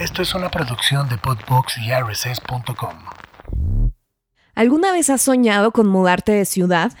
Esto 0.00 0.22
es 0.22 0.34
una 0.34 0.50
producción 0.50 1.10
de 1.10 1.18
Podbox 1.18 1.76
y 1.76 1.92
RSS.com. 1.92 3.92
¿Alguna 4.54 4.92
vez 4.92 5.10
has 5.10 5.20
soñado 5.20 5.72
con 5.72 5.88
mudarte 5.88 6.32
de 6.32 6.46
ciudad? 6.46 6.92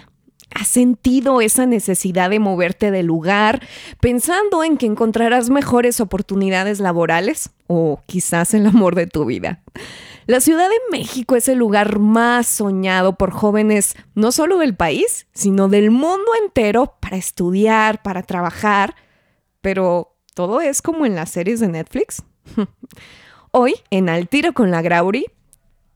¿Has 0.54 0.68
sentido 0.68 1.40
esa 1.40 1.64
necesidad 1.64 2.28
de 2.28 2.40
moverte 2.40 2.90
de 2.90 3.02
lugar 3.02 3.66
pensando 4.00 4.62
en 4.64 4.76
que 4.76 4.84
encontrarás 4.84 5.48
mejores 5.48 5.98
oportunidades 6.02 6.78
laborales 6.78 7.48
o 7.68 8.02
quizás 8.04 8.52
el 8.52 8.66
amor 8.66 8.94
de 8.94 9.06
tu 9.06 9.24
vida? 9.24 9.62
La 10.26 10.40
Ciudad 10.40 10.68
de 10.68 10.98
México 10.98 11.36
es 11.36 11.48
el 11.48 11.56
lugar 11.56 12.00
más 12.00 12.48
soñado 12.48 13.16
por 13.16 13.30
jóvenes 13.30 13.94
no 14.14 14.30
solo 14.30 14.58
del 14.58 14.76
país, 14.76 15.26
sino 15.32 15.68
del 15.68 15.90
mundo 15.90 16.30
entero 16.44 16.98
para 17.00 17.16
estudiar, 17.16 18.02
para 18.02 18.22
trabajar, 18.22 18.94
pero 19.62 20.18
todo 20.34 20.60
es 20.60 20.82
como 20.82 21.06
en 21.06 21.14
las 21.14 21.30
series 21.30 21.60
de 21.60 21.68
Netflix. 21.68 22.22
Hoy, 23.52 23.74
en 23.90 24.08
Al 24.08 24.28
Tiro 24.28 24.52
con 24.52 24.70
la 24.70 24.82
Grauri, 24.82 25.26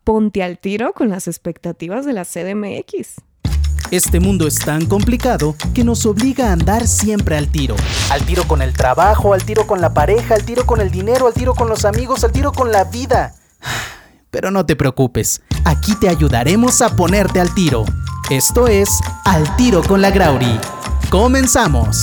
ponte 0.04 0.42
al 0.42 0.58
tiro 0.58 0.92
con 0.92 1.08
las 1.08 1.28
expectativas 1.28 2.04
de 2.04 2.12
la 2.12 2.24
CDMX. 2.24 3.22
Este 3.90 4.18
mundo 4.18 4.46
es 4.46 4.58
tan 4.58 4.86
complicado 4.86 5.54
que 5.74 5.84
nos 5.84 6.04
obliga 6.06 6.48
a 6.48 6.52
andar 6.52 6.86
siempre 6.86 7.36
al 7.36 7.48
tiro. 7.48 7.77
Al 8.10 8.24
tiro 8.24 8.44
con 8.44 8.60
el 8.62 8.72
trabajo, 8.72 9.34
al 9.34 9.44
tiro 9.44 9.66
con 9.66 9.80
la 9.80 9.94
pareja, 9.94 10.34
al 10.34 10.44
tiro 10.44 10.66
con 10.66 10.80
el 10.80 10.90
dinero, 10.90 11.27
al 11.27 11.34
tiro 11.34 11.54
con 11.54 11.68
los 11.68 11.84
amigos, 11.84 12.24
al 12.24 12.32
tiro 12.32 12.52
con 12.52 12.72
la 12.72 12.84
vida. 12.84 13.34
Pero 14.30 14.50
no 14.50 14.66
te 14.66 14.74
preocupes, 14.74 15.42
aquí 15.64 15.94
te 15.94 16.08
ayudaremos 16.08 16.82
a 16.82 16.96
ponerte 16.96 17.41
al 17.41 17.55
tiro. 17.55 17.84
Esto 18.30 18.66
es 18.66 19.00
Al 19.27 19.55
tiro 19.56 19.82
con 19.82 20.00
la 20.00 20.10
Grauri. 20.10 20.58
Comenzamos. 21.10 22.00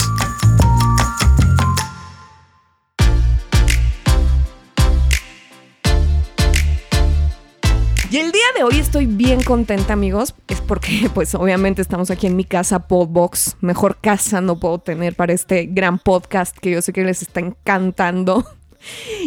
Y 8.12 8.18
el 8.18 8.30
día 8.30 8.44
de 8.54 8.62
hoy 8.62 8.78
estoy 8.78 9.06
bien 9.06 9.42
contenta, 9.42 9.94
amigos. 9.94 10.34
Es 10.46 10.60
porque, 10.60 11.08
pues, 11.14 11.34
obviamente 11.34 11.80
estamos 11.80 12.10
aquí 12.10 12.26
en 12.26 12.36
mi 12.36 12.44
casa, 12.44 12.86
Podbox. 12.86 13.56
Mejor 13.62 13.96
casa 14.02 14.42
no 14.42 14.60
puedo 14.60 14.80
tener 14.80 15.16
para 15.16 15.32
este 15.32 15.64
gran 15.64 15.98
podcast 15.98 16.54
que 16.54 16.72
yo 16.72 16.82
sé 16.82 16.92
que 16.92 17.04
les 17.04 17.22
está 17.22 17.40
encantando. 17.40 18.46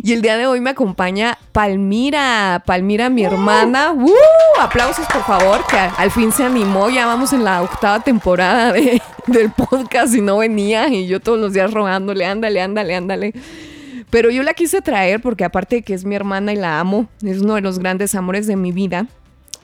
Y 0.04 0.12
el 0.12 0.22
día 0.22 0.36
de 0.36 0.48
hoy 0.48 0.60
me 0.60 0.72
acompaña 0.72 1.38
Palmira. 1.54 2.62
Palmira, 2.66 3.10
mi 3.10 3.24
hermana. 3.24 3.94
¡Uh! 3.94 4.12
Aplausos, 4.60 5.08
por 5.08 5.24
favor, 5.24 5.66
que 5.66 5.78
al 5.78 6.12
fin 6.12 6.34
se 6.34 6.44
animó. 6.44 6.90
Ya 6.90 7.06
vamos 7.06 7.32
en 7.32 7.46
la 7.46 7.62
octava 7.64 8.02
temporada 8.02 8.74
de, 8.74 9.02
del 9.28 9.52
podcast 9.52 10.14
y 10.14 10.20
no 10.20 10.40
venía. 10.40 10.90
Y 10.90 11.08
yo 11.08 11.22
todos 11.22 11.40
los 11.40 11.54
días 11.54 11.74
rogándole, 11.74 12.26
ándale, 12.26 12.62
ándale, 12.62 12.96
ándale. 12.96 13.34
Pero 14.16 14.30
yo 14.30 14.44
la 14.44 14.54
quise 14.54 14.82
traer 14.82 15.22
porque 15.22 15.44
aparte 15.44 15.76
de 15.76 15.82
que 15.82 15.94
es 15.94 16.06
mi 16.06 16.16
hermana 16.16 16.54
y 16.54 16.56
la 16.56 16.80
amo, 16.80 17.10
es 17.22 17.42
uno 17.42 17.56
de 17.56 17.60
los 17.60 17.80
grandes 17.80 18.16
amores 18.16 18.48
de 18.48 18.56
mi 18.56 18.72
vida, 18.72 19.08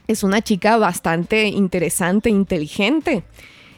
es 0.07 0.23
una 0.23 0.41
chica 0.41 0.75
bastante 0.75 1.45
interesante, 1.45 2.29
inteligente. 2.29 3.23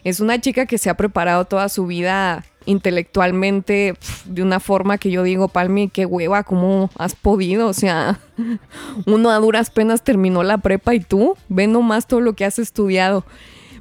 Es 0.04 0.20
una 0.20 0.42
chica 0.42 0.66
que 0.66 0.80
se 0.80 0.90
ha 0.90 0.98
preparado 0.98 1.46
toda 1.46 1.70
su 1.70 1.86
vida 1.86 2.44
intelectualmente 2.66 3.94
de 4.26 4.42
una 4.42 4.60
forma 4.60 4.98
que 4.98 5.12
yo 5.12 5.22
digo, 5.22 5.48
Palmi, 5.48 5.90
qué 5.90 6.08
hueva, 6.08 6.42
¿cómo 6.42 6.90
has 6.98 7.14
podido? 7.14 7.68
O 7.68 7.74
sea, 7.74 8.20
uno 9.06 9.30
a 9.30 9.38
duras 9.38 9.70
penas 9.70 10.04
terminó 10.04 10.42
la 10.42 10.58
prepa 10.58 10.96
y 10.96 11.02
tú, 11.02 11.38
ve 11.50 11.68
nomás 11.68 12.08
todo 12.08 12.20
lo 12.20 12.34
que 12.34 12.46
has 12.46 12.58
estudiado. 12.58 13.26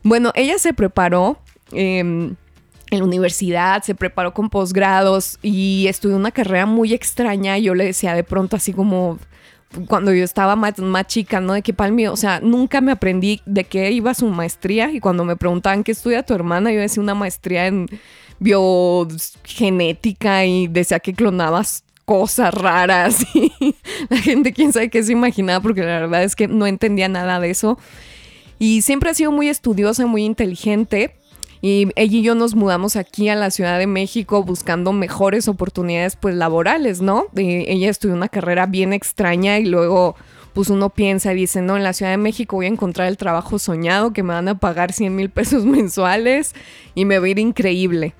Bueno, 0.02 0.30
ella 0.34 0.58
se 0.58 0.74
preparó. 0.74 1.38
Eh, 1.72 2.34
en 2.92 3.00
la 3.00 3.06
universidad, 3.06 3.82
se 3.82 3.94
preparó 3.94 4.34
con 4.34 4.50
posgrados 4.50 5.38
y 5.42 5.86
estudió 5.88 6.16
una 6.16 6.30
carrera 6.30 6.66
muy 6.66 6.92
extraña. 6.92 7.58
Yo 7.58 7.74
le 7.74 7.84
decía 7.84 8.14
de 8.14 8.24
pronto 8.24 8.56
así 8.56 8.72
como 8.72 9.18
cuando 9.88 10.12
yo 10.12 10.22
estaba 10.22 10.54
más, 10.54 10.78
más 10.78 11.06
chica, 11.06 11.40
¿no? 11.40 11.54
De 11.54 11.62
qué 11.62 11.72
palmi, 11.72 12.06
o 12.06 12.16
sea, 12.16 12.40
nunca 12.40 12.80
me 12.80 12.92
aprendí 12.92 13.40
de 13.46 13.64
qué 13.64 13.90
iba 13.90 14.14
su 14.14 14.28
maestría 14.28 14.90
y 14.90 15.00
cuando 15.00 15.24
me 15.24 15.36
preguntaban 15.36 15.82
qué 15.82 15.92
estudia 15.92 16.22
tu 16.22 16.34
hermana, 16.34 16.72
yo 16.72 16.80
decía 16.80 17.02
una 17.02 17.14
maestría 17.14 17.66
en 17.66 17.88
biogenética 18.38 20.44
y 20.44 20.66
decía 20.66 21.00
que 21.00 21.14
clonabas 21.14 21.84
cosas 22.04 22.52
raras 22.52 23.24
la 24.10 24.16
gente 24.18 24.52
quién 24.52 24.72
sabe 24.72 24.90
qué 24.90 25.02
se 25.02 25.12
imaginaba 25.12 25.60
porque 25.60 25.82
la 25.82 26.00
verdad 26.00 26.24
es 26.24 26.34
que 26.34 26.48
no 26.48 26.66
entendía 26.66 27.08
nada 27.08 27.40
de 27.40 27.50
eso. 27.50 27.78
Y 28.58 28.82
siempre 28.82 29.10
ha 29.10 29.14
sido 29.14 29.32
muy 29.32 29.48
estudiosa, 29.48 30.06
muy 30.06 30.24
inteligente, 30.24 31.16
y 31.62 31.88
ella 31.94 32.18
y 32.18 32.22
yo 32.22 32.34
nos 32.34 32.56
mudamos 32.56 32.96
aquí 32.96 33.28
a 33.28 33.36
la 33.36 33.52
Ciudad 33.52 33.78
de 33.78 33.86
México 33.86 34.42
buscando 34.42 34.92
mejores 34.92 35.46
oportunidades 35.46 36.16
pues 36.16 36.34
laborales, 36.34 37.00
¿no? 37.00 37.26
ella 37.36 37.88
estudió 37.88 38.14
una 38.14 38.28
carrera 38.28 38.66
bien 38.66 38.92
extraña 38.92 39.60
y 39.60 39.66
luego 39.66 40.16
pues 40.52 40.68
uno 40.68 40.90
piensa 40.90 41.32
y 41.32 41.36
dice, 41.36 41.62
no, 41.62 41.76
en 41.76 41.84
la 41.84 41.92
Ciudad 41.92 42.10
de 42.10 42.18
México 42.18 42.56
voy 42.56 42.66
a 42.66 42.68
encontrar 42.68 43.08
el 43.08 43.16
trabajo 43.16 43.58
soñado 43.60 44.12
que 44.12 44.24
me 44.24 44.34
van 44.34 44.48
a 44.48 44.58
pagar 44.58 44.92
100 44.92 45.14
mil 45.14 45.30
pesos 45.30 45.64
mensuales 45.64 46.52
y 46.96 47.04
me 47.04 47.18
va 47.18 47.26
a 47.26 47.28
ir 47.28 47.38
increíble. 47.38 48.14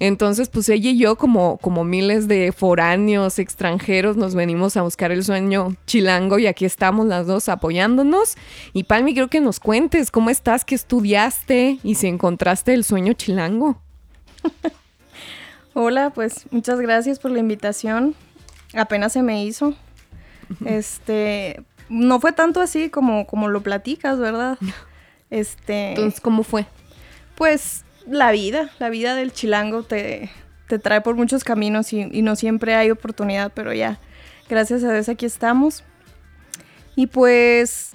Entonces, 0.00 0.48
pues 0.48 0.68
ella 0.68 0.90
y 0.90 0.98
yo, 0.98 1.16
como, 1.16 1.58
como 1.58 1.82
miles 1.82 2.28
de 2.28 2.52
foráneos 2.52 3.38
extranjeros, 3.38 4.16
nos 4.16 4.34
venimos 4.34 4.76
a 4.76 4.82
buscar 4.82 5.10
el 5.10 5.24
sueño 5.24 5.74
chilango 5.86 6.38
y 6.38 6.46
aquí 6.46 6.64
estamos 6.64 7.06
las 7.06 7.26
dos 7.26 7.48
apoyándonos. 7.48 8.36
Y 8.72 8.84
Palmi, 8.84 9.12
creo 9.14 9.28
que 9.28 9.40
nos 9.40 9.58
cuentes 9.58 10.10
cómo 10.10 10.30
estás, 10.30 10.64
qué 10.64 10.76
estudiaste 10.76 11.78
y 11.82 11.96
si 11.96 12.06
encontraste 12.06 12.74
el 12.74 12.84
sueño 12.84 13.14
chilango. 13.14 13.80
Hola, 15.74 16.10
pues 16.10 16.46
muchas 16.52 16.80
gracias 16.80 17.18
por 17.18 17.32
la 17.32 17.40
invitación. 17.40 18.14
Apenas 18.74 19.12
se 19.12 19.22
me 19.22 19.44
hizo. 19.44 19.74
Este, 20.64 21.62
no 21.88 22.20
fue 22.20 22.32
tanto 22.32 22.60
así 22.60 22.88
como, 22.88 23.26
como 23.26 23.48
lo 23.48 23.62
platicas, 23.62 24.18
¿verdad? 24.18 24.58
Este. 25.30 25.90
Entonces, 25.90 26.22
¿cómo 26.22 26.42
fue? 26.42 26.64
Pues 27.34 27.84
la 28.08 28.32
vida, 28.32 28.70
la 28.78 28.88
vida 28.88 29.14
del 29.14 29.32
chilango 29.32 29.82
te, 29.82 30.30
te 30.68 30.78
trae 30.78 31.00
por 31.00 31.16
muchos 31.16 31.44
caminos 31.44 31.92
y, 31.92 32.04
no 32.22 32.36
siempre 32.36 32.74
hay 32.74 32.90
oportunidad, 32.90 33.52
pero 33.54 33.72
ya, 33.72 33.98
gracias 34.48 34.84
a 34.84 34.92
Dios 34.92 35.08
aquí 35.08 35.26
estamos. 35.26 35.84
Y 36.94 37.06
pues, 37.06 37.92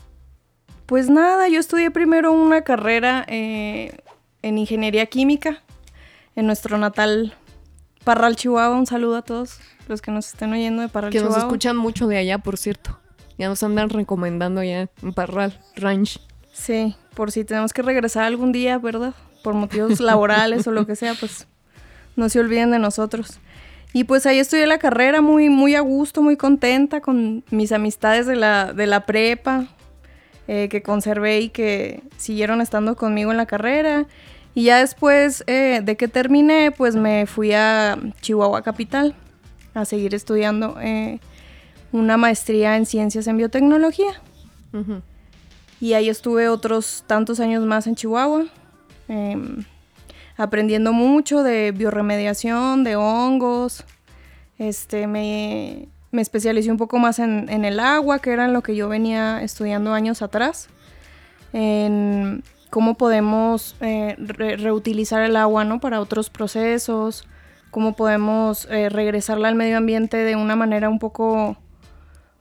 pues 0.85 1.09
nada, 1.09 1.47
yo 1.49 1.59
estudié 1.59 1.91
primero 1.91 2.31
una 2.31 2.61
carrera 2.61 3.25
eh, 3.27 3.97
en 4.41 4.57
ingeniería 4.57 5.05
química 5.05 5.61
en 6.35 6.47
nuestro 6.47 6.77
natal 6.77 7.35
Parral, 8.03 8.35
Chihuahua. 8.35 8.77
Un 8.77 8.85
saludo 8.85 9.17
a 9.17 9.21
todos 9.21 9.59
los 9.87 10.01
que 10.01 10.11
nos 10.11 10.27
estén 10.27 10.51
oyendo 10.53 10.81
de 10.81 10.89
Parral, 10.89 11.11
Chihuahua. 11.11 11.29
Que 11.29 11.35
nos 11.35 11.43
escuchan 11.45 11.77
mucho 11.77 12.07
de 12.07 12.17
allá, 12.17 12.37
por 12.37 12.57
cierto. 12.57 12.99
Ya 13.37 13.47
nos 13.47 13.63
andan 13.63 13.89
recomendando 13.89 14.61
allá 14.61 14.89
en 15.01 15.13
Parral 15.13 15.59
Ranch. 15.75 16.19
Sí, 16.51 16.95
por 17.15 17.31
si 17.31 17.43
tenemos 17.43 17.73
que 17.73 17.81
regresar 17.81 18.23
algún 18.25 18.51
día, 18.51 18.77
¿verdad? 18.77 19.15
Por 19.43 19.53
motivos 19.53 19.99
laborales 19.99 20.65
o 20.67 20.71
lo 20.71 20.87
que 20.87 20.95
sea, 20.95 21.13
pues 21.13 21.47
no 22.15 22.29
se 22.29 22.39
olviden 22.39 22.71
de 22.71 22.79
nosotros. 22.79 23.39
Y 23.93 24.05
pues 24.05 24.25
ahí 24.25 24.39
estudié 24.39 24.65
la 24.65 24.79
carrera 24.79 25.21
muy, 25.21 25.49
muy 25.49 25.75
a 25.75 25.81
gusto, 25.81 26.23
muy 26.23 26.35
contenta 26.35 26.99
con 26.99 27.43
mis 27.51 27.71
amistades 27.71 28.25
de 28.25 28.35
la, 28.35 28.73
de 28.73 28.87
la 28.87 29.05
prepa, 29.05 29.67
eh, 30.47 30.67
que 30.69 30.81
conservé 30.81 31.41
y 31.41 31.49
que 31.49 32.01
siguieron 32.17 32.59
estando 32.59 32.95
conmigo 32.95 33.29
en 33.29 33.37
la 33.37 33.45
carrera. 33.45 34.07
Y 34.55 34.63
ya 34.65 34.79
después 34.79 35.43
eh, 35.45 35.81
de 35.83 35.95
que 35.95 36.07
terminé, 36.07 36.71
pues 36.71 36.95
me 36.95 37.27
fui 37.27 37.53
a 37.53 37.99
Chihuahua 38.21 38.63
Capital 38.63 39.15
a 39.75 39.85
seguir 39.85 40.15
estudiando 40.15 40.77
eh, 40.81 41.19
una 41.91 42.17
maestría 42.17 42.75
en 42.77 42.87
ciencias 42.87 43.27
en 43.27 43.37
biotecnología. 43.37 44.21
Y 45.79 45.93
ahí 45.93 46.09
estuve 46.09 46.49
otros 46.49 47.03
tantos 47.05 47.39
años 47.39 47.63
más 47.63 47.85
en 47.85 47.95
Chihuahua. 47.95 48.45
Em, 49.13 49.63
aprendiendo 50.37 50.91
mucho 50.91 51.43
de 51.43 51.71
bioremediación, 51.71 52.83
de 52.83 52.95
hongos. 52.95 53.85
Este, 54.57 55.05
me, 55.05 55.87
especialicé 56.11 56.71
un 56.71 56.77
poco 56.77 56.97
más 56.97 57.19
en, 57.19 57.47
el 57.47 57.79
agua, 57.79 58.17
que 58.17 58.31
era 58.31 58.47
lo 58.47 58.63
que 58.63 58.75
yo 58.75 58.89
venía 58.89 59.43
estudiando 59.43 59.93
años 59.93 60.23
atrás. 60.23 60.67
En 61.53 62.43
cómo 62.71 62.95
podemos 62.95 63.75
eh, 63.81 64.15
reutilizar 64.17 65.21
el 65.21 65.35
agua 65.35 65.63
¿no? 65.63 65.79
para 65.79 66.01
otros 66.01 66.31
procesos, 66.31 67.27
cómo 67.69 67.95
podemos 67.95 68.67
eh, 68.71 68.89
regresarla 68.89 69.47
al 69.47 69.53
medio 69.53 69.77
ambiente 69.77 70.17
de 70.17 70.35
una 70.35 70.55
manera 70.55 70.89
un 70.89 70.97
poco 70.97 71.55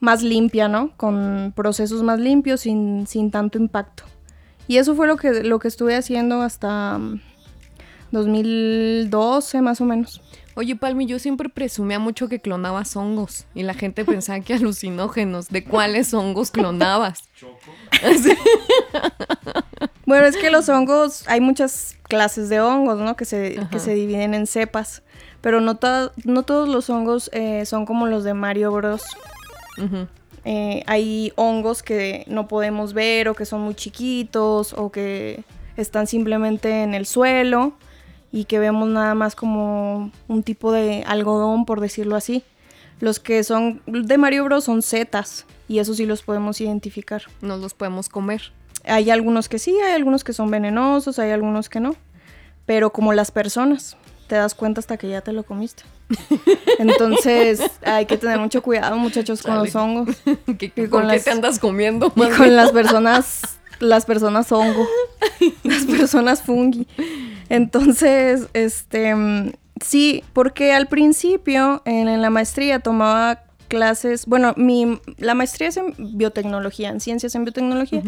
más 0.01 0.23
limpia, 0.23 0.69
¿no? 0.69 0.97
Con 0.97 1.53
procesos 1.55 2.03
más 2.03 2.19
limpios, 2.19 2.63
sin, 2.63 3.07
sin 3.07 3.31
tanto 3.31 3.59
impacto. 3.59 4.05
Y 4.73 4.79
eso 4.79 4.95
fue 4.95 5.07
lo 5.07 5.19
que, 5.19 5.45
lo 5.45 5.59
que 5.59 5.69
estuve 5.69 5.97
haciendo 5.97 6.41
hasta 6.41 6.99
2012 8.11 9.61
mm, 9.61 9.63
más 9.63 9.83
o 9.83 9.85
menos. 9.85 10.23
Oye, 10.55 10.77
Palmi, 10.77 11.05
yo 11.05 11.19
siempre 11.19 11.51
presumía 11.51 11.99
mucho 11.99 12.27
que 12.27 12.41
clonabas 12.41 12.97
hongos 12.97 13.45
y 13.55 13.65
la 13.65 13.75
gente 13.75 14.03
pensaba 14.07 14.41
que 14.41 14.55
alucinógenos. 14.55 15.51
¿De 15.51 15.63
cuáles 15.63 16.15
hongos 16.15 16.51
clonabas? 16.51 17.29
Choco. 17.39 17.59
bueno, 20.07 20.25
es 20.25 20.39
que 20.39 20.49
los 20.49 20.71
hongos, 20.71 21.29
hay 21.29 21.43
muchas 21.43 21.99
clases 22.05 22.49
de 22.49 22.63
hongos, 22.63 22.99
¿no? 22.99 23.15
Que 23.15 23.27
se, 23.27 23.61
que 23.71 23.79
se 23.79 23.93
dividen 23.93 24.33
en 24.33 24.47
cepas. 24.47 25.03
Pero 25.43 25.61
no, 25.61 25.79
no 26.25 26.43
todos 26.45 26.69
los 26.71 26.89
hongos 26.89 27.29
eh, 27.35 27.67
son 27.67 27.85
como 27.85 28.07
los 28.07 28.25
de 28.25 28.33
Mario 28.33 28.73
Bros. 28.73 29.03
Eh, 30.45 30.83
hay 30.87 31.33
hongos 31.37 31.83
que 31.83 32.25
no 32.27 32.49
podemos 32.49 32.95
ver 32.95 33.29
o 33.29 33.35
que 33.35 33.47
son 33.47 33.61
muy 33.61 33.75
chiquitos 33.75 34.73
o 34.73 34.91
que 34.91 35.45
están 35.77 36.07
simplemente 36.07 36.83
en 36.83 36.95
el 36.95 37.07
suelo 37.07 37.75
y 38.33 38.45
que 38.45 38.59
vemos 38.59 38.89
nada 38.89 39.15
más 39.15 39.37
como 39.37 40.11
un 40.29 40.43
tipo 40.43 40.73
de 40.73 41.05
algodón, 41.07 41.65
por 41.65 41.81
decirlo 41.81 42.17
así. 42.17 42.43
Los 42.99 43.21
que 43.21 43.45
son 43.45 43.83
de 43.87 44.19
Mario 44.19 44.45
Bros 44.45 44.65
son 44.65 44.83
setas 44.83 45.47
y 45.69 45.79
eso 45.79 45.95
sí 45.95 46.07
los 46.07 46.23
podemos 46.23 46.61
identificar. 46.61 47.23
No 47.41 47.57
los 47.57 47.75
podemos 47.75 48.09
comer. 48.09 48.53
Hay 48.85 49.11
algunos 49.11 49.49
que 49.49 49.59
sí, 49.59 49.77
hay 49.81 49.93
algunos 49.93 50.25
que 50.25 50.33
son 50.33 50.51
venenosos, 50.51 51.19
hay 51.19 51.31
algunos 51.31 51.69
que 51.69 51.81
no. 51.81 51.95
Pero 52.65 52.93
como 52.93 53.13
las 53.13 53.31
personas, 53.31 53.97
te 54.33 54.39
das 54.39 54.55
cuenta 54.55 54.81
hasta 54.81 54.97
que 54.97 55.11
ya 55.11 55.21
te 55.21 55.31
lo 55.31 55.43
comiste. 55.43 55.83
Entonces 56.79 57.61
hay 57.85 58.07
que 58.07 58.17
tener 58.17 58.39
mucho 58.39 58.63
cuidado, 58.63 58.97
muchachos, 58.97 59.43
con 59.43 59.57
los 59.57 59.77
hongos. 59.77 60.17
¿Qué, 60.59 60.73
y 60.75 60.87
con 60.87 61.07
las, 61.07 61.25
te 61.25 61.33
andas 61.33 61.59
comiendo? 61.59 62.11
Y 62.17 62.31
con 62.31 62.57
las 62.57 62.73
personas, 62.73 63.43
las 63.79 64.07
personas 64.07 64.51
hongo, 64.51 64.89
las 65.65 65.85
personas 65.85 66.41
fungi. 66.41 66.87
Entonces, 67.51 68.49
este, 68.55 69.15
sí, 69.85 70.25
porque 70.33 70.73
al 70.73 70.87
principio 70.89 71.83
en, 71.85 72.23
la 72.23 72.31
maestría 72.31 72.79
tomaba 72.79 73.43
clases, 73.69 74.25
bueno, 74.25 74.55
mi, 74.57 74.99
la 75.19 75.35
maestría 75.35 75.69
es 75.69 75.77
en 75.77 75.95
biotecnología, 75.99 76.89
en 76.89 77.01
ciencias 77.01 77.35
en 77.35 77.45
biotecnología, 77.45 78.03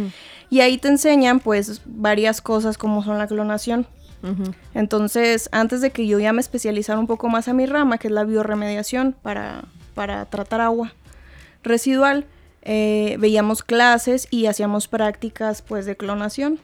y 0.49 0.61
ahí 0.61 0.79
te 0.79 0.89
enseñan 0.89 1.39
pues 1.39 1.83
varias 1.85 2.41
cosas 2.41 2.79
como 2.79 3.05
son 3.05 3.19
la 3.19 3.27
clonación. 3.27 3.87
Entonces, 4.75 5.49
antes 5.53 5.81
de 5.81 5.91
que 5.91 6.07
yo 6.07 6.19
ya 6.19 6.33
me 6.33 6.41
especializara 6.41 6.99
un 6.99 7.07
poco 7.07 7.29
más 7.29 7.49
a 7.49 7.53
mi 7.53 7.67
rama, 7.67 7.99
que 7.99 8.09
es 8.09 8.13
la 8.13 8.25
bioremediación 8.25 9.15
para, 9.23 9.65
para 9.95 10.25
tratar 10.27 10.61
agua 10.61 10.93
residual, 11.63 12.27
eh, 12.63 13.17
veíamos 13.19 13.63
clases 13.63 14.27
y 14.31 14.47
hacíamos 14.47 14.89
prácticas 14.89 15.63
pues 15.63 15.85
de 15.85 15.97
clonación. 15.97 16.59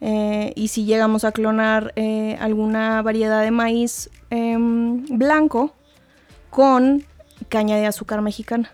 Eh, 0.00 0.52
y 0.54 0.68
si 0.68 0.84
llegamos 0.84 1.24
a 1.24 1.32
clonar 1.32 1.92
eh, 1.96 2.36
alguna 2.40 3.02
variedad 3.02 3.42
de 3.42 3.50
maíz 3.50 4.10
em, 4.30 5.04
blanco 5.18 5.74
con 6.50 7.04
caña 7.48 7.76
de 7.76 7.86
azúcar 7.86 8.22
mexicana. 8.22 8.70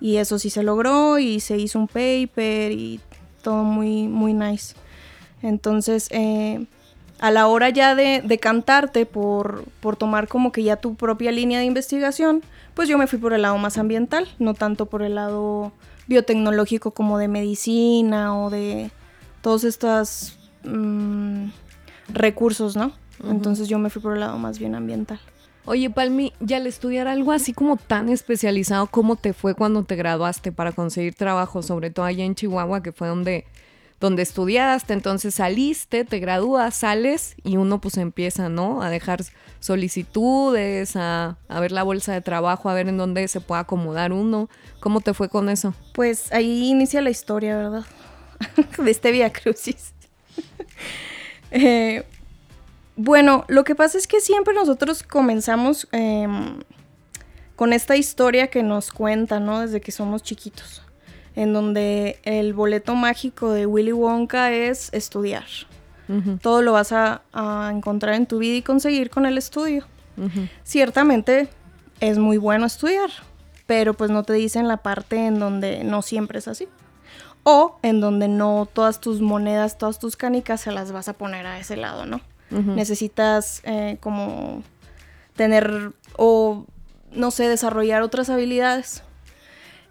Y 0.00 0.16
eso 0.16 0.38
sí 0.38 0.50
se 0.50 0.62
logró 0.62 1.18
y 1.18 1.40
se 1.40 1.56
hizo 1.56 1.78
un 1.78 1.88
paper 1.88 2.72
y 2.72 3.00
todo 3.42 3.64
muy, 3.64 4.06
muy 4.06 4.34
nice. 4.34 4.74
Entonces, 5.42 6.10
a 7.20 7.30
la 7.30 7.46
hora 7.46 7.68
ya 7.68 7.94
de, 7.94 8.38
cantarte 8.40 9.06
por, 9.06 9.64
por, 9.80 9.96
tomar 9.96 10.26
como 10.26 10.52
que 10.52 10.62
ya 10.62 10.76
tu 10.76 10.94
propia 10.94 11.30
línea 11.30 11.58
de 11.58 11.66
investigación, 11.66 12.42
pues 12.74 12.88
yo 12.88 12.96
me 12.96 13.06
fui 13.06 13.18
por 13.18 13.34
el 13.34 13.42
lado 13.42 13.58
más 13.58 13.76
ambiental, 13.76 14.26
no 14.38 14.54
tanto 14.54 14.86
por 14.86 15.02
el 15.02 15.16
lado 15.16 15.72
biotecnológico 16.06 16.92
como 16.92 17.18
de 17.18 17.28
medicina 17.28 18.36
o 18.38 18.48
de 18.48 18.90
todos 19.42 19.64
estos 19.64 20.38
mm, 20.64 21.48
recursos, 22.08 22.74
¿no? 22.74 22.92
Entonces 23.22 23.68
yo 23.68 23.78
me 23.78 23.90
fui 23.90 24.00
por 24.00 24.14
el 24.14 24.20
lado 24.20 24.38
más 24.38 24.58
bien 24.58 24.74
ambiental. 24.74 25.20
Oye, 25.66 25.90
Palmi, 25.90 26.32
ya 26.40 26.56
al 26.56 26.66
estudiar 26.66 27.06
algo 27.06 27.32
así 27.32 27.52
como 27.52 27.76
tan 27.76 28.08
especializado, 28.08 28.86
¿cómo 28.86 29.16
te 29.16 29.34
fue 29.34 29.54
cuando 29.54 29.84
te 29.84 29.94
graduaste 29.94 30.52
para 30.52 30.72
conseguir 30.72 31.14
trabajo, 31.14 31.62
sobre 31.62 31.90
todo 31.90 32.06
allá 32.06 32.24
en 32.24 32.34
Chihuahua, 32.34 32.82
que 32.82 32.92
fue 32.92 33.08
donde 33.08 33.44
donde 34.00 34.22
estudiaste, 34.22 34.94
entonces 34.94 35.34
saliste, 35.34 36.06
te 36.06 36.18
gradúas, 36.18 36.74
sales 36.74 37.36
y 37.44 37.58
uno 37.58 37.82
pues 37.82 37.98
empieza, 37.98 38.48
¿no? 38.48 38.82
A 38.82 38.88
dejar 38.88 39.22
solicitudes, 39.60 40.96
a, 40.96 41.36
ver 41.60 41.70
la 41.70 41.82
bolsa 41.82 42.14
de 42.14 42.22
trabajo, 42.22 42.70
a 42.70 42.74
ver 42.74 42.88
en 42.88 42.96
dónde 42.96 43.28
se 43.28 43.40
puede 43.40 43.60
acomodar 43.60 44.12
uno. 44.12 44.48
¿Cómo 44.80 45.02
te 45.02 45.12
fue 45.12 45.28
con 45.28 45.50
eso? 45.50 45.74
Pues 45.92 46.32
ahí 46.32 46.70
inicia 46.70 47.02
la 47.02 47.10
historia, 47.10 47.58
¿verdad? 47.58 47.84
de 48.82 48.90
este 48.90 49.12
Via 49.12 49.32
Crucis. 49.32 49.92
Eh, 51.52 52.04
bueno, 52.94 53.44
lo 53.48 53.64
que 53.64 53.74
pasa 53.74 53.98
es 53.98 54.06
que 54.06 54.20
siempre 54.20 54.54
nosotros 54.54 55.02
comenzamos 55.02 55.88
em, 55.90 56.60
con 57.56 57.72
esta 57.72 57.96
historia 57.96 58.46
que 58.46 58.62
nos 58.62 58.92
cuenta, 58.92 59.40
¿no? 59.40 59.58
Desde 59.58 59.80
que 59.80 59.90
somos 59.90 60.22
chiquitos 60.22 60.80
en 61.40 61.54
donde 61.54 62.20
el 62.24 62.52
boleto 62.52 62.94
mágico 62.94 63.50
de 63.50 63.64
Willy 63.64 63.92
Wonka 63.92 64.52
es 64.52 64.92
estudiar. 64.92 65.46
Todo 66.42 66.60
lo 66.60 66.72
vas 66.72 66.92
a, 66.92 67.22
encontrar 67.72 68.14
en 68.16 68.26
tu 68.26 68.38
vida 68.38 68.56
y 68.56 68.62
conseguir 68.62 69.08
con 69.08 69.24
el 69.24 69.38
estudio. 69.38 69.86
Ciertamente 70.64 71.48
es 72.00 72.18
muy 72.18 72.36
bueno 72.36 72.66
estudiar, 72.66 73.08
pero 73.66 73.94
pues 73.94 74.10
no 74.10 74.22
te 74.22 74.34
dicen 74.34 74.68
la 74.68 74.78
parte 74.78 75.24
en 75.24 75.38
donde 75.38 75.82
no 75.82 76.02
siempre 76.02 76.40
es 76.40 76.48
así. 76.48 76.68
O 77.42 77.78
en 77.82 78.02
donde 78.02 78.28
no 78.28 78.68
todas 78.70 79.00
tus 79.00 79.22
monedas, 79.22 79.78
todas 79.78 79.98
tus 79.98 80.16
canicas 80.16 80.60
se 80.60 80.72
las 80.72 80.92
vas 80.92 81.08
a 81.08 81.14
poner 81.14 81.46
a 81.46 81.58
ese 81.58 81.76
lado, 81.76 82.04
¿no? 82.04 82.20
Necesitas 82.50 83.62
eh, 83.64 83.96
como 84.00 84.62
tener 85.36 85.92
o, 86.18 86.66
no 87.12 87.30
sé, 87.30 87.48
desarrollar 87.48 88.02
otras 88.02 88.28
habilidades 88.28 89.04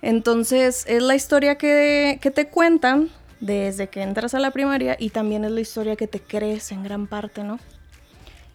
entonces 0.01 0.86
es 0.88 1.04
la 1.04 1.16
historia 1.16 1.57
que, 1.57 2.19
te 2.34 2.48
cuentan 2.48 3.10
desde 3.40 3.88
que 3.88 4.01
entras 4.01 4.34
a 4.34 4.40
la 4.40 4.51
primaria 4.51 4.96
y 5.00 5.10
también 5.10 5.46
es 5.46 5.51
la 5.51 5.62
historia 5.62 5.96
que 5.96 6.07
te 6.07 6.19
crees 6.19 6.72
en 6.72 6.84
gran 6.84 7.07
parte, 7.07 7.44
¿no? 7.44 7.60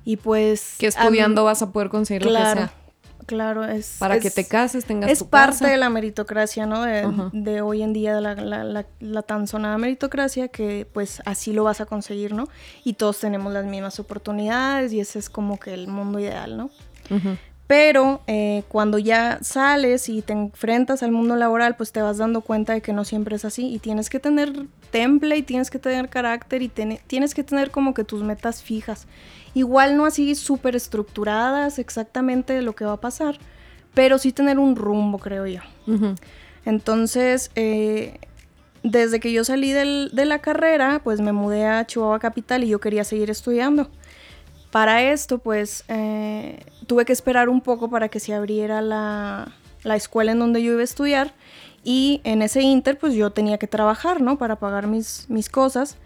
Y 0.04 0.16
pues... 0.16 0.76
Que 0.78 0.86
estudiando 0.86 1.44
vas 1.44 1.62
a 1.62 1.72
poder 1.72 1.88
conseguir 1.88 2.26
lo 2.26 2.32
que 2.32 2.36
sea. 2.36 2.72
Claro, 3.26 3.64
es... 3.64 3.96
Para 3.98 4.20
que 4.20 4.30
te 4.30 4.46
cases, 4.46 4.84
tengas 4.84 5.10
Es 5.10 5.24
parte 5.24 5.66
de 5.66 5.78
la 5.78 5.88
meritocracia, 5.88 6.66
¿no? 6.66 6.82
De, 7.32 7.62
hoy 7.62 7.82
en 7.82 7.92
día, 7.92 8.20
la, 8.20 8.34
la, 8.34 8.84
la, 9.00 9.22
tan 9.22 9.46
sonada 9.46 9.78
meritocracia, 9.78 10.48
que 10.48 10.86
pues 10.92 11.22
así 11.24 11.52
lo 11.52 11.64
vas 11.64 11.80
a 11.80 11.86
conseguir, 11.86 12.34
¿no? 12.34 12.48
Y 12.84 12.94
todos 12.94 13.20
tenemos 13.20 13.52
las 13.52 13.64
mismas 13.64 13.98
oportunidades 13.98 14.92
y 14.92 15.00
ese 15.00 15.18
es 15.18 15.30
como 15.30 15.58
que 15.58 15.72
el 15.72 15.88
mundo 15.88 16.20
ideal, 16.20 16.56
¿no? 16.56 16.70
Pero 17.66 18.20
eh, 18.26 18.62
cuando 18.68 18.98
ya 18.98 19.38
sales 19.40 20.08
y 20.10 20.20
te 20.20 20.34
enfrentas 20.34 21.02
al 21.02 21.12
mundo 21.12 21.34
laboral, 21.36 21.76
pues 21.76 21.92
te 21.92 22.02
vas 22.02 22.18
dando 22.18 22.42
cuenta 22.42 22.74
de 22.74 22.82
que 22.82 22.92
no 22.92 23.04
siempre 23.04 23.36
es 23.36 23.44
así 23.46 23.72
y 23.72 23.78
tienes 23.78 24.10
que 24.10 24.20
tener 24.20 24.66
temple 24.90 25.36
y 25.38 25.42
tienes 25.42 25.70
que 25.70 25.78
tener 25.78 26.10
carácter 26.10 26.60
y 26.62 26.68
tienes 26.68 27.34
que 27.34 27.42
tener 27.42 27.70
como 27.70 27.94
que 27.94 28.04
tus 28.04 28.22
metas 28.22 28.62
fijas. 28.62 29.06
Igual 29.54 29.96
no 29.96 30.04
así 30.04 30.34
súper 30.34 30.76
estructuradas 30.76 31.78
exactamente 31.78 32.52
de 32.52 32.62
lo 32.62 32.74
que 32.74 32.84
va 32.84 32.92
a 32.92 33.00
pasar, 33.00 33.38
pero 33.94 34.18
sí 34.18 34.32
tener 34.32 34.58
un 34.58 34.76
rumbo, 34.76 35.18
creo 35.18 35.46
yo. 35.46 35.60
Entonces, 36.66 37.50
eh, 37.54 38.18
desde 38.82 39.20
que 39.20 39.32
yo 39.32 39.42
salí 39.42 39.72
de 39.72 40.24
la 40.26 40.40
carrera, 40.40 41.00
pues 41.02 41.20
me 41.20 41.32
mudé 41.32 41.66
a 41.66 41.86
Chihuahua 41.86 42.18
Capital 42.18 42.62
y 42.64 42.68
yo 42.68 42.78
quería 42.78 43.04
seguir 43.04 43.30
estudiando. 43.30 43.88
Para 44.70 45.02
esto, 45.02 45.38
pues, 45.38 45.84
eh, 45.88 46.58
tuve 46.86 47.04
que 47.04 47.12
esperar 47.12 47.48
un 47.48 47.60
poco 47.60 47.88
para 47.90 48.08
que 48.08 48.20
se 48.20 48.34
abriera 48.34 48.80
la, 48.82 49.52
escuela 49.84 50.32
en 50.32 50.38
donde 50.38 50.62
yo 50.62 50.72
iba 50.72 50.80
a 50.80 50.84
estudiar 50.84 51.34
y 51.82 52.20
en 52.24 52.42
ese 52.42 52.62
inter, 52.62 52.98
pues 52.98 53.14
yo 53.14 53.30
tenía 53.30 53.58
que 53.58 53.66
trabajar, 53.66 54.20
¿no? 54.20 54.38
Para 54.38 54.56
pagar 54.56 54.86
mis, 54.86 55.28
mis 55.28 55.48
cosas 55.48 55.96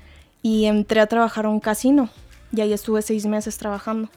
y 0.42 0.64
entré 0.64 1.00
a 1.00 1.06
trabajar 1.06 1.46
a 1.46 1.48
un 1.48 1.60
casino 1.60 2.10
y 2.52 2.60
ahí 2.60 2.72
estuve 2.72 3.02
seis 3.02 3.26
meses 3.26 3.58
trabajando 3.58 4.08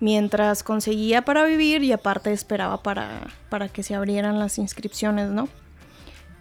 mientras 0.00 0.62
conseguía 0.62 1.22
para 1.22 1.44
vivir 1.44 1.82
y 1.82 1.92
aparte 1.92 2.32
esperaba 2.32 2.82
para, 2.82 3.28
para 3.48 3.68
que 3.68 3.82
se 3.82 3.94
abrieran 3.94 4.38
las 4.38 4.58
inscripciones, 4.58 5.30
¿no? 5.30 5.48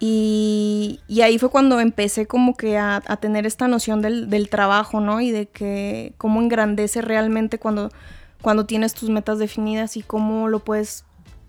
Y, 0.06 1.00
ahí 1.24 1.40
fue 1.40 1.50
cuando 1.50 1.80
empecé 1.80 2.26
como 2.26 2.58
que 2.58 2.78
a, 2.78 3.00
tener 3.22 3.46
esta 3.46 3.70
noción 3.70 4.02
del, 4.02 4.50
trabajo, 4.50 5.00
¿no? 5.00 5.22
Y 5.22 5.32
de 5.32 5.48
que 5.48 6.14
cómo 6.18 6.42
engrandece 6.42 7.02
realmente 7.02 7.58
cuando, 7.58 7.90
cuando 8.44 8.66
tienes 8.66 8.94
tus 8.94 9.10
metas 9.10 9.40
definidas 9.40 9.98
y 9.98 10.04
cómo 10.04 10.50
lo 10.50 10.60
puedes 10.60 11.06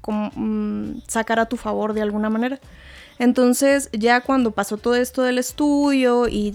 mm, 0.06 1.00
sacar 1.06 1.40
a 1.40 1.46
tu 1.46 1.58
favor 1.58 1.92
de 1.92 2.00
alguna 2.00 2.30
manera. 2.30 2.58
Entonces 3.18 3.90
ya 3.92 4.22
cuando 4.22 4.52
pasó 4.52 4.78
todo 4.78 4.94
esto 4.94 5.22
del 5.22 5.38
estudio 5.38 6.28
y 6.28 6.54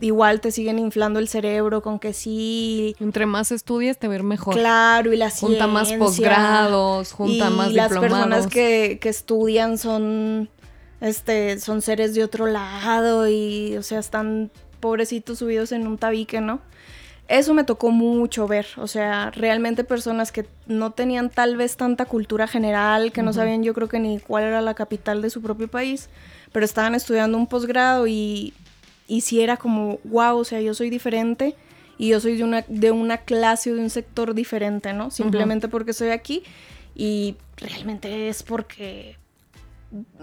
igual 0.00 0.40
te 0.40 0.52
siguen 0.52 0.78
inflando 0.78 1.18
el 1.18 1.28
cerebro 1.28 1.82
con 1.82 1.98
que 1.98 2.12
sí. 2.12 2.94
Entre 3.00 3.26
más 3.26 3.50
estudias 3.50 3.98
te 3.98 4.08
ver 4.08 4.22
mejor. 4.22 4.54
Claro, 4.54 5.12
y 5.12 5.16
la 5.16 5.28
Junta 5.28 5.66
más 5.66 5.92
posgrados, 5.92 7.12
junta 7.12 7.50
más 7.50 7.70
diplomados. 7.70 7.92
las 7.92 7.98
personas 8.00 8.46
que, 8.46 8.98
que 9.00 9.08
estudian 9.08 9.76
son 9.76 10.48
este, 11.00 11.58
son 11.60 11.82
seres 11.82 12.14
de 12.14 12.24
otro 12.24 12.46
lado 12.46 13.28
y, 13.28 13.76
o 13.76 13.82
sea, 13.82 13.98
están 13.98 14.50
pobrecitos 14.80 15.38
subidos 15.38 15.72
en 15.72 15.86
un 15.86 15.98
tabique, 15.98 16.40
¿no? 16.40 16.60
Eso 17.28 17.52
me 17.52 17.62
tocó 17.62 17.90
mucho 17.90 18.48
ver, 18.48 18.66
o 18.78 18.86
sea, 18.86 19.30
realmente 19.30 19.84
personas 19.84 20.32
que 20.32 20.46
no 20.66 20.92
tenían 20.92 21.28
tal 21.28 21.58
vez 21.58 21.76
tanta 21.76 22.06
cultura 22.06 22.46
general, 22.48 23.12
que 23.12 23.22
no 23.22 23.34
sabían 23.34 23.62
yo 23.62 23.74
creo 23.74 23.86
que 23.86 23.98
ni 23.98 24.18
cuál 24.18 24.44
era 24.44 24.62
la 24.62 24.72
capital 24.72 25.20
de 25.20 25.28
su 25.28 25.42
propio 25.42 25.68
país, 25.68 26.08
pero 26.52 26.64
estaban 26.64 26.94
estudiando 26.94 27.36
un 27.36 27.46
posgrado 27.46 28.06
y, 28.06 28.54
y 29.06 29.20
sí 29.20 29.42
era 29.42 29.58
como, 29.58 29.98
wow, 30.04 30.38
o 30.38 30.44
sea, 30.44 30.62
yo 30.62 30.72
soy 30.72 30.88
diferente 30.88 31.54
y 31.98 32.08
yo 32.08 32.20
soy 32.20 32.38
de 32.38 32.44
una, 32.44 32.64
de 32.66 32.92
una 32.92 33.18
clase 33.18 33.72
o 33.72 33.74
de 33.74 33.82
un 33.82 33.90
sector 33.90 34.34
diferente, 34.34 34.94
¿no? 34.94 35.10
Simplemente 35.10 35.68
porque 35.68 35.92
soy 35.92 36.08
aquí 36.08 36.44
y 36.94 37.36
realmente 37.58 38.30
es 38.30 38.42
porque 38.42 39.16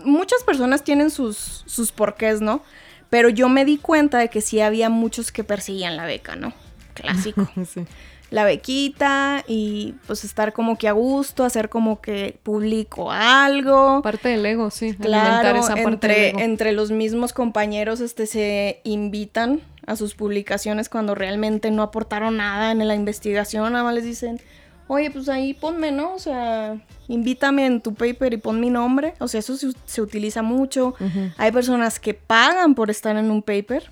muchas 0.04 0.44
personas 0.44 0.84
tienen 0.84 1.12
sus, 1.12 1.64
sus 1.68 1.92
porqués, 1.92 2.42
¿no? 2.42 2.64
Pero 3.12 3.30
yo 3.30 3.48
me 3.48 3.64
di 3.64 3.78
cuenta 3.78 4.18
de 4.18 4.30
que 4.30 4.42
sí 4.42 4.60
había 4.60 4.90
muchos 4.90 5.32
que 5.32 5.44
perseguían 5.44 5.98
la 5.98 6.06
beca, 6.06 6.36
¿no? 6.36 6.65
Clásico. 6.96 7.48
Sí. 7.66 7.86
la 8.32 8.44
bequita 8.44 9.44
y 9.48 9.94
pues 10.08 10.24
estar 10.24 10.52
como 10.52 10.78
que 10.80 10.88
a 10.88 10.94
gusto, 10.94 11.44
hacer 11.44 11.70
como 11.70 12.02
que 12.02 12.38
publico 12.42 13.12
algo. 13.12 14.02
Parte 14.02 14.30
del 14.30 14.46
ego, 14.46 14.72
sí. 14.72 14.88
alimentar 15.00 15.42
Claro, 15.42 15.60
esa 15.60 15.76
parte 15.76 15.82
del 15.84 15.94
entre, 15.94 16.30
ego. 16.30 16.40
entre 16.40 16.72
los 16.74 16.90
mismos 16.92 17.34
compañeros 17.34 18.00
este, 18.02 18.26
se 18.26 18.82
invitan 18.84 19.62
a 19.86 19.96
sus 19.96 20.16
publicaciones 20.16 20.90
cuando 20.90 21.14
realmente 21.14 21.70
no 21.70 21.84
aportaron 21.84 22.38
nada 22.38 22.72
en 22.72 22.86
la 22.88 22.96
investigación, 22.96 23.72
nada 23.72 23.84
más 23.84 23.94
les 23.94 24.04
dicen, 24.04 24.42
oye, 24.88 25.12
pues 25.12 25.30
ahí 25.30 25.54
ponme, 25.54 25.92
¿no? 25.92 26.14
O 26.16 26.20
sea, 26.20 26.78
invítame 27.08 27.68
en 27.68 27.80
tu 27.82 27.94
paper 27.94 28.34
y 28.34 28.38
pon 28.38 28.60
mi 28.60 28.72
nombre. 28.72 29.14
O 29.20 29.28
sea, 29.28 29.40
eso 29.40 29.56
se, 29.58 29.72
se 29.86 30.02
utiliza 30.02 30.42
mucho. 30.42 30.96
Hay 31.38 31.52
personas 31.52 32.00
que 32.00 32.16
pagan 32.16 32.74
por 32.76 32.90
estar 32.90 33.16
en 33.16 33.30
un 33.30 33.44
paper. 33.44 33.90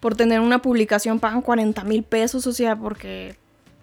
Por 0.00 0.14
tener 0.14 0.40
una 0.40 0.62
publicación 0.62 1.18
pagan 1.20 1.42
40 1.42 1.84
mil 1.84 2.02
pesos, 2.02 2.46
o 2.46 2.52
sea, 2.52 2.76
porque, 2.76 3.36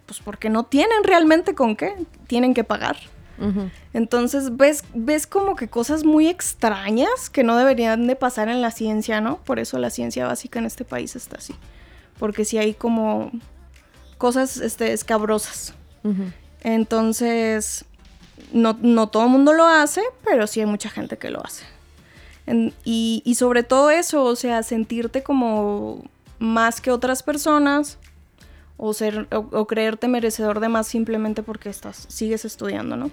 pues 0.06 0.20
porque 0.20 0.50
no 0.50 0.64
tienen 0.64 1.04
realmente 1.04 1.56
con 1.56 1.76
qué, 1.76 1.96
tienen 2.28 2.54
que 2.54 2.64
pagar. 2.64 2.98
Entonces 3.94 4.56
ves, 4.56 4.86
ves 4.94 5.28
como 5.28 5.58
que 5.58 5.68
cosas 5.68 6.06
muy 6.06 6.30
extrañas 6.30 7.30
que 7.30 7.44
no 7.44 7.58
deberían 7.58 8.08
de 8.08 8.16
pasar 8.16 8.48
en 8.48 8.62
la 8.62 8.72
ciencia, 8.72 9.20
¿no? 9.20 9.40
Por 9.40 9.60
eso 9.60 9.78
la 9.78 9.90
ciencia 9.90 10.26
básica 10.26 10.60
en 10.60 10.66
este 10.66 10.86
país 10.86 11.18
está 11.18 11.38
así. 11.38 11.54
Porque 12.18 12.46
sí 12.46 12.58
hay 12.58 12.74
como 12.74 13.32
cosas 14.18 14.56
este, 14.58 14.94
escabrosas. 14.94 15.74
Entonces, 16.62 17.84
no, 18.54 18.78
no 18.82 19.08
todo 19.08 19.24
el 19.24 19.30
mundo 19.30 19.52
lo 19.52 19.66
hace, 19.66 20.02
pero 20.24 20.48
sí 20.48 20.62
hay 20.62 20.66
mucha 20.66 20.90
gente 20.90 21.18
que 21.18 21.30
lo 21.30 21.46
hace. 21.46 21.66
En- 22.48 22.74
y, 22.84 23.22
y 23.26 23.36
sobre 23.36 23.64
todo 23.64 23.90
eso, 23.90 24.24
o 24.24 24.36
sea, 24.36 24.62
sentirte 24.64 25.24
como 25.24 26.04
más 26.40 26.82
que 26.82 26.92
otras 26.92 27.24
personas 27.24 27.98
o, 28.78 28.94
ser, 28.94 29.28
o, 29.32 29.48
o 29.52 29.68
creerte 29.68 30.08
merecedor 30.08 30.60
de 30.60 30.70
más 30.70 30.88
simplemente 30.88 31.44
porque 31.44 31.70
estás, 31.70 32.06
sigues 32.10 32.46
estudiando, 32.46 32.98
¿no? 32.98 33.10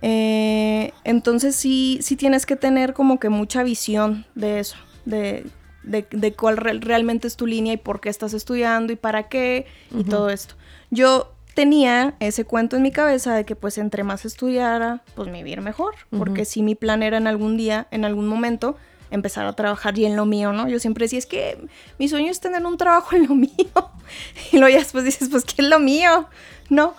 Eh, 0.00 0.92
entonces 1.04 1.56
sí, 1.56 1.98
sí 2.02 2.14
tienes 2.16 2.46
que 2.46 2.54
tener 2.56 2.94
como 2.94 3.18
que 3.18 3.28
mucha 3.30 3.62
visión 3.64 4.26
de 4.36 4.60
eso, 4.60 4.76
de, 5.04 5.44
de, 5.82 6.06
de 6.10 6.32
cuál 6.34 6.56
re- 6.56 6.78
realmente 6.78 7.26
es 7.26 7.36
tu 7.36 7.46
línea 7.46 7.72
y 7.72 7.78
por 7.78 8.00
qué 8.00 8.08
estás 8.08 8.32
estudiando 8.32 8.92
y 8.92 8.96
para 8.96 9.28
qué 9.28 9.66
y 9.96 10.04
todo 10.04 10.30
esto. 10.30 10.54
Yo 10.90 11.32
tenía 11.58 12.14
ese 12.20 12.44
cuento 12.44 12.76
en 12.76 12.82
mi 12.82 12.92
cabeza 12.92 13.34
de 13.34 13.44
que 13.44 13.56
pues 13.56 13.78
entre 13.78 14.04
más 14.04 14.24
estudiara, 14.24 15.02
pues 15.16 15.28
me 15.28 15.40
iba 15.40 15.48
a 15.48 15.50
ir 15.50 15.60
mejor, 15.60 15.94
porque 16.16 16.44
sí 16.44 16.62
mi 16.62 16.76
plan 16.76 17.02
era 17.02 17.16
en 17.16 17.26
algún 17.26 17.56
día, 17.56 17.88
en 17.90 18.04
algún 18.04 18.28
momento, 18.28 18.76
empezar 19.10 19.44
a 19.44 19.54
trabajar 19.54 19.98
y 19.98 20.04
en 20.04 20.14
lo 20.14 20.24
mío, 20.24 20.52
¿no? 20.52 20.68
Yo 20.68 20.78
siempre 20.78 21.06
decía, 21.06 21.18
es 21.18 21.26
que 21.26 21.58
mi 21.98 22.06
sueño 22.08 22.30
es 22.30 22.38
tener 22.38 22.64
un 22.64 22.76
trabajo 22.76 23.16
en 23.16 23.26
lo 23.26 23.34
mío. 23.46 23.50
Y 24.52 24.58
luego 24.58 24.72
ya 24.72 24.78
después 24.78 25.02
dices, 25.04 25.30
pues, 25.30 25.44
¿qué 25.44 25.62
es 25.62 25.68
lo 25.68 25.80
mío? 25.80 26.28
¿No? 26.70 26.94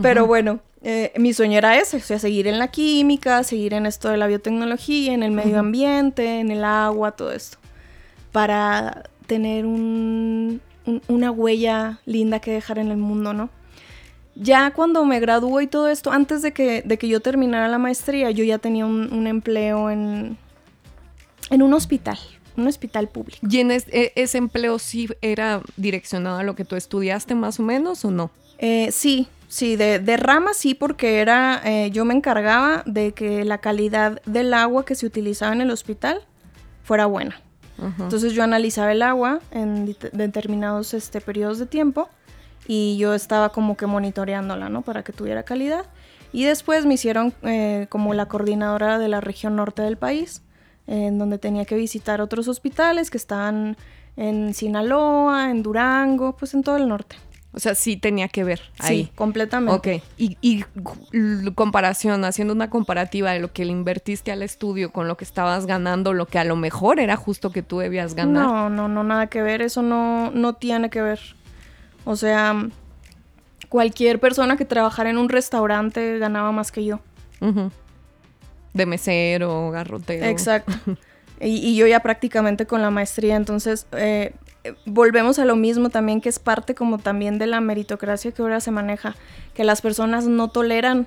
Pero 0.00 0.28
bueno, 0.28 0.60
eh, 0.82 1.12
mi 1.16 1.32
sueño 1.32 1.58
era 1.58 1.76
ese, 1.76 1.96
o 1.96 2.00
sea, 2.00 2.20
seguir 2.20 2.46
en 2.46 2.60
la 2.60 2.68
química, 2.68 3.42
seguir 3.42 3.74
en 3.74 3.84
esto 3.84 4.10
de 4.10 4.16
la 4.16 4.28
biotecnología, 4.28 5.12
en 5.12 5.24
el 5.24 5.32
medio 5.32 5.58
ambiente, 5.58 6.38
en 6.38 6.52
el 6.52 6.62
agua, 6.64 7.10
todo 7.12 7.32
esto. 7.32 7.58
Para 8.30 9.10
tener 9.26 9.66
un- 9.66 10.60
un- 10.86 11.02
una 11.08 11.32
huella 11.32 11.98
linda 12.06 12.38
que 12.38 12.52
dejar 12.52 12.78
en 12.78 12.92
el 12.92 12.96
mundo, 12.98 13.32
¿no? 13.32 13.50
Ya 14.36 14.72
cuando 14.72 15.04
me 15.04 15.20
graduó 15.20 15.60
y 15.60 15.66
todo 15.66 15.88
esto, 15.88 16.10
antes 16.10 16.42
de 16.42 16.52
que, 16.52 16.82
de 16.82 16.98
que 16.98 17.08
yo 17.08 17.20
terminara 17.20 17.68
la 17.68 17.78
maestría, 17.78 18.30
yo 18.30 18.42
ya 18.44 18.58
tenía 18.58 18.84
un, 18.84 19.12
un 19.12 19.26
empleo 19.26 19.90
en, 19.90 20.36
en 21.50 21.62
un 21.62 21.72
hospital, 21.72 22.18
un 22.56 22.66
hospital 22.66 23.08
público. 23.08 23.46
¿Y 23.48 23.58
en 23.60 23.70
es- 23.70 23.86
e- 23.92 24.12
ese 24.16 24.38
empleo 24.38 24.78
sí 24.78 25.08
era 25.22 25.60
direccionado 25.76 26.38
a 26.38 26.42
lo 26.42 26.56
que 26.56 26.64
tú 26.64 26.74
estudiaste 26.76 27.34
más 27.36 27.60
o 27.60 27.62
menos 27.62 28.04
o 28.04 28.10
no? 28.10 28.30
Eh, 28.58 28.90
sí, 28.90 29.28
sí, 29.48 29.76
de, 29.76 30.00
de 30.00 30.16
rama 30.16 30.52
sí, 30.54 30.74
porque 30.74 31.20
era, 31.20 31.60
eh, 31.64 31.90
yo 31.92 32.04
me 32.04 32.14
encargaba 32.14 32.82
de 32.86 33.12
que 33.12 33.44
la 33.44 33.58
calidad 33.58 34.20
del 34.26 34.52
agua 34.54 34.84
que 34.84 34.94
se 34.96 35.06
utilizaba 35.06 35.52
en 35.52 35.60
el 35.60 35.70
hospital 35.70 36.20
fuera 36.82 37.06
buena. 37.06 37.40
Entonces 37.98 38.32
yo 38.34 38.44
analizaba 38.44 38.92
el 38.92 39.02
agua 39.02 39.40
en 39.50 39.96
determinados 40.12 40.94
este, 40.94 41.20
periodos 41.20 41.58
de 41.58 41.66
tiempo 41.66 42.08
y 42.66 42.96
yo 42.98 43.14
estaba 43.14 43.50
como 43.50 43.76
que 43.76 43.86
monitoreándola, 43.86 44.68
¿no? 44.68 44.82
Para 44.82 45.02
que 45.02 45.12
tuviera 45.12 45.42
calidad. 45.42 45.86
Y 46.32 46.44
después 46.44 46.84
me 46.84 46.94
hicieron 46.94 47.32
eh, 47.42 47.86
como 47.90 48.12
la 48.14 48.26
coordinadora 48.26 48.98
de 48.98 49.08
la 49.08 49.20
región 49.20 49.56
norte 49.56 49.82
del 49.82 49.96
país, 49.96 50.42
en 50.86 51.18
donde 51.18 51.38
tenía 51.38 51.64
que 51.64 51.76
visitar 51.76 52.20
otros 52.20 52.48
hospitales 52.48 53.10
que 53.10 53.16
estaban 53.16 53.76
en 54.16 54.52
Sinaloa, 54.54 55.50
en 55.50 55.62
Durango, 55.62 56.36
pues 56.36 56.54
en 56.54 56.62
todo 56.62 56.76
el 56.76 56.88
norte. 56.88 57.16
O 57.52 57.60
sea, 57.60 57.76
sí 57.76 57.96
tenía 57.96 58.26
que 58.26 58.42
ver 58.42 58.60
ahí. 58.80 59.04
Sí, 59.04 59.12
completamente. 59.14 59.98
Ok, 59.98 60.02
y, 60.18 60.36
y 60.40 60.64
comparación, 61.54 62.24
haciendo 62.24 62.52
una 62.52 62.68
comparativa 62.68 63.30
de 63.30 63.38
lo 63.38 63.52
que 63.52 63.64
le 63.64 63.70
invertiste 63.70 64.32
al 64.32 64.42
estudio 64.42 64.90
con 64.90 65.06
lo 65.06 65.16
que 65.16 65.24
estabas 65.24 65.66
ganando, 65.66 66.12
lo 66.12 66.26
que 66.26 66.40
a 66.40 66.44
lo 66.44 66.56
mejor 66.56 66.98
era 66.98 67.14
justo 67.14 67.52
que 67.52 67.62
tú 67.62 67.78
debías 67.78 68.14
ganar. 68.14 68.44
No, 68.44 68.70
no, 68.70 68.88
no, 68.88 69.04
nada 69.04 69.28
que 69.28 69.40
ver, 69.40 69.62
eso 69.62 69.82
no, 69.82 70.32
no 70.32 70.54
tiene 70.54 70.90
que 70.90 71.00
ver. 71.00 71.20
O 72.04 72.16
sea, 72.16 72.68
cualquier 73.68 74.20
persona 74.20 74.56
que 74.56 74.64
trabajara 74.64 75.10
en 75.10 75.18
un 75.18 75.28
restaurante 75.28 76.18
ganaba 76.18 76.52
más 76.52 76.70
que 76.70 76.84
yo. 76.84 77.00
De 78.72 78.86
mesero, 78.86 79.70
garrotero. 79.70 80.26
Exacto. 80.26 80.72
Y, 81.40 81.56
y 81.56 81.74
yo 81.74 81.88
ya 81.88 81.98
prácticamente 81.98 82.64
con 82.64 82.80
la 82.80 82.90
maestría, 82.90 83.34
entonces 83.34 83.88
eh, 83.92 84.32
volvemos 84.86 85.38
a 85.38 85.44
lo 85.44 85.56
mismo 85.56 85.90
también, 85.90 86.20
que 86.20 86.28
es 86.28 86.38
parte 86.38 86.74
como 86.74 86.98
también 86.98 87.38
de 87.38 87.46
la 87.46 87.60
meritocracia 87.60 88.32
que 88.32 88.40
ahora 88.40 88.60
se 88.60 88.70
maneja, 88.70 89.14
que 89.52 89.64
las 89.64 89.82
personas 89.82 90.26
no 90.26 90.48
toleran 90.48 91.06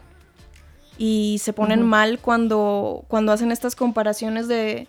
y 0.97 1.39
se 1.41 1.53
ponen 1.53 1.85
mal 1.85 2.19
cuando, 2.19 3.05
cuando 3.07 3.31
hacen 3.31 3.51
estas 3.51 3.75
comparaciones 3.75 4.47
de, 4.47 4.87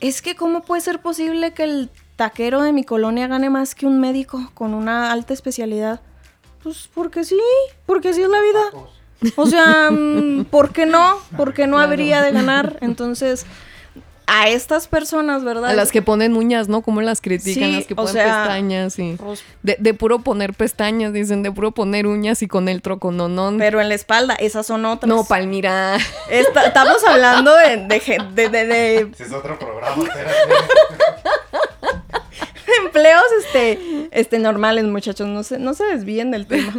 es 0.00 0.22
que 0.22 0.34
cómo 0.34 0.62
puede 0.62 0.82
ser 0.82 1.00
posible 1.00 1.52
que 1.52 1.64
el 1.64 1.90
taquero 2.16 2.62
de 2.62 2.72
mi 2.72 2.84
colonia 2.84 3.26
gane 3.26 3.50
más 3.50 3.74
que 3.74 3.86
un 3.86 4.00
médico 4.00 4.50
con 4.54 4.74
una 4.74 5.12
alta 5.12 5.32
especialidad. 5.34 6.00
Pues 6.62 6.88
porque 6.94 7.24
sí, 7.24 7.40
porque 7.86 8.10
así 8.10 8.22
es 8.22 8.28
la 8.28 8.40
vida. 8.40 9.32
O 9.36 9.46
sea, 9.46 9.90
mm, 9.90 10.44
¿por 10.46 10.72
qué 10.72 10.86
no? 10.86 11.18
¿Por 11.36 11.54
qué 11.54 11.66
no 11.66 11.76
Claro. 11.76 11.90
habría 11.92 12.22
de 12.22 12.30
ganar? 12.32 12.78
Entonces, 12.80 13.46
a 14.26 14.48
estas 14.48 14.88
personas, 14.88 15.44
¿verdad? 15.44 15.68
A 15.70 15.74
las 15.74 15.92
que 15.92 16.00
ponen 16.00 16.34
uñas, 16.36 16.68
¿no? 16.68 16.80
Como 16.80 17.02
las 17.02 17.20
critican, 17.20 17.68
Sí, 17.70 17.76
las 17.76 17.86
que 17.86 17.92
o 17.92 17.96
ponen 17.96 18.12
sea, 18.14 18.24
pestañas 18.44 18.98
y... 18.98 19.16
Pues, 19.16 19.42
De, 19.62 19.76
de 19.78 19.92
puro 19.92 20.20
poner 20.20 20.54
pestañas, 20.54 21.12
dicen, 21.12 21.42
de 21.42 21.52
puro 21.52 21.72
poner 21.72 22.06
uñas 22.06 22.40
y 22.42 22.48
con 22.48 22.68
el 22.70 22.80
trocononón. 22.80 23.58
pero 23.58 23.82
en 23.82 23.88
la 23.90 23.94
espalda, 23.94 24.34
esas 24.36 24.66
son 24.66 24.86
otras. 24.86 25.08
No, 25.08 25.24
Palmira. 25.24 25.98
Esta- 26.30 26.64
estamos 26.64 27.04
hablando 27.06 27.54
de, 27.54 27.86
de, 27.86 28.00
gen- 28.00 28.34
de- 28.34 28.48
de- 28.48 28.66
de 28.66 28.96
Ese 29.12 29.24
es 29.24 29.32
otro 29.32 29.58
programa, 29.58 30.02
espérate. 30.02 30.34
Empleos 33.04 33.44
este, 33.44 34.08
este, 34.12 34.38
normales, 34.38 34.84
muchachos. 34.84 35.26
No 35.26 35.42
se, 35.42 35.58
no 35.58 35.74
se 35.74 35.84
desvíen 35.84 36.30
del 36.30 36.46
tema. 36.46 36.72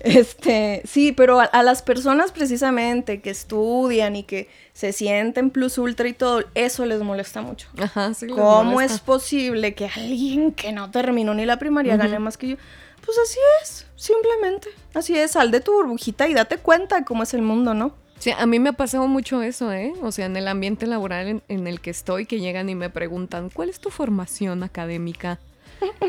Este, 0.00 0.82
sí, 0.84 1.10
pero 1.10 1.40
a, 1.40 1.44
a 1.44 1.64
las 1.64 1.82
personas 1.82 2.30
precisamente 2.30 3.20
que 3.20 3.30
estudian 3.30 4.14
y 4.14 4.22
que 4.22 4.48
se 4.72 4.92
sienten 4.92 5.50
plus 5.50 5.76
ultra 5.76 6.06
y 6.06 6.12
todo, 6.12 6.44
eso 6.54 6.86
les 6.86 7.00
molesta 7.00 7.42
mucho. 7.42 7.68
Ajá, 7.76 8.14
sí. 8.14 8.28
¿Cómo 8.28 8.62
molesta. 8.62 8.94
es 8.94 9.00
posible 9.00 9.74
que 9.74 9.86
alguien 9.86 10.52
que 10.52 10.70
no 10.70 10.92
terminó 10.92 11.34
ni 11.34 11.46
la 11.46 11.58
primaria 11.58 11.96
gane 11.96 12.20
más 12.20 12.36
que 12.36 12.50
yo? 12.50 12.56
Pues 13.04 13.18
así 13.18 13.40
es, 13.60 13.86
simplemente. 13.96 14.68
Así 14.94 15.18
es, 15.18 15.32
sal 15.32 15.50
de 15.50 15.60
tu 15.60 15.72
burbujita 15.72 16.28
y 16.28 16.34
date 16.34 16.58
cuenta 16.58 17.00
de 17.00 17.04
cómo 17.04 17.24
es 17.24 17.34
el 17.34 17.42
mundo, 17.42 17.74
¿no? 17.74 17.92
Sí, 18.20 18.30
a 18.36 18.46
mí 18.46 18.60
me 18.60 18.68
ha 18.68 18.74
pasado 18.74 19.08
mucho 19.08 19.42
eso, 19.42 19.72
¿eh? 19.72 19.94
O 20.02 20.12
sea, 20.12 20.26
en 20.26 20.36
el 20.36 20.46
ambiente 20.46 20.86
laboral 20.86 21.26
en, 21.26 21.42
en 21.48 21.66
el 21.66 21.80
que 21.80 21.90
estoy, 21.90 22.26
que 22.26 22.38
llegan 22.38 22.68
y 22.68 22.76
me 22.76 22.88
preguntan, 22.88 23.50
¿cuál 23.50 23.68
es 23.68 23.80
tu 23.80 23.90
formación 23.90 24.62
académica? 24.62 25.40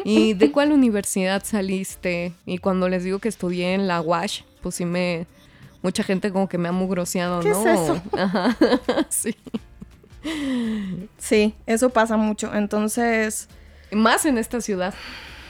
¿Y 0.04 0.34
de 0.34 0.52
cuál 0.52 0.72
universidad 0.72 1.44
saliste? 1.44 2.34
Y 2.46 2.58
cuando 2.60 2.90
les 2.90 3.04
digo 3.04 3.20
que 3.20 3.30
estudié 3.30 3.74
en 3.74 3.88
la 3.88 4.02
UASH, 4.02 4.42
pues 4.62 4.76
sí 4.76 4.86
me... 4.86 5.28
Mucha 5.82 6.04
gente 6.04 6.32
como 6.32 6.50
que 6.50 6.58
me 6.58 6.68
ha 6.68 6.72
mugroseado, 6.74 7.40
¿Qué 7.40 7.50
¿no? 7.50 7.62
es 7.66 7.80
eso? 7.82 8.02
Ajá, 8.18 8.58
sí. 9.10 9.36
Sí, 11.18 11.54
eso 11.66 11.90
pasa 11.90 12.18
mucho. 12.18 12.54
Entonces, 12.54 13.48
Más 13.92 14.26
en 14.26 14.38
esta 14.38 14.62
ciudad. 14.62 14.94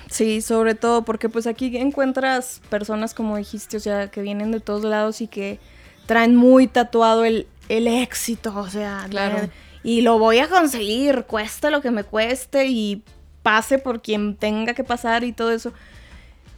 sí, 0.09 0.41
sobre 0.41 0.75
todo 0.75 1.03
porque 1.03 1.29
pues 1.29 1.47
aquí 1.47 1.75
encuentras 1.77 2.61
personas 2.69 3.13
como 3.13 3.37
dijiste, 3.37 3.77
o 3.77 3.79
sea, 3.79 4.09
que 4.11 4.21
vienen 4.21 4.51
de 4.51 4.59
todos 4.59 4.83
lados 4.83 5.21
y 5.21 5.27
que 5.27 5.59
traen 6.05 6.35
muy 6.35 6.67
tatuado 6.67 7.25
el, 7.25 7.47
el 7.67 7.87
éxito, 7.87 8.53
o 8.55 8.69
sea, 8.69 9.05
Claro. 9.09 9.41
de- 9.41 9.49
y 9.81 10.01
lo 10.01 10.19
voy 10.19 10.39
a 10.39 10.47
conseguir, 10.49 11.23
cueste 11.25 11.71
lo 11.71 11.81
que 11.81 11.89
me 11.91 12.03
cueste 12.03 12.67
y 12.67 13.01
pase 13.49 13.79
por 13.79 14.03
quien 14.03 14.35
tenga 14.35 14.75
que 14.75 14.83
pasar 14.83 15.23
y 15.23 15.33
todo 15.33 15.51
eso. 15.51 15.73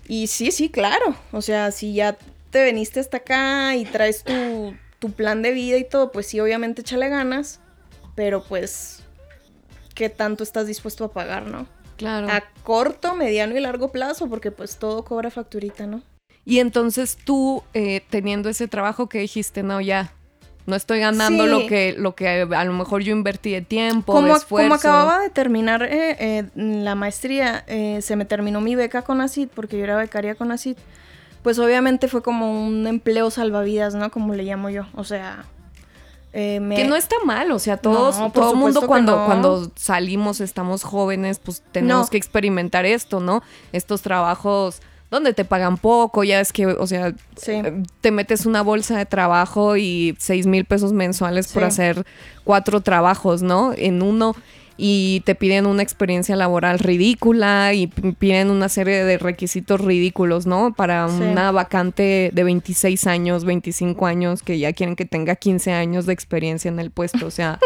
Y 0.10 0.28
sí, 0.28 0.52
sí, 0.52 0.68
claro. 0.68 1.16
O 1.32 1.42
sea, 1.42 1.72
si 1.72 1.94
ya 1.94 2.18
te 2.50 2.62
veniste 2.62 3.00
hasta 3.00 3.16
acá 3.16 3.78
y 3.78 3.86
traes 3.86 4.26
tu, 4.26 4.76
tu 5.00 5.10
plan 5.14 5.42
de 5.42 5.54
vida 5.54 5.78
y 5.78 5.88
todo, 5.88 6.12
pues 6.12 6.28
sí, 6.28 6.42
obviamente 6.42 6.82
échale 6.82 7.08
ganas, 7.08 7.62
pero 8.14 8.44
pues, 8.44 9.04
¿qué 9.96 10.10
tanto 10.10 10.44
estás 10.44 10.68
dispuesto 10.68 11.06
a 11.06 11.14
pagar, 11.14 11.46
no? 11.48 11.66
Claro. 11.96 12.28
A 12.30 12.44
corto, 12.64 13.16
mediano 13.16 13.58
y 13.58 13.62
largo 13.62 13.94
plazo, 13.94 14.28
porque 14.28 14.52
pues 14.52 14.76
todo 14.76 15.06
cobra 15.06 15.32
facturita, 15.32 15.88
¿no? 15.88 16.02
Y 16.44 16.60
entonces 16.60 17.18
tú, 17.24 17.64
eh, 17.74 18.02
teniendo 18.10 18.50
ese 18.50 18.68
trabajo 18.68 19.08
que 19.08 19.20
dijiste, 19.20 19.64
no, 19.64 19.80
ya, 19.80 20.12
no 20.66 20.76
estoy 20.76 21.00
ganando 21.00 21.44
Sí. 21.46 21.50
lo 21.50 21.66
que 21.68 21.96
lo 21.98 22.16
que 22.16 22.28
a 22.42 22.64
lo 22.66 22.74
mejor 22.74 23.02
yo 23.02 23.12
invertí 23.12 23.52
de 23.52 23.62
tiempo, 23.62 24.14
Como, 24.14 24.28
de 24.28 24.34
esfuerzo. 24.34 24.66
como 24.66 24.76
acababa 24.76 25.20
de 25.20 25.30
terminar 25.30 25.84
eh, 25.84 26.16
eh, 26.20 26.44
la 26.56 26.96
maestría, 26.96 27.64
eh, 27.68 28.00
se 28.02 28.16
me 28.16 28.26
terminó 28.26 28.62
mi 28.62 28.76
beca 28.76 29.02
con 29.02 29.22
ACID, 29.22 29.50
porque 29.54 29.78
yo 29.78 29.84
era 29.84 29.98
becaria 29.98 30.36
con 30.36 30.52
ACID, 30.52 30.78
pues 31.44 31.58
obviamente 31.60 32.08
fue 32.08 32.22
como 32.22 32.66
un 32.68 32.86
empleo 32.88 33.32
salvavidas, 33.32 33.96
¿no? 33.96 34.12
Como 34.12 34.34
le 34.36 34.44
llamo 34.44 34.70
yo. 34.70 34.86
O 34.94 35.04
sea, 35.04 35.46
eh, 36.34 36.60
me... 36.62 36.76
Que 36.76 36.86
no 36.86 36.96
está 36.96 37.16
mal, 37.26 37.52
o 37.52 37.60
sea, 37.60 37.78
todos, 37.78 38.18
No, 38.20 38.32
todo 38.32 38.54
mundo 38.56 38.86
cuando, 38.88 39.18
no. 39.18 39.26
cuando 39.26 39.72
salimos, 39.76 40.40
estamos 40.40 40.84
jóvenes, 40.84 41.40
pues 41.40 41.64
tenemos 41.72 42.06
No. 42.06 42.10
que 42.12 42.18
experimentar 42.18 42.86
esto, 42.86 43.20
¿no? 43.20 43.42
Estos 43.74 44.02
trabajos 44.04 44.82
donde 45.12 45.34
te 45.34 45.46
pagan 45.46 45.78
poco, 45.78 46.24
ya 46.24 46.40
es 46.40 46.52
que, 46.54 46.66
o 46.66 46.88
sea, 46.88 47.14
Sí. 47.36 47.52
eh, 47.52 47.84
te 48.00 48.10
metes 48.12 48.46
una 48.48 48.62
bolsa 48.64 48.98
de 48.98 49.06
trabajo 49.06 49.76
y 49.78 50.16
seis 50.18 50.48
mil 50.48 50.66
pesos 50.66 50.94
mensuales 50.94 51.50
por 51.52 51.64
hacer 51.66 52.06
cuatro 52.46 52.82
trabajos, 52.82 53.42
¿no? 53.44 53.74
En 53.76 54.02
uno 54.02 54.34
y 54.78 55.22
te 55.26 55.36
piden 55.36 55.68
una 55.68 55.84
experiencia 55.84 56.36
laboral 56.36 56.80
ridícula 56.80 57.74
y 57.74 57.86
piden 57.88 58.50
una 58.50 58.68
serie 58.70 59.04
de 59.04 59.18
requisitos 59.20 59.80
ridículos, 59.82 60.48
¿no? 60.48 60.74
Para 60.74 61.08
Sí. 61.10 61.22
una 61.22 61.52
vacante 61.52 62.32
de 62.34 62.44
26 62.44 63.06
años, 63.06 63.44
25 63.46 64.08
años, 64.08 64.42
que 64.42 64.58
ya 64.58 64.74
quieren 64.74 64.96
que 64.96 65.06
tenga 65.06 65.36
15 65.36 65.74
años 65.74 66.06
de 66.08 66.14
experiencia 66.14 66.70
en 66.70 66.80
el 66.80 66.90
puesto, 66.90 67.28
o 67.28 67.32
sea... 67.32 67.60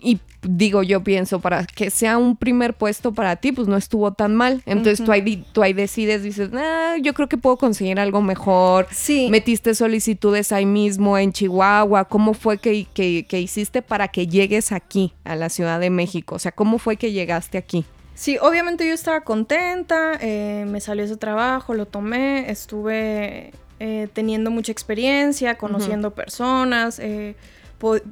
Y 0.00 0.20
digo, 0.42 0.82
yo 0.82 1.02
pienso, 1.02 1.40
para 1.40 1.64
que 1.66 1.90
sea 1.90 2.18
un 2.18 2.36
primer 2.36 2.74
puesto 2.74 3.12
para 3.12 3.36
ti, 3.36 3.52
pues 3.52 3.66
no 3.68 3.76
estuvo 3.76 4.12
tan 4.12 4.34
mal. 4.36 4.62
Entonces 4.66 5.04
tú, 5.04 5.12
ahí, 5.12 5.44
tú 5.52 5.62
ahí 5.62 5.72
decides, 5.72 6.22
dices, 6.22 6.50
ah, 6.54 6.94
yo 7.02 7.14
creo 7.14 7.28
que 7.28 7.36
puedo 7.36 7.56
conseguir 7.56 7.98
algo 7.98 8.22
mejor. 8.22 8.86
Sí. 8.92 9.28
Metiste 9.30 9.74
solicitudes 9.74 10.52
ahí 10.52 10.66
mismo 10.66 11.18
en 11.18 11.32
Chihuahua. 11.32 12.04
¿Cómo 12.04 12.34
fue 12.34 12.58
que, 12.58 12.86
que- 12.94 13.26
que 13.28 13.40
hiciste 13.40 13.82
para 13.82 14.08
que 14.08 14.26
llegues 14.26 14.72
aquí, 14.72 15.12
a 15.24 15.34
la 15.36 15.48
Ciudad 15.48 15.80
de 15.80 15.90
México? 15.90 16.36
O 16.36 16.38
sea, 16.38 16.52
¿cómo 16.52 16.78
fue 16.78 16.96
que 16.96 17.12
llegaste 17.12 17.58
aquí? 17.58 17.84
Sí, 18.14 18.38
obviamente 18.40 18.86
yo 18.88 18.94
estaba 18.94 19.20
contenta, 19.22 20.12
eh, 20.22 20.64
me 20.66 20.80
salió 20.80 21.04
ese 21.04 21.16
trabajo, 21.18 21.74
lo 21.74 21.84
tomé, 21.84 22.50
estuve 22.50 23.52
eh, 23.78 24.08
teniendo 24.14 24.50
mucha 24.50 24.72
experiencia, 24.72 25.58
conociendo 25.58 26.14
personas, 26.14 26.98
eh, 26.98 27.36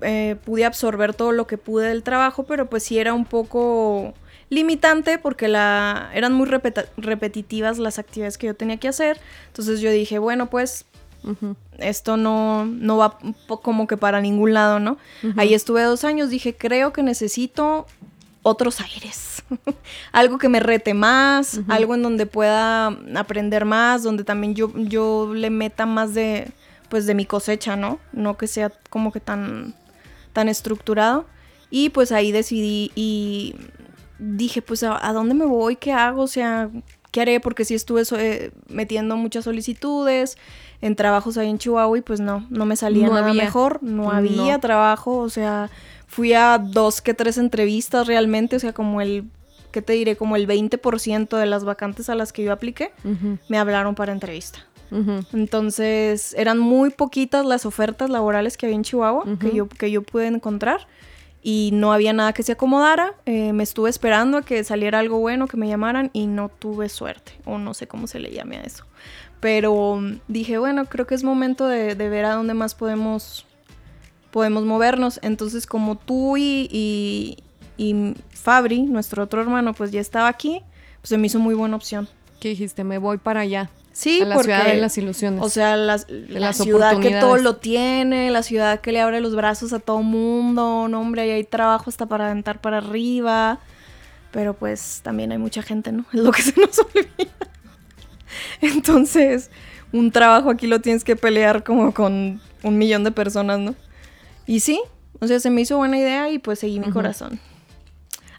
eh, 0.02 0.36
pude 0.44 0.64
absorber 0.64 1.14
todo 1.14 1.32
lo 1.32 1.46
que 1.46 1.58
pude 1.58 1.88
del 1.88 2.02
trabajo, 2.02 2.44
pero 2.44 2.68
pues 2.68 2.82
sí 2.82 2.98
era 2.98 3.14
un 3.14 3.24
poco 3.24 4.14
limitante 4.50 5.18
porque 5.18 5.48
la, 5.48 6.10
eran 6.14 6.32
muy 6.32 6.46
repetitivas 6.96 7.78
las 7.78 7.98
actividades 7.98 8.38
que 8.38 8.46
yo 8.46 8.54
tenía 8.54 8.78
que 8.78 8.88
hacer. 8.88 9.20
Entonces 9.48 9.80
yo 9.80 9.90
dije, 9.90 10.18
bueno, 10.18 10.50
pues 10.50 10.86
esto 11.78 12.16
no, 12.16 12.66
no 12.66 12.98
va 12.98 13.18
como 13.46 13.86
que 13.86 13.96
para 13.96 14.20
ningún 14.20 14.52
lado, 14.52 14.78
¿no? 14.78 14.98
Ahí 15.36 15.54
estuve 15.54 15.82
dos 15.82 16.04
años, 16.04 16.30
dije, 16.30 16.54
creo 16.54 16.92
que 16.92 17.02
necesito 17.02 17.86
otros 18.42 18.80
aires. 18.80 19.42
algo 20.12 20.38
que 20.38 20.48
me 20.48 20.60
rete 20.60 20.94
más, 20.94 21.60
algo 21.68 21.94
en 21.94 22.02
donde 22.02 22.26
pueda 22.26 22.86
aprender 23.14 23.64
más, 23.64 24.02
donde 24.02 24.24
también 24.24 24.54
yo, 24.54 24.72
yo 24.76 25.32
le 25.34 25.50
meta 25.50 25.86
más 25.86 26.14
de, 26.14 26.52
pues, 26.94 27.06
de 27.06 27.14
mi 27.16 27.26
cosecha, 27.26 27.74
¿no? 27.74 27.98
No 28.12 28.36
que 28.36 28.46
sea 28.46 28.70
como 28.88 29.10
que 29.10 29.18
tan, 29.18 29.74
tan 30.32 30.48
estructurado. 30.48 31.26
Y 31.70 31.88
pues 31.90 32.12
ahí 32.12 32.30
decidí 32.30 32.92
y 32.94 33.56
dije, 34.20 34.62
pues, 34.62 34.84
¿a, 34.84 35.04
a 35.04 35.12
dónde 35.12 35.34
me 35.34 35.44
voy? 35.44 35.74
¿Qué 35.74 35.90
hago? 35.92 36.22
O 36.22 36.26
sea, 36.28 36.70
¿qué 37.10 37.22
haré? 37.22 37.40
Porque 37.40 37.64
sí 37.64 37.74
estuve 37.74 38.04
so- 38.04 38.16
eh, 38.16 38.52
metiendo 38.68 39.16
muchas 39.16 39.42
solicitudes 39.42 40.38
en 40.80 40.94
trabajos 40.94 41.36
ahí 41.36 41.48
en 41.50 41.58
Chihuahua 41.58 41.98
y 41.98 42.02
pues 42.02 42.20
no, 42.20 42.46
no 42.48 42.64
me 42.64 42.76
salía 42.76 43.08
No 43.08 43.14
nada 43.14 43.30
había. 43.30 43.42
mejor. 43.42 43.82
No 43.82 44.04
No. 44.04 44.10
había 44.12 44.60
trabajo, 44.60 45.16
o 45.18 45.28
sea, 45.30 45.68
fui 46.06 46.32
a 46.32 46.58
dos 46.58 47.00
que 47.00 47.12
tres 47.12 47.36
entrevistas 47.38 48.06
realmente, 48.06 48.54
o 48.54 48.60
sea, 48.60 48.72
como 48.72 49.00
el, 49.00 49.24
¿qué 49.72 49.82
te 49.82 49.94
diré? 49.94 50.14
Como 50.16 50.36
el 50.36 50.46
20% 50.46 51.36
de 51.36 51.46
las 51.46 51.64
vacantes 51.64 52.08
a 52.08 52.14
las 52.14 52.32
que 52.32 52.44
yo 52.44 52.52
apliqué 52.52 52.92
Ujú, 53.04 53.38
me 53.48 53.58
hablaron 53.58 53.96
para 53.96 54.12
entrevista. 54.12 54.60
Entonces, 55.32 56.34
eran 56.38 56.58
muy 56.58 56.90
poquitas 56.90 57.44
las 57.44 57.66
ofertas 57.66 58.10
laborales 58.10 58.56
que 58.56 58.66
había 58.66 58.76
en 58.76 58.84
Chihuahua 58.84 59.24
que, 59.40 59.52
yo, 59.52 59.68
que 59.68 59.90
yo 59.90 60.02
pude 60.02 60.26
encontrar 60.26 60.86
y 61.42 61.70
no 61.72 61.92
había 61.92 62.12
nada 62.12 62.32
que 62.32 62.42
se 62.42 62.52
acomodara. 62.52 63.14
Eh, 63.26 63.52
me 63.52 63.62
estuve 63.62 63.90
esperando 63.90 64.38
a 64.38 64.42
que 64.42 64.64
saliera 64.64 64.98
algo 64.98 65.18
bueno, 65.18 65.46
que 65.46 65.56
me 65.56 65.68
llamaran 65.68 66.10
y 66.12 66.26
no 66.26 66.48
tuve 66.48 66.88
suerte, 66.88 67.32
o 67.44 67.58
no 67.58 67.74
sé 67.74 67.86
cómo 67.86 68.06
se 68.06 68.18
le 68.18 68.32
llame 68.32 68.56
a 68.56 68.62
eso. 68.62 68.84
Pero 69.40 69.96
mm, 69.96 70.20
dije, 70.26 70.56
bueno, 70.58 70.86
creo 70.86 71.06
que 71.06 71.14
es 71.14 71.22
momento 71.22 71.68
de, 71.68 71.94
de 71.94 72.08
ver 72.08 72.24
a 72.24 72.34
dónde 72.34 72.54
más 72.54 72.74
podemos, 72.74 73.44
podemos 74.30 74.64
movernos. 74.64 75.20
Entonces, 75.22 75.66
como 75.66 75.96
tú 75.96 76.38
y, 76.38 76.68
y, 76.70 77.36
y 77.76 78.14
Fabri, 78.30 78.82
nuestro 78.82 79.24
otro 79.24 79.42
hermano, 79.42 79.74
pues 79.74 79.90
ya 79.90 80.00
estaba 80.00 80.28
aquí, 80.28 80.62
pues 81.00 81.10
se 81.10 81.18
me 81.18 81.26
hizo 81.26 81.40
muy 81.40 81.54
buena 81.54 81.76
opción. 81.76 82.08
¿Qué 82.40 82.48
dijiste? 82.50 82.84
Me 82.84 82.98
voy 82.98 83.18
para 83.18 83.40
allá. 83.40 83.70
Sí, 83.92 84.20
a 84.20 84.24
la 84.24 84.34
porque, 84.34 84.52
ciudad 84.52 84.66
de 84.66 84.80
las 84.80 84.98
ilusiones. 84.98 85.40
O 85.42 85.48
sea, 85.48 85.76
las- 85.76 86.06
la 86.10 86.40
las 86.40 86.56
ciudad 86.56 86.98
que 86.98 87.12
todo 87.20 87.36
lo 87.36 87.56
tiene, 87.56 88.30
la 88.30 88.42
ciudad 88.42 88.80
que 88.80 88.90
le 88.90 89.00
abre 89.00 89.20
los 89.20 89.36
brazos 89.36 89.72
a 89.72 89.78
todo 89.78 90.02
mundo, 90.02 90.88
no 90.88 91.00
hombre, 91.00 91.22
ahí 91.22 91.30
hay 91.30 91.44
trabajo 91.44 91.90
hasta 91.90 92.06
para 92.06 92.26
aventar 92.30 92.60
para 92.60 92.78
arriba. 92.78 93.60
Pero 94.32 94.52
pues 94.54 95.00
también 95.04 95.30
hay 95.30 95.38
mucha 95.38 95.62
gente, 95.62 95.92
¿no? 95.92 96.04
Es 96.12 96.20
lo 96.20 96.32
que 96.32 96.42
se 96.42 96.60
nos 96.60 96.76
olvida. 96.80 97.30
Entonces, 98.60 99.50
un 99.92 100.10
trabajo 100.10 100.50
aquí 100.50 100.66
lo 100.66 100.80
tienes 100.80 101.04
que 101.04 101.16
pelear 101.16 101.62
como 101.64 101.94
con 101.94 102.40
un 102.62 102.78
millón 102.78 103.04
de 103.04 103.12
personas, 103.12 103.60
¿no? 103.60 103.74
Y 104.46 104.60
sí, 104.60 104.80
o 105.20 105.26
sea, 105.26 105.38
se 105.40 105.50
me 105.50 105.60
hizo 105.60 105.76
buena 105.76 105.98
idea 105.98 106.30
y 106.30 106.38
pues 106.38 106.58
seguí 106.58 106.80
mi 106.80 106.90
corazón. 106.90 107.38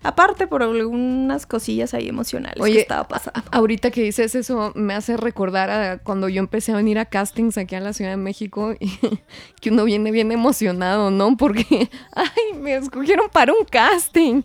Aparte 0.05 0.45
por 0.45 0.61
algunas 0.61 1.47
cosillas 1.47 1.95
ahí 1.95 2.07
emocionales 2.07 2.63
que 2.63 2.79
estaba 2.79 3.07
pasando. 3.07 3.41
Ahorita 3.51 3.89
que 3.89 4.03
dices 4.03 4.35
eso, 4.35 4.71
me 4.75 4.93
hace 4.93 5.17
recordar 5.17 5.71
a 5.71 5.97
cuando 5.97 6.29
yo 6.29 6.39
empecé 6.39 6.73
a 6.73 6.75
venir 6.75 6.99
a 6.99 7.05
castings 7.05 7.57
aquí 7.57 7.73
a 7.73 7.79
la 7.79 7.91
Ciudad 7.91 8.11
de 8.11 8.17
México 8.17 8.75
y 8.79 8.91
que 9.61 9.71
uno 9.71 9.83
viene 9.83 10.11
bien 10.11 10.31
emocionado, 10.31 11.09
¿no? 11.09 11.35
Porque, 11.37 11.89
ay, 12.13 12.59
me 12.59 12.75
escogieron 12.75 13.29
para 13.31 13.51
un 13.51 13.65
casting. 13.65 14.43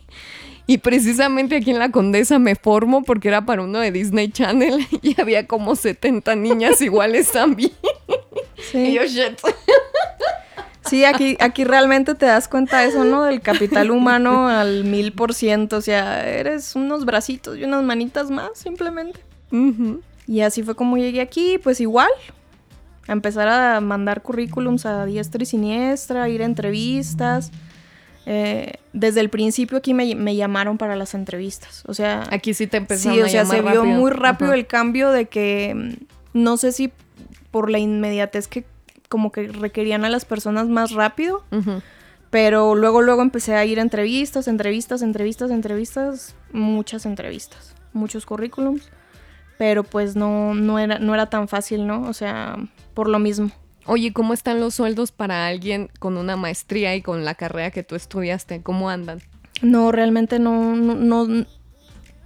Y 0.66 0.79
precisamente 0.79 1.57
aquí 1.57 1.73
en 1.73 1.79
la 1.79 1.90
Condesa 1.90 2.38
me 2.38 2.55
formo 2.55 3.03
porque 3.03 3.29
era 3.29 3.44
para 3.44 3.61
uno 3.61 3.81
de 3.81 3.92
Disney 3.92 4.31
Channel 4.31 4.87
y 5.03 5.20
había 5.20 5.46
como 5.46 5.77
70 5.77 6.37
niñas 6.37 6.81
iguales 6.81 7.33
también. 7.33 7.73
Y 8.73 8.94
yo, 8.94 9.05
shit. 9.05 9.38
Sí, 10.90 11.05
aquí, 11.05 11.37
aquí 11.40 11.64
realmente 11.64 12.14
te 12.16 12.26
das 12.26 12.48
cuenta 12.48 12.81
de 12.81 12.88
eso, 12.88 13.05
¿no? 13.05 13.22
Del 13.24 13.40
capital 13.40 13.90
humano 13.92 14.48
al 14.48 14.85
mil 14.85 15.12
por 15.12 15.33
ciento. 15.35 15.76
O 15.76 15.81
sea, 15.81 16.29
eres 16.29 16.74
unos 16.74 17.05
bracitos 17.05 17.57
y 17.57 17.64
unas 17.64 17.83
manitas 17.85 18.31
más, 18.31 18.50
simplemente. 18.55 19.20
Ujú. 19.53 20.00
Y 20.26 20.40
así 20.40 20.62
fue 20.62 20.74
como 20.74 20.96
llegué 20.98 21.20
aquí, 21.20 21.59
pues 21.62 21.81
igual. 21.81 22.11
A 23.09 23.12
empezar 23.12 23.48
a 23.48 23.81
mandar 23.81 24.22
currículums 24.22 24.85
a 24.87 25.07
diestra 25.07 25.42
y 25.42 25.46
siniestra, 25.46 26.24
a 26.24 26.29
ir 26.29 26.42
a 26.42 26.44
entrevistas. 26.44 27.50
Eh, 28.26 28.74
desde 28.92 29.20
el 29.20 29.31
principio 29.31 29.79
aquí 29.79 29.94
me, 29.94 30.14
me 30.14 30.37
llamaron 30.37 30.76
para 30.76 30.94
las 30.96 31.14
entrevistas. 31.14 31.83
O 31.87 31.94
sea, 31.94 32.24
Aquí 32.31 32.53
sí 32.55 32.66
te 32.66 32.76
empezaron 32.76 33.16
sí, 33.16 33.22
o 33.22 33.29
sea, 33.29 33.44
se 33.46 33.57
vio 33.62 33.64
rápido. 33.83 33.85
muy 33.85 34.11
rápido 34.11 34.50
Ajá. 34.50 34.59
el 34.59 34.66
cambio 34.66 35.11
de 35.11 35.26
que 35.26 35.72
mm, 35.74 36.38
no 36.38 36.57
sé 36.57 36.72
si 36.72 36.92
por 37.50 37.70
la 37.70 37.79
inmediatez 37.79 38.46
que 38.46 38.64
como 39.11 39.33
que 39.33 39.49
requerían 39.49 40.05
a 40.07 40.09
las 40.09 40.25
personas 40.25 40.68
más 40.68 40.92
rápido, 40.92 41.44
pero 42.31 42.77
luego 42.77 43.03
luego 43.03 43.20
empecé 43.20 43.57
a 43.57 43.64
ir 43.66 43.81
a 43.81 43.83
entrevistas, 43.83 44.49
entrevistas, 44.49 45.03
entrevistas, 45.03 45.51
entrevistas, 45.51 46.37
muchas 46.53 47.05
entrevistas, 47.05 47.75
muchos 47.92 48.25
currículums, 48.25 48.88
pero 49.59 49.83
pues 49.83 50.14
no 50.14 50.55
no 50.55 50.79
era 50.79 51.01
no 51.01 51.12
era 51.12 51.27
tan 51.27 51.49
fácil, 51.49 51.87
¿no? 51.88 52.03
O 52.03 52.12
sea, 52.12 52.57
por 52.94 53.09
lo 53.09 53.18
mismo. 53.18 53.51
Oye, 53.87 54.12
¿cómo 54.12 54.33
están 54.33 54.61
los 54.61 54.75
sueldos 54.75 55.11
para 55.11 55.49
alguien 55.49 55.90
con 55.99 56.16
una 56.16 56.37
maestría 56.37 56.94
y 56.94 57.03
con 57.03 57.25
la 57.25 57.35
carrera 57.35 57.73
que 57.73 57.83
tú 57.83 57.96
estudiaste? 57.96 58.62
¿Cómo 58.62 58.90
andan? 58.90 59.20
No, 59.61 59.90
realmente 59.90 60.38
no, 60.38 60.77
no, 60.77 60.94
no, 60.94 61.46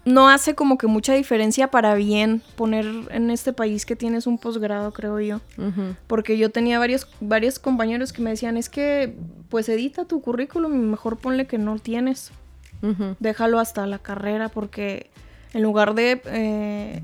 no 0.04 0.28
hace 0.28 0.54
como 0.54 0.76
que 0.76 0.86
mucha 0.86 1.14
diferencia 1.14 1.70
para 1.70 1.94
bien 1.94 2.42
poner 2.56 2.86
en 3.10 3.30
este 3.30 3.52
país 3.52 3.86
que 3.86 3.96
tienes 3.96 4.26
un 4.26 4.38
posgrado, 4.38 4.92
creo 4.92 5.20
yo. 5.20 5.40
Porque 6.06 6.36
yo 6.36 6.50
tenía 6.50 6.78
varios, 6.78 7.08
varios 7.20 7.58
compañeros 7.58 8.12
que 8.12 8.22
me 8.22 8.30
decían, 8.30 8.56
es 8.56 8.68
que 8.68 9.16
pues 9.48 9.68
edita 9.68 10.04
tu 10.04 10.20
currículum 10.20 10.74
y 10.74 10.78
mejor 10.78 11.18
ponle 11.18 11.46
que 11.46 11.58
no 11.58 11.78
tienes. 11.78 12.32
Déjalo 13.18 13.60
hasta 13.60 13.86
la 13.86 13.98
carrera 13.98 14.50
porque 14.50 15.10
en 15.54 15.62
lugar 15.62 15.94
de, 15.94 16.20
eh, 16.26 17.00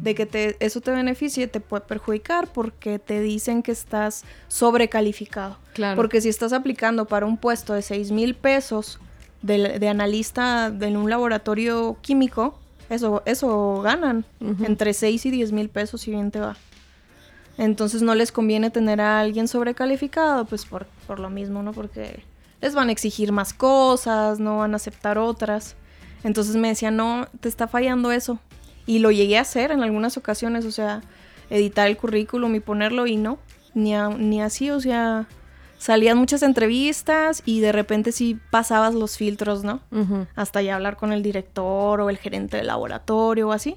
de 0.00 0.14
que 0.14 0.24
te, 0.24 0.56
eso 0.60 0.80
te 0.80 0.90
beneficie, 0.90 1.48
te 1.48 1.60
puede 1.60 1.84
perjudicar 1.84 2.48
porque 2.50 2.98
te 2.98 3.20
dicen 3.20 3.62
que 3.62 3.72
estás 3.72 4.24
sobrecalificado. 4.48 5.58
Claro. 5.74 5.96
Porque 5.96 6.22
si 6.22 6.30
estás 6.30 6.54
aplicando 6.54 7.04
para 7.04 7.26
un 7.26 7.36
puesto 7.36 7.74
de 7.74 7.82
6 7.82 8.10
mil 8.10 8.34
pesos 8.34 8.98
de, 9.42 9.78
de 9.78 9.88
analista 9.88 10.66
en 10.80 10.96
un 10.96 11.10
laboratorio 11.10 11.96
químico, 12.00 12.58
eso, 12.90 13.22
eso 13.26 13.80
ganan. 13.82 14.24
Entre 14.64 14.92
6 14.94 15.24
y 15.26 15.30
10 15.30 15.52
mil 15.52 15.68
pesos 15.68 16.00
si 16.02 16.10
bien 16.10 16.30
te 16.30 16.40
va. 16.40 16.56
Entonces 17.58 18.02
no 18.02 18.14
les 18.14 18.32
conviene 18.32 18.70
tener 18.70 19.00
a 19.00 19.20
alguien 19.20 19.46
sobrecalificado, 19.46 20.44
pues 20.46 20.64
por, 20.64 20.86
por 21.06 21.20
lo 21.20 21.28
mismo, 21.30 21.62
¿no? 21.62 21.72
Porque 21.72 22.22
les 22.60 22.74
van 22.74 22.88
a 22.88 22.92
exigir 22.92 23.30
más 23.32 23.52
cosas, 23.52 24.40
no 24.40 24.58
van 24.58 24.72
a 24.72 24.76
aceptar 24.76 25.18
otras. 25.18 25.74
Entonces 26.24 26.56
me 26.56 26.68
decía, 26.68 26.90
no, 26.90 27.26
te 27.40 27.48
está 27.48 27.68
fallando 27.68 28.10
eso. 28.12 28.38
Y 28.86 29.00
lo 29.00 29.10
llegué 29.10 29.38
a 29.38 29.42
hacer 29.42 29.70
en 29.70 29.82
algunas 29.82 30.16
ocasiones, 30.16 30.64
o 30.64 30.70
sea, 30.72 31.02
editar 31.50 31.88
el 31.88 31.96
currículum 31.96 32.54
y 32.54 32.60
ponerlo 32.60 33.06
y 33.06 33.16
no, 33.16 33.38
ni, 33.74 33.94
a- 33.94 34.08
ni 34.08 34.40
así, 34.40 34.70
o 34.70 34.80
sea, 34.80 35.26
salían 35.82 36.16
muchas 36.16 36.44
entrevistas 36.44 37.42
y 37.44 37.58
de 37.58 37.72
repente 37.72 38.12
sí 38.12 38.38
pasabas 38.50 38.94
los 38.94 39.16
filtros, 39.16 39.64
¿no? 39.64 39.80
Hasta 40.36 40.62
ya 40.62 40.76
hablar 40.76 40.96
con 40.96 41.12
el 41.12 41.24
director 41.24 42.00
o 42.00 42.08
el 42.08 42.18
gerente 42.18 42.56
del 42.56 42.68
laboratorio 42.68 43.48
o 43.48 43.52
así, 43.52 43.74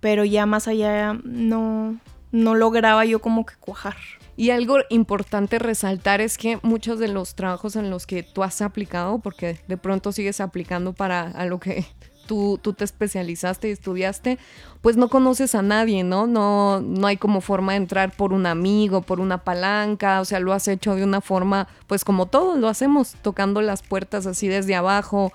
pero 0.00 0.24
ya 0.24 0.46
más 0.46 0.68
allá 0.68 1.12
no, 1.22 2.00
no 2.32 2.54
lograba 2.54 3.04
yo 3.04 3.20
como 3.20 3.44
que 3.44 3.56
cuajar. 3.60 3.94
Y 4.38 4.50
algo 4.50 4.78
importante 4.88 5.58
resaltar 5.58 6.22
es 6.22 6.38
que 6.38 6.58
muchos 6.62 6.98
de 6.98 7.08
los 7.08 7.34
trabajos 7.34 7.76
en 7.76 7.90
los 7.90 8.06
que 8.06 8.22
tú 8.22 8.42
has 8.42 8.62
aplicado, 8.62 9.18
porque 9.18 9.58
de 9.68 9.76
pronto 9.76 10.12
sigues 10.12 10.40
aplicando 10.40 10.94
para 10.94 11.24
a 11.26 11.44
lo 11.44 11.60
que 11.60 11.84
tú, 12.26 12.58
tú 12.60 12.72
te 12.72 12.84
especializaste 12.84 13.68
y 13.68 13.72
estudiaste, 13.72 14.38
pues 14.80 14.96
no 14.96 15.08
conoces 15.08 15.54
a 15.54 15.62
nadie, 15.62 16.04
¿no? 16.04 16.26
¿no? 16.26 16.80
No 16.80 17.06
hay 17.06 17.16
como 17.16 17.40
forma 17.40 17.72
de 17.72 17.78
entrar 17.78 18.12
por 18.14 18.32
un 18.32 18.46
amigo, 18.46 19.02
por 19.02 19.20
una 19.20 19.38
palanca, 19.38 20.20
o 20.20 20.24
sea, 20.24 20.40
lo 20.40 20.52
has 20.52 20.68
hecho 20.68 20.94
de 20.94 21.04
una 21.04 21.20
forma, 21.20 21.68
pues 21.86 22.04
como 22.04 22.26
todos 22.26 22.58
lo 22.58 22.68
hacemos, 22.68 23.14
tocando 23.22 23.62
las 23.62 23.82
puertas 23.82 24.26
así 24.26 24.48
desde 24.48 24.74
abajo. 24.74 25.32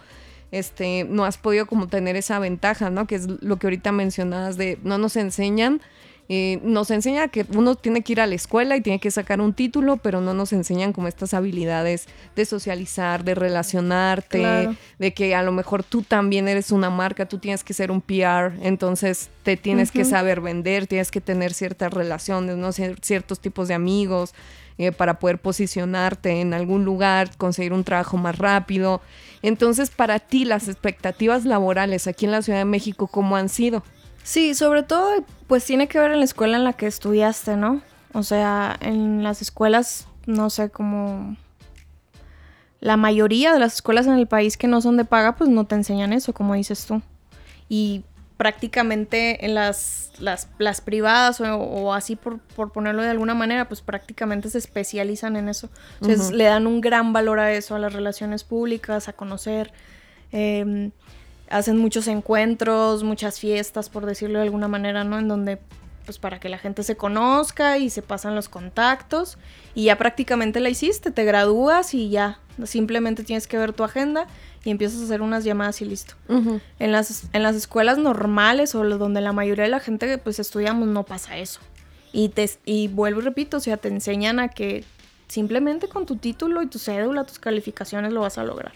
Este, 0.51 1.05
no 1.07 1.25
has 1.25 1.37
podido 1.37 1.67
como 1.67 1.87
tener 1.87 2.15
esa 2.15 2.39
ventaja, 2.39 2.89
¿no? 2.89 3.05
Que 3.05 3.15
es 3.15 3.27
lo 3.27 3.57
que 3.57 3.67
ahorita 3.67 3.91
mencionabas 3.91 4.57
de 4.57 4.79
no 4.83 4.97
nos 4.97 5.15
enseñan 5.15 5.79
eh, 6.31 6.59
nos 6.63 6.91
enseña 6.91 7.27
que 7.29 7.43
uno 7.55 7.73
tiene 7.73 8.03
que 8.03 8.11
ir 8.13 8.21
a 8.21 8.27
la 8.27 8.35
escuela 8.35 8.77
y 8.77 8.81
tiene 8.81 8.99
que 8.99 9.09
sacar 9.09 9.41
un 9.41 9.53
título, 9.53 9.97
pero 9.97 10.21
no 10.21 10.35
nos 10.35 10.53
enseñan 10.53 10.93
como 10.93 11.07
estas 11.07 11.33
habilidades 11.33 12.05
de 12.35 12.45
socializar, 12.45 13.23
de 13.23 13.33
relacionarte, 13.35 14.37
Claro. 14.39 14.75
de 14.99 15.13
que 15.13 15.33
a 15.35 15.41
lo 15.43 15.51
mejor 15.51 15.83
tú 15.83 16.03
también 16.03 16.47
eres 16.47 16.71
una 16.71 16.89
marca, 16.91 17.25
tú 17.27 17.39
tienes 17.39 17.63
que 17.63 17.73
ser 17.73 17.89
un 17.91 17.99
PR, 18.01 18.53
entonces 18.61 19.29
te 19.43 19.57
tienes 19.57 19.91
que 19.91 20.05
saber 20.05 20.39
vender, 20.39 20.85
tienes 20.85 21.09
que 21.11 21.19
tener 21.19 21.53
ciertas 21.53 21.91
relaciones, 21.91 22.57
¿no? 22.57 22.69
Cier- 22.73 22.99
ciertos 23.01 23.39
tipos 23.39 23.67
de 23.67 23.73
amigos 23.73 24.33
eh, 24.77 24.91
para 24.91 25.19
poder 25.19 25.39
posicionarte 25.39 26.39
en 26.41 26.53
algún 26.53 26.85
lugar, 26.85 27.31
conseguir 27.37 27.73
un 27.73 27.83
trabajo 27.83 28.17
más 28.17 28.37
rápido. 28.37 29.01
Entonces, 29.41 29.89
para 29.89 30.19
ti, 30.19 30.45
las 30.45 30.67
expectativas 30.67 31.43
laborales 31.45 32.07
aquí 32.07 32.25
en 32.25 32.31
la 32.31 32.41
Ciudad 32.41 32.59
de 32.59 32.65
México, 32.65 33.07
¿cómo 33.07 33.35
han 33.35 33.49
sido? 33.49 33.83
Sí, 34.23 34.53
sobre 34.53 34.83
todo 34.83 35.23
pues 35.47 35.65
tiene 35.65 35.87
que 35.87 35.99
ver 35.99 36.11
en 36.11 36.19
la 36.19 36.25
escuela 36.25 36.57
en 36.57 36.63
la 36.63 36.73
que 36.73 36.85
estudiaste, 36.87 37.55
¿no? 37.55 37.81
O 38.13 38.23
sea, 38.23 38.77
en 38.81 39.23
las 39.23 39.41
escuelas, 39.41 40.07
no 40.25 40.49
sé, 40.49 40.69
como 40.69 41.35
la 42.79 42.97
mayoría 42.97 43.51
de 43.53 43.59
las 43.59 43.75
escuelas 43.75 44.07
en 44.07 44.13
el 44.13 44.27
país 44.27 44.57
que 44.57 44.67
no 44.67 44.81
son 44.81 44.97
de 44.97 45.05
paga, 45.05 45.35
pues 45.35 45.49
no 45.49 45.65
te 45.65 45.75
enseñan 45.75 46.13
eso, 46.13 46.33
como 46.33 46.53
dices 46.53 46.85
tú. 46.85 47.01
Y 47.67 48.03
prácticamente 48.37 49.45
en 49.45 49.53
las, 49.53 50.11
las, 50.19 50.47
las 50.59 50.79
privadas 50.79 51.41
o, 51.41 51.57
o 51.57 51.93
así 51.93 52.15
por, 52.15 52.39
por 52.39 52.71
ponerlo 52.71 53.01
de 53.01 53.09
alguna 53.09 53.33
manera, 53.33 53.67
pues 53.67 53.81
prácticamente 53.81 54.49
se 54.49 54.59
especializan 54.59 55.35
en 55.35 55.49
eso. 55.49 55.69
Entonces 56.01 56.31
le 56.31 56.45
dan 56.45 56.65
un 56.65 56.79
gran 56.79 57.11
valor 57.11 57.39
a 57.39 57.51
eso, 57.51 57.75
a 57.75 57.79
las 57.79 57.91
relaciones 57.91 58.43
públicas, 58.45 59.09
a 59.09 59.13
conocer. 59.13 59.73
em, 60.31 60.91
hacen 61.49 61.77
muchos 61.77 62.07
encuentros, 62.07 63.03
muchas 63.03 63.39
fiestas, 63.39 63.89
por 63.89 64.05
decirlo 64.05 64.39
de 64.39 64.45
alguna 64.45 64.67
manera, 64.67 65.03
¿no? 65.03 65.19
En 65.19 65.27
donde, 65.27 65.59
pues 66.05 66.17
para 66.17 66.39
que 66.39 66.49
la 66.49 66.57
gente 66.57 66.83
se 66.83 66.95
conozca 66.95 67.77
y 67.77 67.89
se 67.89 68.01
pasan 68.01 68.35
los 68.35 68.49
contactos 68.49 69.37
y 69.75 69.85
ya 69.85 69.97
prácticamente 69.97 70.59
la 70.59 70.69
hiciste, 70.69 71.11
te 71.11 71.23
gradúas 71.25 71.93
y 71.93 72.09
ya, 72.09 72.39
simplemente 72.65 73.23
tienes 73.23 73.47
que 73.47 73.57
ver 73.57 73.73
tu 73.73 73.83
agenda 73.83 74.27
y 74.63 74.71
empiezas 74.71 75.01
a 75.01 75.05
hacer 75.05 75.21
unas 75.21 75.43
llamadas 75.43 75.81
y 75.81 75.85
listo. 75.85 76.15
En 76.79 76.91
las, 76.91 77.23
en 77.33 77.43
las 77.43 77.55
escuelas 77.55 77.97
normales 77.97 78.75
o 78.75 78.83
donde 78.83 79.21
la 79.21 79.31
mayoría 79.31 79.63
de 79.63 79.69
la 79.69 79.79
gente 79.79 80.17
pues 80.17 80.39
estudiamos 80.39 80.87
no 80.87 81.03
pasa 81.03 81.37
eso. 81.37 81.59
Y, 82.11 82.29
te, 82.29 82.49
y 82.65 82.87
vuelvo 82.87 83.21
y 83.21 83.23
repito, 83.23 83.57
o 83.57 83.59
sea, 83.59 83.77
te 83.77 83.87
enseñan 83.87 84.39
a 84.39 84.49
que 84.49 84.83
simplemente 85.29 85.87
con 85.87 86.05
tu 86.05 86.17
título 86.17 86.61
y 86.61 86.67
tu 86.67 86.77
cédula, 86.79 87.23
tus 87.23 87.39
calificaciones 87.39 88.11
lo 88.11 88.19
vas 88.21 88.37
a 88.37 88.43
lograr. 88.43 88.73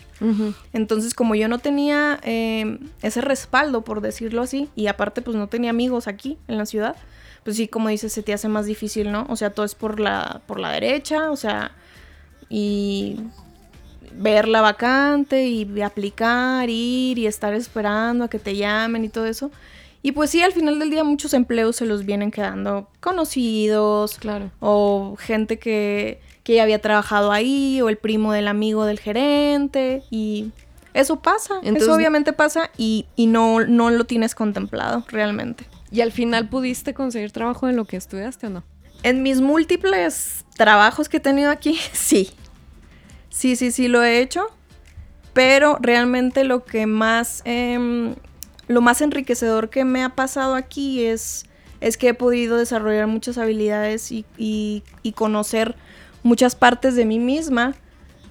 Entonces, 0.71 1.13
como 1.13 1.35
yo 1.35 1.47
no 1.49 1.57
tenía 1.59 2.19
eh, 2.23 2.77
ese 3.01 3.19
respaldo, 3.19 3.81
por 3.81 3.99
decirlo 3.99 4.41
así, 4.41 4.69
y 4.75 4.87
aparte 4.87 5.21
pues 5.21 5.35
no 5.35 5.47
tenía 5.47 5.71
amigos 5.71 6.07
aquí 6.07 6.37
en 6.47 6.57
la 6.57 6.65
ciudad, 6.65 6.95
pues 7.43 7.57
sí, 7.57 7.67
como 7.67 7.89
dices, 7.89 8.13
se 8.13 8.23
te 8.23 8.31
hace 8.33 8.47
más 8.47 8.65
difícil, 8.65 9.11
¿no? 9.11 9.25
O 9.29 9.35
sea, 9.35 9.49
todo 9.49 9.65
es 9.65 9.75
por 9.75 9.99
la, 9.99 10.41
por 10.47 10.59
la 10.61 10.71
derecha, 10.71 11.29
o 11.31 11.35
sea, 11.35 11.71
y 12.49 13.17
ver 14.13 14.47
la 14.47 14.61
vacante 14.61 15.47
y 15.47 15.81
aplicar, 15.81 16.69
ir 16.69 17.17
y 17.17 17.25
estar 17.27 17.53
esperando 17.55 18.23
a 18.25 18.29
que 18.29 18.37
te 18.39 18.55
llamen 18.55 19.03
y 19.03 19.09
todo 19.09 19.25
eso. 19.25 19.49
Y 20.03 20.11
pues 20.11 20.29
sí, 20.29 20.41
al 20.43 20.51
final 20.51 20.79
del 20.79 20.89
día 20.89 21.03
muchos 21.03 21.33
empleos 21.33 21.77
se 21.77 21.85
los 21.85 22.05
vienen 22.05 22.29
quedando 22.29 22.89
conocidos, 22.99 24.17
Claro. 24.19 24.51
o 24.59 25.15
gente 25.19 25.57
que, 25.59 26.19
que 26.43 26.61
había 26.61 26.79
trabajado 26.79 27.31
ahí, 27.31 27.81
o 27.81 27.89
el 27.89 27.97
primo 27.97 28.33
del 28.33 28.47
amigo 28.47 28.85
del 28.85 28.99
gerente, 28.99 30.03
y 30.11 30.51
eso 30.93 31.19
pasa, 31.21 31.55
Entonces- 31.63 31.83
eso 31.83 31.93
obviamente 31.93 32.33
pasa 32.33 32.69
y, 32.77 33.05
y 33.15 33.27
no, 33.27 33.61
no 33.61 33.89
lo 33.89 34.03
tienes 34.05 34.35
contemplado 34.35 35.05
realmente. 35.09 35.65
¿Y 35.91 36.01
al 36.01 36.11
final 36.11 36.49
pudiste 36.49 36.93
conseguir 36.93 37.31
trabajo 37.31 37.67
en 37.69 37.75
lo 37.75 37.85
que 37.85 37.97
estudiaste 37.97 38.47
o 38.47 38.49
no? 38.49 38.63
En 39.03 39.21
mis 39.23 39.41
múltiples 39.41 40.43
trabajos 40.55 41.07
que 41.09 41.17
he 41.17 41.19
tenido 41.19 41.49
aquí, 41.51 41.77
sí. 41.93 42.31
Sí, 43.29 43.55
sí, 43.55 43.71
sí 43.71 43.87
lo 43.87 44.03
he 44.03 44.19
hecho. 44.19 44.47
Pero 45.33 45.77
realmente 45.81 46.43
lo 46.43 46.63
que 46.63 46.85
más, 46.85 47.41
em, 47.45 48.13
lo 48.67 48.81
más 48.81 49.01
enriquecedor 49.01 49.69
que 49.71 49.83
me 49.83 50.03
ha 50.03 50.09
pasado 50.09 50.53
aquí 50.55 51.03
es, 51.05 51.45
es 51.81 51.97
que 51.97 52.09
he 52.09 52.13
podido 52.13 52.57
desarrollar 52.57 53.07
muchas 53.07 53.37
habilidades 53.39 54.11
y, 54.11 54.25
y- 54.37 54.83
y 55.01 55.13
conocer 55.13 55.75
muchas 56.23 56.55
partes 56.55 56.95
de 56.95 57.05
mí 57.05 57.19
misma 57.19 57.75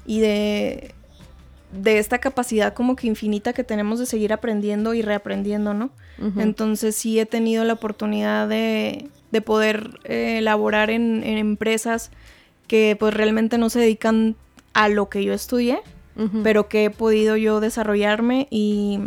y 0.06 0.20
de, 0.20 0.94
de 1.72 1.98
esta 1.98 2.18
capacidad 2.18 2.74
como 2.74 2.96
que 2.96 3.06
infinita 3.06 3.52
que 3.52 3.64
tenemos 3.64 3.98
de 3.98 4.06
seguir 4.06 4.32
aprendiendo 4.32 4.94
y 4.94 5.02
reaprendiendo, 5.02 5.74
¿no? 5.74 5.90
Entonces 6.36 6.94
sí 6.94 7.18
he 7.18 7.26
tenido 7.26 7.64
la 7.64 7.72
oportunidad 7.72 8.48
de, 8.48 9.08
de 9.32 9.40
poder 9.40 9.98
eh, 10.04 10.40
laborar 10.40 10.90
en, 10.90 11.24
en 11.24 11.38
empresas 11.38 12.10
que 12.68 12.96
pues 12.98 13.12
realmente 13.12 13.58
no 13.58 13.70
se 13.70 13.80
dedican 13.80 14.36
a 14.72 14.88
lo 14.88 15.08
que 15.08 15.24
yo 15.24 15.32
estudié, 15.32 15.80
pero 16.42 16.68
que 16.68 16.84
he 16.84 16.90
podido 16.90 17.36
yo 17.36 17.60
desarrollarme 17.60 18.46
y, 18.50 19.00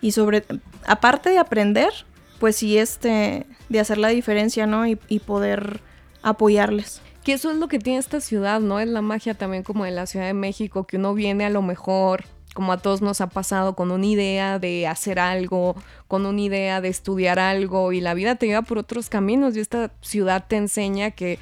y 0.00 0.12
sobre, 0.12 0.44
aparte 0.86 1.30
de 1.30 1.38
aprender, 1.38 1.90
pues 2.38 2.56
sí 2.56 2.78
este, 2.78 3.46
de 3.70 3.80
hacer 3.80 3.98
la 3.98 4.08
diferencia, 4.08 4.66
¿no? 4.66 4.86
Y, 4.86 4.98
y 5.08 5.20
poder 5.20 5.80
apoyarles. 6.22 7.00
Que 7.26 7.32
eso 7.32 7.50
es 7.50 7.56
lo 7.56 7.66
que 7.66 7.80
tiene 7.80 7.98
esta 7.98 8.20
ciudad, 8.20 8.60
¿no? 8.60 8.78
Es 8.78 8.86
la 8.86 9.02
magia 9.02 9.34
también 9.34 9.64
como 9.64 9.84
de 9.84 9.90
la 9.90 10.06
Ciudad 10.06 10.26
de 10.26 10.32
México, 10.32 10.86
que 10.86 10.96
uno 10.96 11.12
viene 11.12 11.44
a 11.44 11.50
lo 11.50 11.60
mejor, 11.60 12.22
como 12.54 12.72
a 12.72 12.76
todos 12.76 13.02
nos 13.02 13.20
ha 13.20 13.26
pasado, 13.26 13.74
con 13.74 13.90
una 13.90 14.06
idea 14.06 14.60
de 14.60 14.86
hacer 14.86 15.18
algo, 15.18 15.74
con 16.06 16.24
una 16.24 16.40
idea 16.40 16.80
de 16.80 16.86
estudiar 16.86 17.40
algo, 17.40 17.90
y 17.90 18.00
la 18.00 18.14
vida 18.14 18.36
te 18.36 18.46
lleva 18.46 18.62
por 18.62 18.78
otros 18.78 19.08
caminos, 19.08 19.56
y 19.56 19.60
esta 19.60 19.90
ciudad 20.02 20.44
te 20.46 20.54
enseña 20.54 21.10
que 21.10 21.40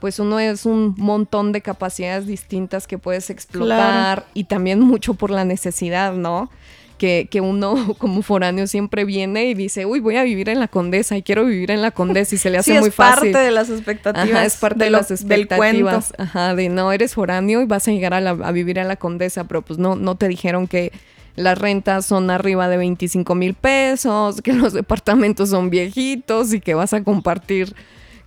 pues 0.00 0.18
uno 0.18 0.40
es 0.40 0.66
un 0.66 0.96
montón 0.98 1.52
de 1.52 1.60
capacidades 1.60 2.26
distintas 2.26 2.88
que 2.88 2.98
puedes 2.98 3.30
explotar 3.30 4.26
y 4.34 4.44
también 4.44 4.80
mucho 4.80 5.14
por 5.14 5.30
la 5.30 5.44
necesidad, 5.44 6.12
¿no? 6.12 6.50
Que, 7.00 7.28
que 7.30 7.40
uno 7.40 7.94
como 7.98 8.20
foráneo 8.20 8.66
siempre 8.66 9.06
viene 9.06 9.46
y 9.46 9.54
dice, 9.54 9.86
uy, 9.86 10.00
voy 10.00 10.16
a 10.16 10.22
vivir 10.22 10.50
en 10.50 10.60
la 10.60 10.68
condesa 10.68 11.16
y 11.16 11.22
quiero 11.22 11.46
vivir 11.46 11.70
en 11.70 11.80
la 11.80 11.92
condesa 11.92 12.34
y 12.34 12.38
se 12.38 12.50
le 12.50 12.58
hace 12.58 12.74
sí, 12.74 12.78
muy 12.78 12.90
es 12.90 12.94
fácil. 12.94 13.32
parte 13.32 13.38
de 13.46 13.50
las 13.50 13.70
expectativas. 13.70 14.30
Ajá, 14.30 14.44
es 14.44 14.56
parte 14.56 14.84
de, 14.84 14.90
lo- 14.90 14.98
las 14.98 15.10
expectativas. 15.10 16.12
Ajá, 16.18 16.54
de 16.54 16.68
no 16.68 16.92
eres 16.92 17.14
foráneo 17.14 17.62
y 17.62 17.64
vas 17.64 17.88
a 17.88 17.92
llegar 17.92 18.12
a, 18.12 18.20
la- 18.20 18.32
a 18.32 18.52
vivir 18.52 18.78
a 18.78 18.84
la 18.84 18.96
condesa, 18.96 19.44
pero 19.44 19.62
pues 19.62 19.78
no, 19.78 19.96
no 19.96 20.16
te 20.16 20.28
dijeron 20.28 20.68
que 20.68 20.92
las 21.36 21.56
rentas 21.56 22.04
son 22.04 22.30
arriba 22.30 22.68
de 22.68 22.76
25 22.76 23.34
mil 23.34 23.54
pesos, 23.54 24.42
que 24.42 24.52
los 24.52 24.74
departamentos 24.74 25.48
son 25.48 25.70
viejitos 25.70 26.52
y 26.52 26.60
que 26.60 26.74
vas 26.74 26.92
a 26.92 27.02
compartir 27.02 27.74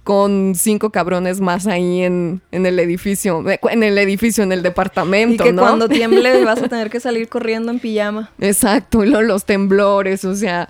con 0.03 0.53
cinco 0.55 0.89
cabrones 0.89 1.39
más 1.39 1.65
ahí 1.67 2.03
en, 2.03 2.41
en 2.51 2.65
el 2.65 2.77
edificio, 2.79 3.49
eh, 3.49 3.59
en 3.71 3.83
el 3.83 3.97
edificio, 3.97 4.43
en 4.43 4.51
el 4.51 4.59
Y 4.59 4.63
departamento, 4.63 5.43
que 5.43 5.53
¿no? 5.53 5.61
cuando 5.61 5.87
tiemble 5.87 6.43
vas 6.45 6.61
a 6.61 6.67
tener 6.67 6.89
que 6.89 6.99
salir 6.99 7.29
corriendo 7.29 7.71
en 7.71 7.79
pijama. 7.79 8.31
Exacto, 8.39 9.03
y 9.03 9.09
los 9.09 9.45
temblores, 9.45 10.25
o 10.25 10.35
sea, 10.35 10.67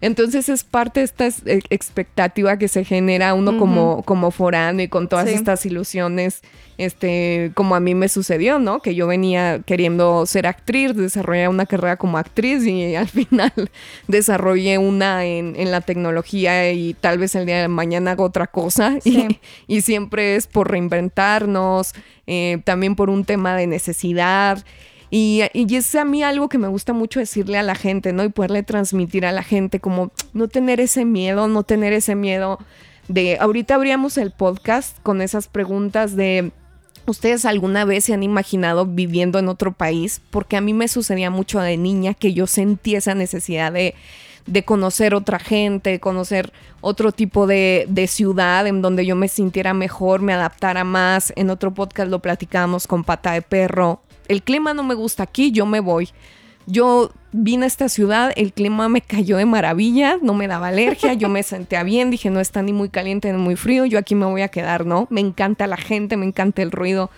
Entonces 0.00 0.48
es 0.48 0.64
parte 0.64 1.00
de 1.00 1.04
esta 1.04 1.26
es- 1.26 1.42
e- 1.46 1.62
expectativa 1.70 2.58
que 2.58 2.68
se 2.68 2.84
genera 2.84 3.34
uno 3.34 3.58
como, 3.58 4.02
como 4.04 4.30
foráneo 4.30 4.84
y 4.84 4.88
con 4.88 5.08
todas 5.08 5.28
Sí. 5.28 5.34
estas 5.34 5.64
ilusiones, 5.66 6.42
este, 6.76 7.52
como 7.54 7.74
a 7.76 7.80
mí 7.80 7.94
me 7.94 8.08
sucedió, 8.08 8.58
¿no? 8.58 8.80
Que 8.80 8.94
yo 8.94 9.06
venía 9.06 9.60
queriendo 9.64 10.26
ser 10.26 10.46
actriz, 10.46 10.94
desarrollar 10.96 11.48
una 11.48 11.66
carrera 11.66 11.96
como 11.96 12.18
actriz 12.18 12.66
y 12.66 12.94
al 12.96 13.08
final 13.08 13.52
desarrollé 14.08 14.78
una 14.78 15.24
en, 15.24 15.54
en 15.56 15.70
la 15.70 15.80
tecnología 15.80 16.72
y 16.72 16.94
tal 16.94 17.18
vez 17.18 17.34
el 17.34 17.46
día 17.46 17.60
de 17.62 17.68
mañana 17.68 18.12
hago 18.12 18.24
otra 18.24 18.46
cosa. 18.46 18.98
Sí. 19.02 19.28
Y, 19.28 19.40
y 19.78 19.80
siempre 19.82 20.36
es 20.36 20.46
por 20.46 20.70
reinventarnos, 20.70 21.94
eh, 22.26 22.58
también 22.64 22.96
por 22.96 23.10
un 23.10 23.24
tema 23.24 23.56
de 23.56 23.66
necesidad. 23.66 24.64
Y, 25.16 25.42
y 25.52 25.76
es 25.76 25.94
a 25.94 26.04
mí 26.04 26.24
algo 26.24 26.48
que 26.48 26.58
me 26.58 26.66
gusta 26.66 26.92
mucho 26.92 27.20
decirle 27.20 27.56
a 27.56 27.62
la 27.62 27.76
gente, 27.76 28.12
¿no? 28.12 28.24
Y 28.24 28.30
poderle 28.30 28.64
transmitir 28.64 29.24
a 29.26 29.30
la 29.30 29.44
gente 29.44 29.78
como 29.78 30.10
no 30.32 30.48
tener 30.48 30.80
ese 30.80 31.04
miedo, 31.04 31.46
no 31.46 31.62
tener 31.62 31.92
ese 31.92 32.16
miedo 32.16 32.58
de... 33.06 33.38
Ahorita 33.38 33.76
abríamos 33.76 34.18
el 34.18 34.32
podcast 34.32 34.98
con 35.04 35.22
esas 35.22 35.46
preguntas 35.46 36.16
de... 36.16 36.50
¿Ustedes 37.06 37.44
alguna 37.44 37.84
vez 37.84 38.06
se 38.06 38.12
han 38.12 38.24
imaginado 38.24 38.86
viviendo 38.86 39.38
en 39.38 39.48
otro 39.48 39.70
país? 39.70 40.20
Porque 40.30 40.56
a 40.56 40.60
mí 40.60 40.74
me 40.74 40.88
sucedía 40.88 41.30
mucho 41.30 41.60
de 41.60 41.76
niña 41.76 42.14
que 42.14 42.34
yo 42.34 42.48
sentí 42.48 42.96
esa 42.96 43.14
necesidad 43.14 43.70
de, 43.70 43.94
de 44.46 44.64
conocer 44.64 45.14
otra 45.14 45.38
gente, 45.38 46.00
conocer 46.00 46.52
otro 46.80 47.12
tipo 47.12 47.46
de, 47.46 47.86
de 47.88 48.08
ciudad 48.08 48.66
en 48.66 48.82
donde 48.82 49.06
yo 49.06 49.14
me 49.14 49.28
sintiera 49.28 49.74
mejor, 49.74 50.22
me 50.22 50.32
adaptara 50.32 50.82
más. 50.82 51.32
En 51.36 51.50
otro 51.50 51.72
podcast 51.72 52.10
lo 52.10 52.18
platicábamos 52.18 52.88
con 52.88 53.04
pata 53.04 53.30
de 53.30 53.42
perro. 53.42 54.00
El 54.28 54.42
clima 54.42 54.74
no 54.74 54.82
me 54.82 54.94
gusta 54.94 55.22
aquí, 55.22 55.50
yo 55.50 55.66
me 55.66 55.80
voy. 55.80 56.08
Yo 56.66 57.12
vine 57.32 57.64
a 57.64 57.66
esta 57.66 57.88
ciudad, 57.88 58.32
el 58.36 58.52
clima 58.52 58.88
me 58.88 59.02
cayó 59.02 59.36
de 59.36 59.44
maravilla, 59.44 60.18
no 60.22 60.32
me 60.32 60.48
daba 60.48 60.68
alergia, 60.68 61.12
yo 61.12 61.28
me 61.28 61.42
sentía 61.42 61.82
bien, 61.82 62.10
dije 62.10 62.30
no 62.30 62.40
está 62.40 62.62
ni 62.62 62.72
muy 62.72 62.88
caliente 62.88 63.30
ni 63.30 63.38
muy 63.38 63.56
frío, 63.56 63.84
yo 63.84 63.98
aquí 63.98 64.14
me 64.14 64.24
voy 64.24 64.40
a 64.40 64.48
quedar, 64.48 64.86
¿no? 64.86 65.06
Me 65.10 65.20
encanta 65.20 65.66
la 65.66 65.76
gente, 65.76 66.16
me 66.16 66.24
encanta 66.24 66.62
el 66.62 66.70
ruido. 66.70 67.10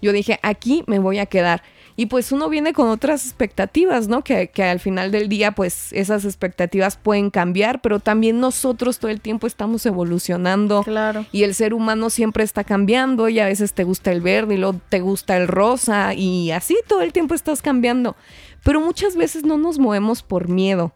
Yo 0.00 0.12
dije, 0.12 0.38
aquí 0.42 0.84
me 0.86 0.98
voy 0.98 1.18
a 1.18 1.26
quedar. 1.26 1.62
Y 1.96 2.06
pues 2.06 2.32
uno 2.32 2.48
viene 2.48 2.72
con 2.72 2.88
otras 2.88 3.24
expectativas, 3.24 4.08
¿no? 4.08 4.24
Que, 4.24 4.48
que 4.48 4.64
al 4.64 4.80
final 4.80 5.12
del 5.12 5.28
día, 5.28 5.52
pues 5.52 5.92
esas 5.92 6.24
expectativas 6.24 6.96
pueden 6.96 7.30
cambiar, 7.30 7.80
pero 7.80 8.00
también 8.00 8.40
nosotros 8.40 8.98
todo 8.98 9.12
el 9.12 9.20
tiempo 9.20 9.46
estamos 9.46 9.86
evolucionando. 9.86 10.82
Claro. 10.82 11.24
Y 11.30 11.44
el 11.44 11.54
ser 11.54 11.72
humano 11.72 12.10
siempre 12.10 12.42
está 12.42 12.64
cambiando 12.64 13.28
y 13.28 13.38
a 13.38 13.46
veces 13.46 13.74
te 13.74 13.84
gusta 13.84 14.10
el 14.10 14.22
verde 14.22 14.54
y 14.54 14.58
luego 14.58 14.80
te 14.88 15.00
gusta 15.00 15.36
el 15.36 15.46
rosa 15.46 16.14
y 16.14 16.50
así 16.50 16.76
todo 16.88 17.00
el 17.02 17.12
tiempo 17.12 17.34
estás 17.34 17.62
cambiando. 17.62 18.16
Pero 18.64 18.80
muchas 18.80 19.14
veces 19.14 19.44
no 19.44 19.56
nos 19.56 19.78
movemos 19.78 20.22
por 20.22 20.48
miedo. 20.48 20.94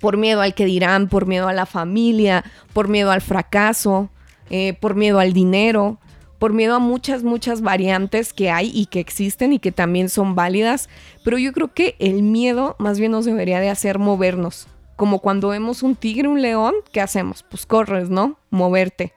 Por 0.00 0.16
miedo 0.16 0.40
al 0.40 0.54
que 0.54 0.64
dirán, 0.64 1.08
por 1.08 1.26
miedo 1.26 1.46
a 1.46 1.52
la 1.52 1.66
familia, 1.66 2.42
por 2.72 2.88
miedo 2.88 3.12
al 3.12 3.20
fracaso, 3.20 4.10
eh, 4.50 4.76
por 4.80 4.96
miedo 4.96 5.20
al 5.20 5.32
dinero, 5.32 6.00
por 6.42 6.54
miedo 6.54 6.74
a 6.74 6.80
muchas, 6.80 7.22
muchas 7.22 7.60
variantes 7.60 8.32
que 8.32 8.50
hay 8.50 8.72
y 8.74 8.86
que 8.86 8.98
existen 8.98 9.52
y 9.52 9.60
que 9.60 9.70
también 9.70 10.08
son 10.08 10.34
válidas. 10.34 10.88
Pero 11.22 11.38
yo 11.38 11.52
creo 11.52 11.72
que 11.72 11.94
el 12.00 12.24
miedo 12.24 12.74
más 12.80 12.98
bien 12.98 13.12
nos 13.12 13.24
debería 13.24 13.60
de 13.60 13.70
hacer 13.70 14.00
movernos. 14.00 14.66
Como 14.96 15.20
cuando 15.20 15.50
vemos 15.50 15.84
un 15.84 15.94
tigre, 15.94 16.26
un 16.26 16.42
león, 16.42 16.74
¿qué 16.90 17.00
hacemos? 17.00 17.44
Pues 17.44 17.64
corres, 17.64 18.10
¿no? 18.10 18.40
Moverte. 18.50 19.12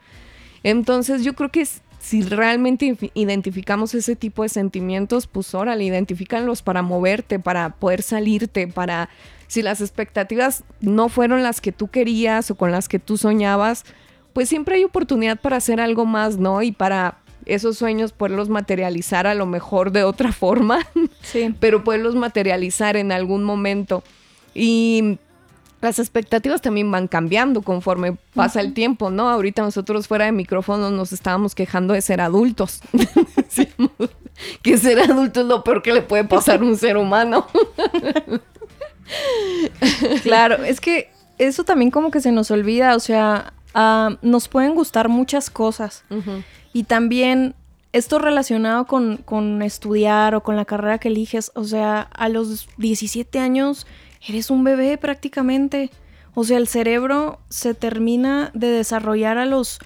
Entonces 0.62 1.24
yo 1.24 1.34
creo 1.34 1.50
que 1.50 1.68
si 2.00 2.22
realmente 2.22 2.96
identificamos 3.16 3.96
ese 3.96 4.16
tipo 4.16 4.44
de 4.44 4.50
sentimientos, 4.50 5.26
pues 5.26 5.56
órale, 5.56 5.84
identifícalos 5.84 6.62
para 6.62 6.84
moverte, 6.84 7.40
para 7.40 7.72
poder 7.72 8.04
salirte, 8.04 8.68
para 8.68 9.10
si 9.48 9.64
las 9.64 9.82
expectativas 9.82 10.64
no 10.80 11.10
fueron 11.10 11.42
las 11.42 11.60
que 11.60 11.72
tú 11.72 11.88
querías 11.88 12.52
o 12.52 12.56
con 12.56 12.72
las 12.72 12.88
que 12.88 13.00
tú 13.00 13.18
soñabas, 13.18 13.84
pues 14.36 14.50
siempre 14.50 14.76
hay 14.76 14.84
oportunidad 14.84 15.40
para 15.40 15.56
hacer 15.56 15.80
algo 15.80 16.06
más, 16.06 16.36
¿no? 16.38 16.62
Y 16.62 16.74
para 16.74 17.20
esos 17.46 17.78
sueños 17.78 18.12
poderlos 18.12 18.50
materializar 18.50 19.28
a 19.28 19.34
lo 19.34 19.46
mejor 19.46 19.92
de 19.94 20.04
otra 20.04 20.32
forma 20.44 20.86
Sí. 21.22 21.56
pero 21.62 21.86
poderlos 21.86 22.16
materializar 22.16 22.98
en 22.98 23.14
algún 23.14 23.46
momento. 23.46 24.04
Y 24.54 25.20
las 25.80 26.00
expectativas 26.00 26.62
también 26.62 26.92
van 26.92 27.08
cambiando 27.08 27.62
conforme 27.62 28.18
pasa 28.34 28.60
el 28.60 28.74
tiempo, 28.74 29.10
¿no? 29.10 29.30
Ahorita 29.30 29.62
nosotros 29.62 30.08
fuera 30.10 30.26
de 30.26 30.34
micrófono 30.34 30.90
nos 30.92 31.14
estábamos 31.14 31.56
quejando 31.56 31.94
de 31.94 32.02
ser 32.02 32.20
adultos. 32.20 32.82
Que 34.62 34.78
ser 34.78 35.00
adulto 35.00 35.40
es 35.40 35.46
lo 35.48 35.64
peor 35.64 35.82
que 35.82 35.94
le 35.94 36.02
puede 36.02 36.26
pasar 36.26 36.60
a 36.60 36.66
un 36.66 36.76
ser 36.76 36.98
humano. 36.98 37.48
Claro, 40.24 40.64
es 40.64 40.82
que 40.82 41.10
eso 41.38 41.64
también 41.64 41.92
como 41.92 42.12
que 42.12 42.20
se 42.22 42.32
nos 42.32 42.52
olvida, 42.52 42.96
o 42.96 43.00
sea, 43.00 43.54
ah, 43.76 44.18
nos 44.24 44.48
pueden 44.48 44.74
gustar 44.74 45.08
muchas 45.08 45.52
cosas. 45.52 46.04
Y 46.74 46.86
también 46.86 47.54
esto 47.94 48.18
relacionado 48.18 48.88
con, 48.88 49.18
con 49.18 49.62
estudiar 49.62 50.34
o 50.34 50.42
con 50.42 50.56
la 50.56 50.66
carrera 50.66 50.98
que 50.98 51.10
eliges, 51.10 51.52
o 51.54 51.64
sea, 51.64 52.02
a 52.02 52.28
los 52.28 52.68
17 52.78 53.40
años 53.40 53.86
eres 54.28 54.50
un 54.50 54.64
bebé 54.64 54.98
prácticamente, 54.98 55.92
o 56.34 56.44
sea, 56.44 56.58
el 56.58 56.68
cerebro 56.68 57.40
se 57.50 57.74
termina 57.74 58.52
de 58.54 58.68
desarrollar 58.68 59.38
a 59.38 59.46
los 59.46 59.80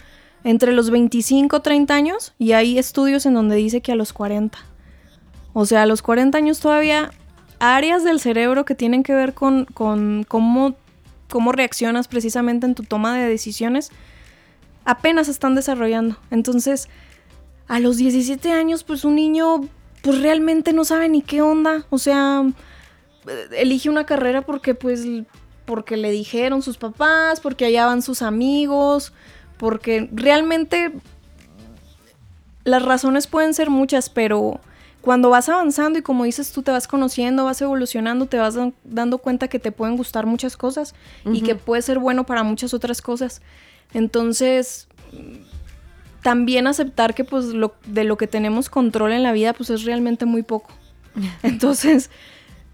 entre 0.44 0.72
los 0.72 0.90
25 0.90 1.62
30 1.62 1.94
años 1.94 2.34
y 2.40 2.54
hay 2.54 2.80
estudios 2.80 3.26
en 3.26 3.34
donde 3.34 3.56
dice 3.58 3.82
que 3.82 3.92
a 3.92 3.96
los 3.96 4.14
40. 4.14 4.58
O 5.54 5.66
sea, 5.66 5.84
a 5.84 5.86
los 5.86 6.02
40 6.02 6.38
años 6.38 6.60
todavía 6.60 7.12
áreas 7.60 8.04
del 8.04 8.20
cerebro 8.20 8.66
que 8.66 8.76
tienen 8.76 9.04
que 9.04 9.14
ver 9.14 9.34
con, 9.34 9.66
con 9.66 10.24
cómo, 10.28 10.76
cómo 11.30 11.52
reaccionas 11.52 12.08
precisamente 12.08 12.66
en 12.66 12.76
tu 12.76 12.84
toma 12.84 13.18
de 13.18 13.28
decisiones 13.28 13.92
apenas 14.86 15.28
están 15.28 15.56
desarrollando. 15.56 16.18
Entonces, 16.32 16.90
a 17.68 17.80
los 17.80 17.98
17 17.98 18.52
años, 18.52 18.84
pues 18.84 19.06
un 19.06 19.16
niño 19.16 19.62
pues 20.02 20.22
realmente 20.22 20.74
no 20.74 20.86
sabe 20.86 21.10
ni 21.10 21.22
qué 21.22 21.42
onda. 21.42 21.86
O 21.90 21.98
sea, 21.98 22.44
elige 23.52 23.90
una 23.90 24.06
carrera 24.06 24.42
porque 24.42 24.76
pues 24.76 25.06
porque 25.66 25.98
le 25.98 26.10
dijeron 26.10 26.64
sus 26.64 26.78
papás, 26.78 27.40
porque 27.42 27.66
allá 27.66 27.86
van 27.86 28.02
sus 28.02 28.24
amigos, 28.24 29.14
porque 29.58 30.10
realmente 30.12 30.92
las 32.64 32.82
razones 32.82 33.28
pueden 33.28 33.54
ser 33.54 33.70
muchas, 33.70 34.10
pero 34.10 34.60
cuando 35.02 35.30
vas 35.30 35.48
avanzando 35.50 35.98
y 36.00 36.02
como 36.02 36.26
dices 36.26 36.52
tú 36.52 36.62
te 36.62 36.72
vas 36.72 36.88
conociendo, 36.88 37.46
vas 37.46 37.62
evolucionando, 37.62 38.26
te 38.26 38.38
vas 38.38 38.56
dan- 38.56 38.74
dando 38.84 39.18
cuenta 39.20 39.48
que 39.48 39.60
te 39.60 39.72
pueden 39.72 39.96
gustar 39.98 40.26
muchas 40.26 40.58
cosas 40.58 40.94
y 41.26 41.42
que 41.42 41.56
puede 41.56 41.82
ser 41.82 42.00
bueno 42.00 42.26
para 42.26 42.44
muchas 42.44 42.74
otras 42.74 43.02
cosas. 43.02 43.42
Entonces, 43.94 44.88
también 46.22 46.68
aceptar 46.68 47.16
que 47.16 47.24
pues 47.24 47.46
lo, 47.46 47.76
de 47.86 48.04
lo 48.04 48.18
que 48.18 48.28
tenemos 48.28 48.70
control 48.70 49.14
en 49.14 49.24
la 49.24 49.32
vida 49.32 49.54
pues 49.54 49.70
es 49.70 49.84
realmente 49.86 50.26
muy 50.26 50.44
poco. 50.44 50.72
Entonces, 51.44 52.10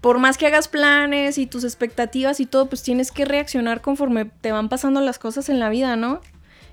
por 0.00 0.18
más 0.18 0.36
que 0.36 0.46
hagas 0.46 0.68
planes 0.68 1.38
y 1.38 1.46
tus 1.46 1.64
expectativas 1.64 2.40
y 2.40 2.46
todo, 2.46 2.66
pues 2.66 2.82
tienes 2.82 3.12
que 3.12 3.24
reaccionar 3.24 3.80
conforme 3.80 4.24
te 4.24 4.52
van 4.52 4.68
pasando 4.68 5.00
las 5.00 5.18
cosas 5.18 5.48
en 5.48 5.58
la 5.58 5.68
vida, 5.68 5.96
¿no? 5.96 6.20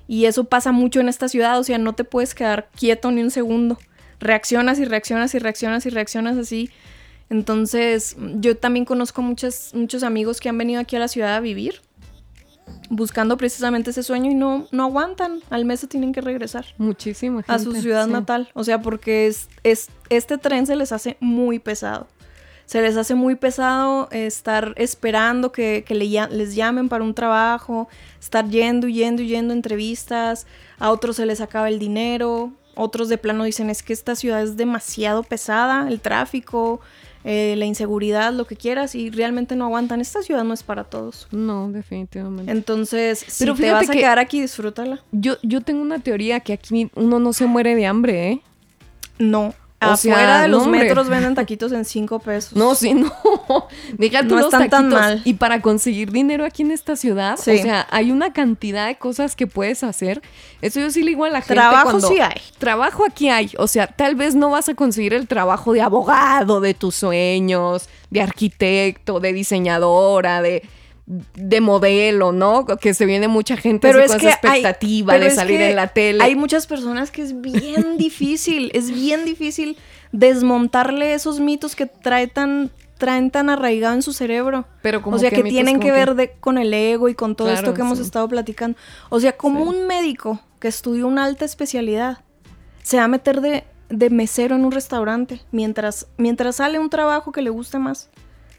Y 0.07 0.25
eso 0.25 0.43
pasa 0.45 0.71
mucho 0.71 0.99
en 0.99 1.07
esta 1.09 1.29
ciudad, 1.29 1.57
o 1.59 1.63
sea, 1.63 1.77
no 1.77 1.93
te 1.93 2.03
puedes 2.03 2.35
quedar 2.35 2.69
quieto 2.75 3.11
ni 3.11 3.21
un 3.21 3.31
segundo. 3.31 3.77
Reaccionas 4.23 4.79
y 4.79 4.86
reaccionas 4.86 5.36
y 5.36 5.39
reaccionas 5.39 5.86
y 5.86 5.89
reaccionas 5.89 6.38
así. 6.38 6.69
Entonces, 7.29 8.15
yo 8.36 8.55
también 8.57 8.86
conozco 8.86 9.21
muchos, 9.21 9.71
muchos 9.73 10.03
amigos 10.03 10.39
que 10.39 10.49
han 10.49 10.57
venido 10.57 10.79
aquí 10.79 10.95
a 10.95 10.99
la 10.99 11.07
ciudad 11.07 11.36
a 11.36 11.39
vivir 11.39 11.81
buscando 12.89 13.38
precisamente 13.38 13.89
ese 13.89 14.03
sueño 14.03 14.31
y 14.31 14.36
no, 14.36 14.67
no 14.71 14.83
aguantan. 14.83 15.41
Al 15.49 15.65
mes 15.65 15.79
se 15.79 15.88
tienen 15.88 16.13
que 16.13 16.21
regresar 16.21 16.65
Muchísima 16.77 17.41
gente. 17.43 17.51
a 17.51 17.59
su 17.59 17.73
ciudad 17.73 18.05
sí. 18.05 18.12
natal. 18.12 18.49
O 18.53 18.63
sea, 18.63 18.81
porque 18.81 19.27
es, 19.27 19.49
es, 19.63 19.89
este 20.09 20.38
tren 20.38 20.65
se 20.65 20.75
les 20.75 20.91
hace 20.91 21.17
muy 21.19 21.59
pesado. 21.59 22.07
Se 22.65 22.81
les 22.81 22.95
hace 22.95 23.13
muy 23.13 23.36
pesado 23.36 24.07
estar 24.12 24.73
esperando 24.77 25.51
que, 25.51 25.83
que 25.86 25.95
le 25.95 26.05
les 26.05 26.55
llamen 26.55 26.88
para 26.88 27.03
un 27.03 27.13
trabajo, 27.13 27.89
estar 28.21 28.47
yendo 28.47 28.88
yendo 28.88 29.21
yendo 29.21 29.53
a 29.53 29.55
entrevistas. 29.55 30.47
A 30.79 30.89
otros 30.91 31.17
se 31.17 31.25
les 31.25 31.41
acaba 31.41 31.67
el 31.67 31.77
dinero. 31.77 32.53
Otros 32.75 33.09
de 33.09 33.17
plano 33.17 33.43
dicen 33.43 33.69
es 33.69 33.83
que 33.83 33.93
esta 33.93 34.15
ciudad 34.15 34.41
es 34.41 34.57
demasiado 34.57 35.23
pesada, 35.23 35.88
el 35.88 35.99
tráfico, 35.99 36.81
eh, 37.23 37.55
la 37.57 37.65
inseguridad, 37.65 38.33
lo 38.33 38.45
que 38.45 38.55
quieras, 38.57 38.95
y 38.95 39.09
realmente 39.12 39.55
no 39.55 39.65
aguantan. 39.65 40.01
Esta 40.01 40.21
ciudad 40.23 40.43
no 40.43 40.53
es 40.53 40.63
para 40.63 40.83
todos. 40.83 41.27
No, 41.31 41.69
definitivamente. 41.71 42.51
Entonces, 42.51 43.25
Pero 43.39 43.55
si 43.55 43.62
te 43.62 43.71
vas 43.71 43.89
a 43.89 43.93
que- 43.93 43.99
quedar 43.99 44.19
aquí, 44.19 44.41
disfrútala. 44.41 45.01
Yo, 45.12 45.36
yo 45.43 45.62
tengo 45.62 45.81
una 45.81 45.99
teoría 45.99 46.39
que 46.41 46.53
aquí 46.53 46.89
uno 46.95 47.19
no 47.19 47.31
se 47.31 47.45
muere 47.45 47.75
de 47.75 47.86
hambre, 47.86 48.29
¿eh? 48.31 48.41
No. 49.19 49.53
O 49.91 49.97
sea, 49.97 50.13
Afuera 50.13 50.41
de 50.41 50.47
los 50.47 50.65
no, 50.65 50.71
metros 50.71 51.09
venden 51.09 51.35
taquitos 51.35 51.71
en 51.71 51.83
cinco 51.85 52.19
pesos. 52.19 52.53
No, 52.53 52.75
sí, 52.75 52.93
no. 52.93 53.11
Deja 53.97 54.21
tú 54.21 54.29
No 54.35 54.37
los 54.37 54.45
están 54.45 54.69
tan 54.69 54.89
taquitos. 54.89 54.99
mal. 54.99 55.21
Y 55.25 55.33
para 55.35 55.61
conseguir 55.61 56.11
dinero 56.11 56.45
aquí 56.45 56.61
en 56.61 56.71
esta 56.71 56.95
ciudad, 56.95 57.37
Sí. 57.37 57.51
o 57.59 57.61
sea, 57.61 57.87
hay 57.91 58.11
una 58.11 58.33
cantidad 58.33 58.87
de 58.87 58.95
cosas 58.95 59.35
que 59.35 59.47
puedes 59.47 59.83
hacer. 59.83 60.21
Eso 60.61 60.79
yo 60.79 60.89
sí 60.91 61.01
le 61.03 61.09
digo 61.09 61.25
a 61.25 61.29
la 61.29 61.41
gente. 61.41 61.55
Trabajo 61.55 61.83
cuando- 61.91 62.07
sí 62.07 62.19
hay. 62.19 62.41
Trabajo 62.57 63.03
aquí 63.05 63.29
hay. 63.29 63.51
O 63.57 63.67
sea, 63.67 63.87
tal 63.87 64.15
vez 64.15 64.35
no 64.35 64.49
vas 64.49 64.69
a 64.69 64.75
conseguir 64.75 65.13
el 65.13 65.27
trabajo 65.27 65.73
de 65.73 65.81
abogado 65.81 66.61
de 66.61 66.73
tus 66.73 66.95
sueños, 66.95 67.89
de 68.09 68.21
arquitecto, 68.21 69.19
de 69.19 69.33
diseñadora, 69.33 70.41
de. 70.41 70.63
De 71.05 71.59
modelo, 71.61 72.31
¿no? 72.31 72.65
Que 72.65 72.93
se 72.93 73.05
viene 73.05 73.27
mucha 73.27 73.57
gente 73.57 73.87
Pero 73.89 73.99
así 73.99 74.05
es 74.05 74.11
con 74.11 74.19
que 74.21 74.27
esa 74.29 74.39
hay- 74.43 74.59
expectativa 74.61 75.13
pero 75.13 75.25
de 75.25 75.31
salir 75.31 75.59
en 75.61 75.75
la 75.75 75.87
tele. 75.87 76.23
Hay 76.23 76.35
muchas 76.35 76.65
personas 76.65 77.11
que 77.11 77.21
es 77.21 77.41
bien 77.41 77.97
difícil, 77.97 78.71
es 78.73 78.89
bien 78.89 79.25
difícil 79.25 79.77
desmontarle 80.13 81.13
esos 81.13 81.39
mitos 81.39 81.75
que 81.75 81.85
trae 81.87 82.27
tan, 82.27 82.71
traen 82.97 83.31
tan 83.31 83.49
arraigado 83.49 83.95
en 83.95 84.01
su 84.01 84.13
cerebro. 84.13 84.65
Pero 84.81 85.01
como 85.01 85.17
o 85.17 85.19
sea, 85.19 85.29
que 85.29 85.43
tienen 85.43 85.79
que 85.79 85.91
ver 85.91 86.15
de- 86.15 86.31
con 86.39 86.57
el 86.57 86.73
ego 86.73 87.09
y 87.09 87.15
con 87.15 87.35
todo 87.35 87.47
Claro, 87.49 87.59
esto 87.59 87.73
que 87.73 87.81
hemos 87.81 87.99
estado 87.99 88.27
platicando. 88.29 88.77
O 89.09 89.19
sea, 89.19 89.33
como 89.35 89.63
Sí. 89.69 89.77
un 89.77 89.87
médico 89.87 90.39
que 90.59 90.69
estudió 90.69 91.07
una 91.07 91.25
alta 91.25 91.43
especialidad 91.43 92.19
se 92.81 92.97
va 92.97 93.03
a 93.03 93.07
meter 93.09 93.41
de, 93.41 93.65
de 93.89 94.09
mesero 94.09 94.55
en 94.55 94.63
un 94.63 94.71
restaurante 94.71 95.41
mientras, 95.51 96.07
mientras 96.17 96.55
sale 96.57 96.79
un 96.79 96.89
trabajo 96.89 97.31
que 97.33 97.41
le 97.41 97.49
guste 97.49 97.77
más. 97.79 98.09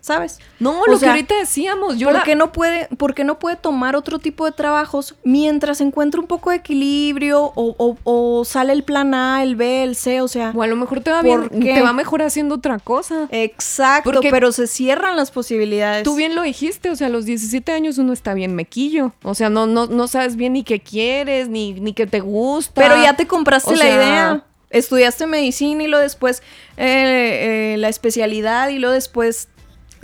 ¿Sabes? 0.05 0.39
No, 0.61 0.83
O 0.83 0.87
lo 0.87 0.99
sea, 0.99 1.07
que 1.07 1.11
ahorita 1.13 1.35
decíamos, 1.39 1.97
yo 1.97 2.09
¿Por, 2.09 2.17
la- 2.17 2.23
qué 2.25 2.35
no 2.37 2.53
puede, 2.53 2.89
por 2.99 3.15
qué 3.15 3.25
no 3.25 3.39
puede 3.39 3.57
tomar 3.57 3.97
otro 3.97 4.19
tipo 4.19 4.45
de 4.45 4.53
trabajos 4.53 5.15
mientras 5.25 5.81
encuentra 5.81 6.21
un 6.21 6.27
poco 6.27 6.51
de 6.51 6.57
equilibrio 6.57 7.41
o, 7.55 7.75
o- 7.79 7.97
o 8.05 8.45
sale 8.45 8.75
el 8.75 8.83
plan 8.85 9.15
A, 9.15 9.43
el 9.43 9.57
B, 9.57 9.83
el 9.83 9.97
C? 9.97 10.21
O 10.21 10.29
sea, 10.29 10.53
o 10.55 10.63
a 10.63 10.67
lo 10.67 10.77
mejor 10.77 11.01
te 11.01 11.11
va 11.11 11.23
¿Por 11.23 11.49
bien, 11.49 11.75
te 11.75 11.81
va 11.81 11.95
mejor 11.95 12.21
haciendo 12.21 12.57
otra 12.57 12.79
cosa. 12.81 13.29
exacto, 13.31 14.11
Porque- 14.13 14.29
pero 14.31 14.53
se 14.53 14.67
cierran 14.67 15.17
las 15.17 15.31
posibilidades. 15.31 16.03
Tú 16.05 16.17
bien 16.17 16.35
lo 16.35 16.43
dijiste, 16.43 16.91
o 16.91 16.97
sea, 16.97 17.07
a 17.07 17.11
los 17.11 17.25
17 17.25 17.73
años 17.73 17.97
uno 17.97 18.13
está 18.13 18.35
bien 18.35 18.55
mequillo. 18.55 19.13
O 19.23 19.35
sea, 19.35 19.49
no, 19.49 19.67
no, 19.67 19.87
no 19.87 20.07
sabes 20.07 20.37
bien 20.37 20.53
ni 20.53 20.65
qué 20.65 20.81
quieres, 20.81 21.49
ni, 21.49 21.73
ni 21.81 21.95
qué 21.95 22.07
te 22.07 22.21
gusta. 22.21 22.79
Pero 22.79 23.03
ya 23.03 23.17
te 23.17 23.27
compraste 23.27 23.73
O 23.73 23.75
la 23.77 23.89
idea. 23.89 24.45
Estudiaste 24.69 25.27
medicina 25.29 25.85
y 25.85 25.87
luego 25.87 26.03
después 26.03 26.43
eh, 26.77 27.75
eh, 27.75 27.77
la 27.79 27.89
especialidad 27.89 28.69
y 28.71 28.79
luego 28.81 28.93
después, 28.93 29.49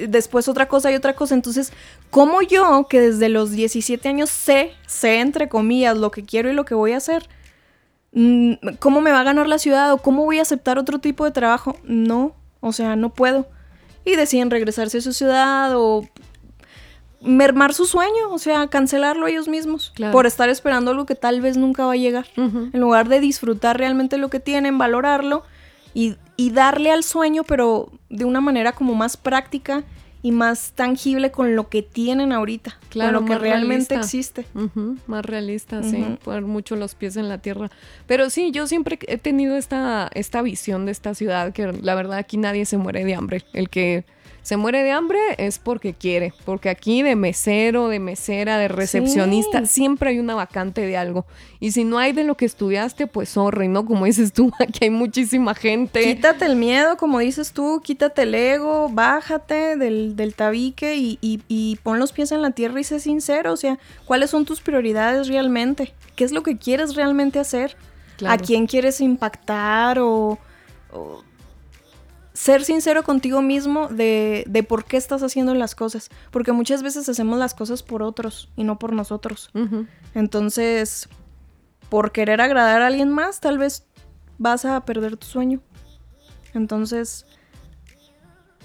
después 0.09 0.49
otra 0.49 0.69
cosa 0.69 0.91
y 0.91 0.95
otra 0.95 1.15
cosa. 1.15 1.35
Entonces, 1.35 1.73
¿cómo 2.11 2.43
yo, 2.43 2.87
que 2.89 3.01
desde 3.01 3.29
los 3.29 3.51
17 3.53 4.09
años 4.09 4.31
sé, 4.31 4.73
sé 4.87 5.21
entre 5.21 5.49
comillas, 5.49 5.97
lo 5.97 6.11
que 6.11 6.25
quiero 6.25 6.51
y 6.51 6.55
lo 6.55 6.65
que 6.65 6.75
voy 6.75 6.93
a 6.93 6.97
hacer? 6.99 7.29
mm, 8.13 8.53
¿Cómo 8.79 9.01
me 9.01 9.13
va 9.13 9.21
a 9.21 9.25
ganar 9.25 9.47
la 9.47 9.59
ciudad 9.59 9.93
o 9.93 9.99
cómo 9.99 10.25
voy 10.25 10.39
a 10.39 10.43
aceptar 10.43 10.79
otro 10.79 10.99
tipo 10.99 11.25
de 11.25 11.31
trabajo? 11.31 11.77
No, 11.85 12.35
o 12.61 12.73
sea, 12.73 12.97
no 12.97 13.11
puedo. 13.15 13.47
Y 14.05 14.17
deciden 14.17 14.51
regresarse 14.51 14.99
a 14.99 15.01
su 15.03 15.13
ciudad 15.13 15.73
o 15.77 16.07
mermar 17.23 17.75
su 17.75 17.85
sueño, 17.85 18.31
o 18.31 18.39
sea, 18.39 18.67
cancelarlo 18.69 19.27
ellos 19.27 19.47
mismos 19.47 19.93
Claro. 19.95 20.13
por 20.13 20.27
estar 20.27 20.49
esperando 20.49 20.91
algo 20.91 21.05
que 21.05 21.15
tal 21.15 21.43
vez 21.43 21.57
nunca 21.59 21.85
va 21.85 21.93
a 21.93 21.97
llegar. 21.97 22.27
En 22.37 22.81
lugar 22.81 23.09
de 23.09 23.21
disfrutar 23.21 23.77
realmente 23.77 24.17
lo 24.17 24.31
que 24.31 24.41
tienen, 24.41 24.79
valorarlo 24.79 25.43
y, 25.95 26.17
y 26.37 26.51
darle 26.51 26.91
al 26.91 27.03
sueño, 27.05 27.45
pero 27.45 27.91
de 28.09 28.25
una 28.25 28.41
manera 28.41 28.73
como 28.73 28.95
más 28.95 29.17
práctica 29.17 29.85
y 30.23 30.33
más 30.33 30.73
tangible 30.73 31.31
con 31.31 31.57
lo 31.57 31.71
que 31.71 31.83
tienen 31.83 32.33
ahorita, 32.33 32.79
Claro, 32.91 33.21
con 33.21 33.29
lo 33.31 33.35
que 33.37 33.39
realmente 33.39 33.95
realista. 33.95 33.95
existe. 33.97 34.45
Más 35.07 35.25
realista, 35.25 35.83
sí, 35.83 36.05
poner 36.23 36.43
mucho 36.43 36.77
los 36.77 36.95
pies 36.95 37.17
en 37.17 37.29
la 37.29 37.39
tierra. 37.39 37.71
Pero 38.07 38.29
sí, 38.29 38.51
yo 38.51 38.67
siempre 38.67 38.99
he 39.09 39.17
tenido 39.17 39.57
esta, 39.57 40.11
esta 40.13 40.43
visión 40.43 40.85
de 40.85 40.93
esta 40.93 41.15
ciudad, 41.15 41.55
que 41.55 41.73
la 41.73 41.95
verdad 41.95 42.19
aquí 42.19 42.37
nadie 42.37 42.67
se 42.67 42.77
muere 42.77 43.03
de 43.07 43.15
hambre. 43.15 43.45
El 43.55 43.71
que 43.71 44.05
se 44.43 44.57
muere 44.57 44.83
de 44.83 44.91
hambre 44.91 45.19
es 45.39 45.59
porque 45.59 45.95
quiere, 45.95 46.33
porque 46.45 46.69
aquí 46.71 47.03
de 47.03 47.15
mesero, 47.17 47.89
de 47.89 47.99
mesera, 47.99 48.59
de 48.59 48.69
recepcionista, 48.69 49.61
Sí. 49.61 49.67
siempre 49.67 50.11
hay 50.11 50.19
una 50.19 50.35
vacante 50.35 50.81
de 50.81 50.97
algo. 50.97 51.27
Y 51.61 51.73
si 51.73 51.85
no 51.85 51.99
hay 51.99 52.13
de 52.13 52.25
lo 52.25 52.37
que 52.37 52.47
estudiaste, 52.47 53.07
pues 53.07 53.29
sorry, 53.29 53.69
¿no? 53.69 53.85
Como 53.85 54.07
dices 54.07 54.33
tú, 54.33 54.51
aquí 54.61 54.85
hay 54.85 54.91
muchísima 54.91 55.55
gente. 55.55 56.03
Quítate 56.03 56.47
el 56.47 56.57
miedo, 56.57 56.97
como 56.97 57.19
dices 57.19 57.53
tú, 57.53 57.81
quítate 57.85 58.23
el 58.23 58.35
ego, 58.35 58.89
bájate 58.91 59.77
del, 59.77 60.17
del 60.17 60.35
tabique 60.35 60.97
y, 60.97 61.19
y- 61.21 61.43
y 61.49 61.77
pon 61.83 61.99
los 61.99 62.13
pies 62.13 62.33
en 62.33 62.43
la 62.43 62.51
tierra 62.53 62.81
y 62.81 62.85
sé 62.85 63.01
sincero. 63.01 63.53
O 63.53 63.57
sea, 63.57 63.79
¿cuáles 64.07 64.31
son 64.31 64.45
tus 64.45 64.61
prioridades 64.61 65.29
realmente? 65.29 65.93
¿Qué 66.17 66.25
es 66.25 66.33
lo 66.33 66.43
que 66.43 66.57
quieres 66.59 66.95
realmente 66.95 67.39
hacer? 67.39 67.77
Claro. 68.17 68.35
¿A 68.35 68.39
quién 68.39 68.67
quieres 68.67 69.01
impactar 69.01 69.99
o, 69.99 70.39
o 70.93 71.23
ser 72.33 72.65
sincero 72.65 73.03
contigo 73.03 73.43
mismo 73.43 73.89
de, 73.89 74.45
de 74.47 74.63
por 74.63 74.85
qué 74.85 74.97
estás 74.97 75.23
haciendo 75.23 75.55
las 75.55 75.75
cosas? 75.75 76.11
Porque 76.31 76.53
muchas 76.53 76.83
veces 76.83 77.09
hacemos 77.09 77.39
las 77.39 77.55
cosas 77.55 77.83
por 77.83 78.03
otros 78.03 78.51
y 78.57 78.65
no 78.65 78.79
por 78.79 78.93
nosotros. 78.93 79.51
Entonces, 80.15 81.09
por 81.89 82.13
querer 82.13 82.41
agradar 82.41 82.83
a 82.83 82.87
alguien 82.87 83.11
más, 83.11 83.41
tal 83.41 83.59
vez 83.59 83.87
vas 84.39 84.65
a 84.65 84.85
perder 84.85 85.17
tu 85.17 85.27
sueño. 85.27 85.61
Entonces, 86.55 87.27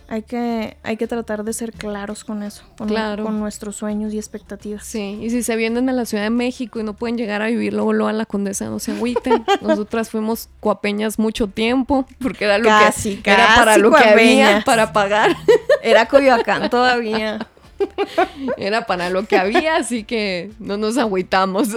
hay 0.07 0.21
que, 0.23 0.77
hay 0.83 0.97
que 0.97 1.07
tratar 1.07 1.43
de 1.43 1.53
ser 1.53 1.71
claros 1.71 2.23
con 2.23 2.43
eso, 2.43 2.63
con, 2.77 2.87
Claro. 2.87 3.23
con 3.23 3.39
nuestros 3.39 3.75
sueños 3.75 4.13
y 4.13 4.17
expectativas. 4.17 4.85
Sí, 4.85 5.19
y 5.21 5.29
si 5.29 5.43
se 5.43 5.55
vienen 5.55 5.89
a 5.89 5.93
la 5.93 6.05
Ciudad 6.05 6.23
de 6.23 6.29
México 6.29 6.79
y 6.79 6.83
no 6.83 6.93
pueden 6.93 7.17
llegar 7.17 7.41
a 7.41 7.47
vivir 7.47 7.73
luego, 7.73 7.93
luego 7.93 8.09
a 8.09 8.13
la 8.13 8.25
Condesa, 8.25 8.65
no 8.65 8.79
se 8.79 8.91
agüiten. 8.91 9.43
Nosotras 9.61 10.09
fuimos 10.09 10.49
coapeñas 10.59 11.17
mucho 11.19 11.47
tiempo, 11.47 12.05
porque 12.21 12.45
era 12.45 12.57
lo 12.57 12.69
Casi, 12.69 13.17
que 13.17 13.31
era 13.31 13.55
para 13.55 13.77
lo 13.77 13.91
que 13.91 14.03
había 14.03 14.63
para 14.65 14.93
pagar. 14.93 15.35
Era 15.81 16.07
Coyoacán 16.07 16.69
todavía. 16.69 17.47
Era 18.57 18.85
para 18.85 19.09
lo 19.09 19.25
que 19.25 19.37
había, 19.37 19.75
así 19.75 20.03
que 20.03 20.51
no 20.59 20.77
nos 20.77 20.97
agüitamos. 20.97 21.69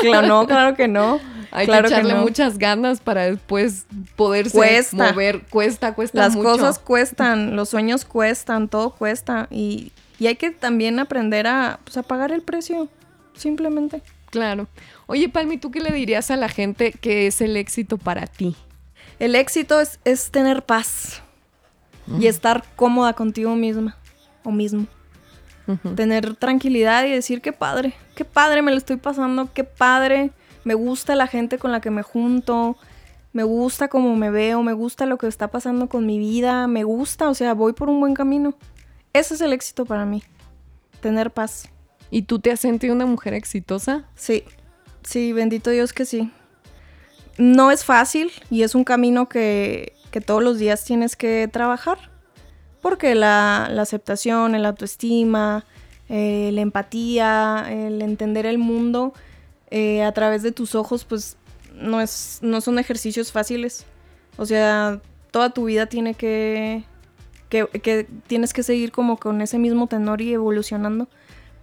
Claro, 0.00 0.26
no, 0.26 0.46
claro 0.46 0.76
que 0.76 0.88
no. 0.88 1.20
Hay 1.54 1.66
claro 1.66 1.88
que 1.88 1.94
echarle 1.94 2.14
no. 2.14 2.22
muchas 2.22 2.58
ganas 2.58 3.00
para 3.00 3.22
después 3.30 3.86
poderse 4.16 4.56
Cuesta. 4.56 5.12
mover. 5.12 5.42
Cuesta, 5.48 5.94
cuesta 5.94 6.18
Las 6.20 6.34
mucho. 6.34 6.48
cosas 6.50 6.78
cuestan, 6.78 7.54
los 7.56 7.68
sueños 7.68 8.04
cuestan, 8.04 8.68
todo 8.68 8.90
cuesta. 8.90 9.46
Y, 9.50 9.92
y 10.18 10.26
hay 10.26 10.34
que 10.36 10.50
también 10.50 10.98
aprender 10.98 11.46
a, 11.46 11.78
pues, 11.84 11.96
a 11.96 12.02
pagar 12.02 12.32
el 12.32 12.42
precio, 12.42 12.88
simplemente. 13.34 14.02
Claro. 14.30 14.66
Oye, 15.06 15.28
Palmi, 15.28 15.58
¿tú 15.58 15.70
qué 15.70 15.80
le 15.80 15.92
dirías 15.92 16.30
a 16.32 16.36
la 16.36 16.48
gente 16.48 16.90
que 16.92 17.28
es 17.28 17.40
el 17.40 17.56
éxito 17.56 17.98
para 17.98 18.26
ti? 18.26 18.56
El 19.20 19.36
éxito 19.36 19.80
es, 19.80 20.00
es 20.04 20.32
tener 20.32 20.64
paz 20.64 21.22
y 22.18 22.26
estar 22.26 22.64
cómoda 22.74 23.12
contigo 23.12 23.54
misma 23.54 23.96
o 24.42 24.50
mismo. 24.50 24.86
Tener 25.96 26.34
tranquilidad 26.36 27.04
y 27.04 27.10
decir 27.12 27.40
qué 27.40 27.52
padre, 27.52 27.94
qué 28.16 28.24
padre 28.26 28.60
me 28.60 28.70
lo 28.70 28.76
estoy 28.76 28.96
pasando, 28.96 29.50
qué 29.54 29.64
padre, 29.64 30.30
me 30.64 30.74
gusta 30.74 31.14
la 31.14 31.26
gente 31.26 31.58
con 31.58 31.72
la 31.72 31.80
que 31.80 31.90
me 31.90 32.02
junto, 32.02 32.76
me 33.32 33.42
gusta 33.42 33.88
cómo 33.88 34.16
me 34.16 34.30
veo, 34.30 34.62
me 34.62 34.72
gusta 34.72 35.06
lo 35.06 35.18
que 35.18 35.26
está 35.26 35.48
pasando 35.48 35.88
con 35.88 36.06
mi 36.06 36.18
vida, 36.18 36.66
me 36.66 36.84
gusta, 36.84 37.28
o 37.28 37.34
sea, 37.34 37.54
voy 37.54 37.72
por 37.72 37.90
un 37.90 38.00
buen 38.00 38.14
camino. 38.14 38.54
Ese 39.12 39.34
es 39.34 39.40
el 39.40 39.52
éxito 39.52 39.84
para 39.84 40.04
mí, 40.04 40.22
tener 41.00 41.30
paz. 41.30 41.68
¿Y 42.10 42.22
tú 42.22 42.38
te 42.38 42.52
has 42.52 42.60
sentido 42.60 42.94
una 42.94 43.06
mujer 43.06 43.34
exitosa? 43.34 44.04
Sí, 44.14 44.44
sí, 45.02 45.32
bendito 45.32 45.70
Dios 45.70 45.92
que 45.92 46.04
sí. 46.04 46.30
No 47.36 47.70
es 47.70 47.84
fácil 47.84 48.30
y 48.50 48.62
es 48.62 48.74
un 48.74 48.84
camino 48.84 49.28
que, 49.28 49.94
que 50.10 50.20
todos 50.20 50.42
los 50.42 50.58
días 50.58 50.84
tienes 50.84 51.16
que 51.16 51.48
trabajar. 51.52 51.98
Porque 52.80 53.14
la, 53.14 53.68
la 53.70 53.82
aceptación, 53.82 54.54
el 54.54 54.66
autoestima, 54.66 55.64
eh, 56.08 56.50
la 56.52 56.60
empatía, 56.60 57.66
el 57.68 58.02
entender 58.02 58.46
el 58.46 58.58
mundo 58.58 59.14
eh, 59.70 60.02
a 60.02 60.12
través 60.12 60.42
de 60.42 60.52
tus 60.52 60.74
ojos, 60.74 61.04
pues 61.04 61.36
no, 61.74 62.00
es, 62.00 62.38
no 62.42 62.60
son 62.60 62.78
ejercicios 62.78 63.32
fáciles. 63.32 63.84
O 64.36 64.46
sea, 64.46 65.00
toda 65.30 65.50
tu 65.50 65.64
vida 65.64 65.86
tiene 65.86 66.14
que, 66.14 66.84
que, 67.48 68.06
tienes 68.26 68.52
que 68.52 68.62
seguir 68.62 68.92
como 68.92 69.16
con 69.16 69.40
ese 69.40 69.58
mismo 69.58 69.86
tenor 69.86 70.20
y 70.20 70.32
evolucionando. 70.32 71.08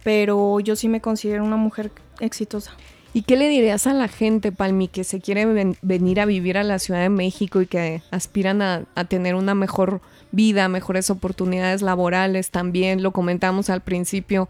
Pero 0.04 0.58
yo 0.60 0.74
sí 0.74 0.88
me 0.88 1.00
considero 1.00 1.44
una 1.44 1.56
mujer 1.56 1.90
exitosa. 2.18 2.72
¿Y 3.14 3.22
qué 3.22 3.36
le 3.36 3.48
dirías 3.48 3.86
a 3.86 3.92
la 3.92 4.08
gente, 4.08 4.52
Palmi, 4.52 4.88
que 4.88 5.04
se 5.04 5.20
quiere 5.20 5.44
ven- 5.44 5.76
venir 5.82 6.18
a 6.18 6.24
vivir 6.24 6.56
a 6.56 6.64
la 6.64 6.78
Ciudad 6.78 7.00
de 7.02 7.10
México 7.10 7.60
y 7.60 7.66
que 7.66 8.02
aspiran 8.10 8.62
a, 8.62 8.84
a 8.94 9.04
tener 9.04 9.34
una 9.34 9.54
mejor 9.54 10.00
vida, 10.32 10.66
mejores 10.68 11.10
oportunidades 11.10 11.82
laborales 11.82 12.50
también? 12.50 13.02
Lo 13.02 13.12
comentamos 13.12 13.68
al 13.70 13.82
principio. 13.82 14.48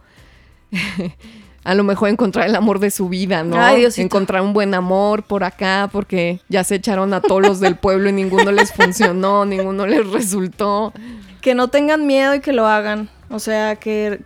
a 1.64 1.74
lo 1.74 1.84
mejor 1.84 2.08
encontrar 2.08 2.48
el 2.48 2.56
amor 2.56 2.80
de 2.80 2.90
su 2.90 3.08
vida, 3.08 3.44
¿no? 3.44 3.56
Ay, 3.56 3.86
encontrar 3.96 4.42
un 4.42 4.52
buen 4.52 4.74
amor 4.74 5.22
por 5.22 5.44
acá, 5.44 5.88
porque 5.92 6.40
ya 6.48 6.64
se 6.64 6.76
echaron 6.76 7.14
a 7.14 7.20
todos 7.20 7.40
los 7.40 7.60
del 7.60 7.76
pueblo 7.76 8.08
y 8.08 8.12
ninguno 8.12 8.50
les 8.50 8.72
funcionó, 8.72 9.44
ninguno 9.46 9.86
les 9.86 10.08
resultó. 10.10 10.92
Que 11.40 11.54
no 11.54 11.68
tengan 11.68 12.06
miedo 12.06 12.34
y 12.34 12.40
que 12.40 12.52
lo 12.52 12.66
hagan. 12.66 13.08
O 13.30 13.38
sea, 13.38 13.76
que, 13.76 14.20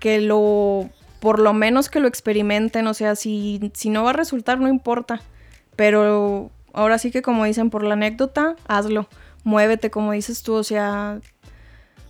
que 0.00 0.20
lo, 0.20 0.90
por 1.20 1.38
lo 1.38 1.52
menos 1.54 1.88
que 1.88 2.00
lo 2.00 2.08
experimenten. 2.08 2.86
O 2.86 2.94
sea, 2.94 3.16
si, 3.16 3.70
si 3.74 3.88
no 3.88 4.04
va 4.04 4.10
a 4.10 4.14
resultar, 4.14 4.60
no 4.60 4.68
importa. 4.68 5.22
Pero 5.76 6.50
ahora 6.74 6.98
sí 6.98 7.10
que 7.10 7.22
como 7.22 7.44
dicen, 7.44 7.70
por 7.70 7.84
la 7.84 7.94
anécdota, 7.94 8.56
hazlo. 8.68 9.08
Muévete, 9.44 9.90
como 9.90 10.12
dices 10.12 10.42
tú. 10.42 10.54
O 10.54 10.64
sea, 10.64 11.20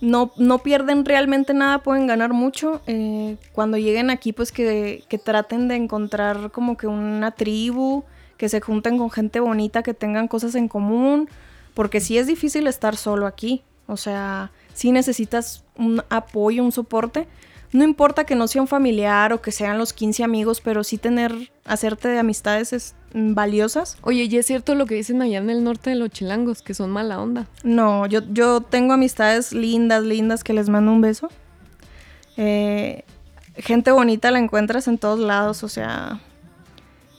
no, 0.02 0.32
no 0.36 0.58
pierden 0.58 1.04
realmente 1.04 1.54
nada, 1.54 1.78
pueden 1.78 2.08
ganar 2.08 2.32
mucho. 2.32 2.82
Eh, 2.88 3.36
cuando 3.52 3.78
lleguen 3.78 4.10
aquí, 4.10 4.32
pues 4.32 4.50
que, 4.50 5.04
que 5.08 5.16
traten 5.16 5.68
de 5.68 5.76
encontrar 5.76 6.50
como 6.50 6.76
que 6.76 6.88
una 6.88 7.30
tribu, 7.30 8.02
que 8.36 8.48
se 8.48 8.60
junten 8.60 8.98
con 8.98 9.10
gente 9.10 9.38
bonita, 9.38 9.84
que 9.84 9.94
tengan 9.94 10.26
cosas 10.26 10.56
en 10.56 10.66
común, 10.66 11.28
porque 11.72 12.00
sí 12.00 12.18
es 12.18 12.26
difícil 12.26 12.66
estar 12.66 12.96
solo 12.96 13.28
aquí. 13.28 13.62
O 13.86 13.96
sea, 13.96 14.50
sí 14.74 14.90
necesitas 14.90 15.64
un 15.76 16.02
apoyo, 16.10 16.64
un 16.64 16.72
soporte, 16.72 17.28
no 17.72 17.84
importa 17.84 18.24
que 18.24 18.34
no 18.34 18.48
sea 18.48 18.60
un 18.60 18.68
familiar 18.68 19.32
o 19.32 19.40
que 19.40 19.52
sean 19.52 19.78
los 19.78 19.92
15 19.92 20.24
amigos, 20.24 20.60
pero 20.60 20.82
sí 20.84 20.98
tener, 20.98 21.52
hacerte 21.64 22.08
de 22.08 22.18
amistades 22.18 22.72
es, 22.72 22.94
valiosas. 23.14 23.96
Oye, 24.02 24.24
y 24.24 24.36
es 24.36 24.46
cierto 24.46 24.74
lo 24.74 24.86
que 24.86 24.94
dicen 24.94 25.20
allá 25.22 25.38
en 25.38 25.50
el 25.50 25.62
norte 25.64 25.90
de 25.90 25.96
los 25.96 26.10
chilangos, 26.10 26.62
que 26.62 26.74
son 26.74 26.90
mala 26.90 27.20
onda. 27.20 27.46
No, 27.62 28.06
yo, 28.06 28.20
yo 28.30 28.60
tengo 28.60 28.92
amistades 28.94 29.52
lindas, 29.52 30.02
lindas, 30.02 30.44
que 30.44 30.52
les 30.52 30.68
mando 30.68 30.92
un 30.92 31.00
beso. 31.00 31.28
Eh, 32.36 33.04
gente 33.56 33.90
bonita 33.90 34.30
la 34.30 34.38
encuentras 34.38 34.88
en 34.88 34.98
todos 34.98 35.18
lados, 35.20 35.62
o 35.64 35.68
sea... 35.68 36.20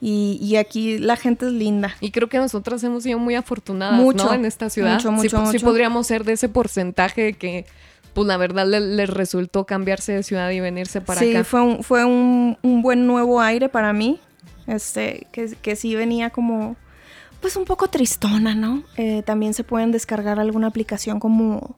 Y, 0.05 0.37
y 0.41 0.57
aquí 0.57 0.97
la 0.97 1.15
gente 1.15 1.45
es 1.45 1.53
linda. 1.53 1.95
Y 2.01 2.11
creo 2.11 2.27
que 2.27 2.37
nosotras 2.37 2.83
hemos 2.83 3.03
sido 3.03 3.19
muy 3.19 3.35
afortunadas, 3.35 3.97
Mucho, 3.97 4.25
¿no? 4.25 4.33
En 4.33 4.43
esta 4.43 4.69
ciudad. 4.69 4.95
mucho, 4.95 5.13
mucho, 5.13 5.29
sí, 5.29 5.35
po- 5.37 5.45
sí 5.45 5.53
mucho. 5.59 5.65
podríamos 5.65 6.07
ser 6.07 6.25
de 6.25 6.33
ese 6.33 6.49
porcentaje 6.49 7.21
de 7.21 7.33
que, 7.35 7.65
pues 8.13 8.27
la 8.27 8.35
verdad, 8.35 8.67
le- 8.67 8.81
les 8.81 9.09
resultó 9.09 9.65
cambiarse 9.65 10.11
de 10.11 10.23
ciudad 10.23 10.49
y 10.49 10.59
venirse 10.59 10.99
para 10.99 11.21
sí, 11.21 11.31
acá. 11.33 11.45
fue 11.45 11.61
un, 11.61 11.83
fue 11.83 12.03
un, 12.03 12.57
un 12.63 12.81
buen 12.81 13.07
nuevo 13.07 13.39
aire 13.39 13.69
para 13.69 13.93
mí. 13.93 14.19
Este, 14.67 15.27
que, 15.31 15.55
que 15.61 15.75
sí 15.75 15.95
venía 15.95 16.29
como, 16.29 16.75
pues 17.41 17.55
un 17.57 17.65
poco 17.65 17.87
tristona, 17.89 18.55
¿no? 18.55 18.83
Eh, 18.97 19.21
también 19.23 19.53
se 19.53 19.63
pueden 19.63 19.91
descargar 19.91 20.39
alguna 20.39 20.67
aplicación 20.67 21.19
como, 21.19 21.77